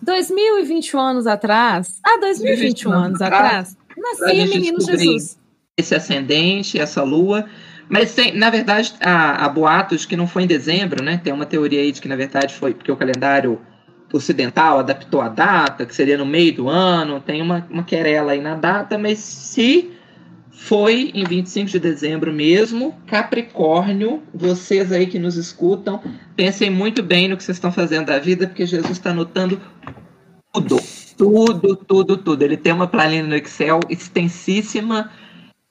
[0.02, 2.00] 2021 anos atrás.
[2.04, 3.76] Ah, 2021 anos atrás.
[3.96, 5.38] Nascia menino Jesus.
[5.76, 7.46] Esse ascendente, essa lua.
[7.88, 11.20] Mas tem, na verdade, há, há boatos que não foi em dezembro, né?
[11.22, 13.60] Tem uma teoria aí de que, na verdade, foi porque o calendário
[14.12, 17.20] ocidental adaptou a data, que seria no meio do ano.
[17.20, 19.90] Tem uma, uma querela aí na data, mas se
[20.60, 26.02] foi em 25 de dezembro mesmo, Capricórnio, vocês aí que nos escutam,
[26.36, 29.58] pensem muito bem no que vocês estão fazendo da vida, porque Jesus está anotando
[30.52, 30.76] tudo,
[31.16, 32.42] tudo, tudo, tudo.
[32.42, 35.10] Ele tem uma planilha no Excel extensíssima,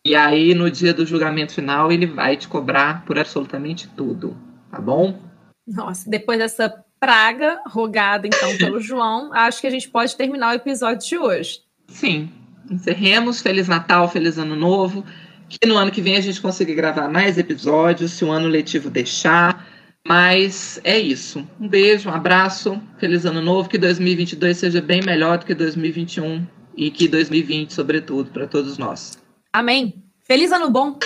[0.04, 4.36] e aí no dia do julgamento final ele vai te cobrar por absolutamente tudo,
[4.72, 5.20] tá bom?
[5.68, 10.56] Nossa, depois dessa praga rogada então pelo João, acho que a gente pode terminar o
[10.56, 11.62] episódio de hoje.
[11.88, 12.30] Sim,
[12.70, 13.42] encerremos.
[13.42, 15.06] Feliz Natal, Feliz Ano Novo.
[15.48, 18.90] Que no ano que vem a gente consiga gravar mais episódios, se o ano letivo
[18.90, 19.68] deixar.
[20.08, 21.48] Mas é isso.
[21.60, 26.46] Um beijo, um abraço, feliz ano novo, que 2022 seja bem melhor do que 2021
[26.76, 29.18] e que 2020, sobretudo, para todos nós.
[29.52, 30.04] Amém.
[30.24, 30.98] Feliz ano bom.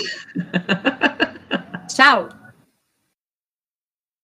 [1.87, 2.29] Tchau.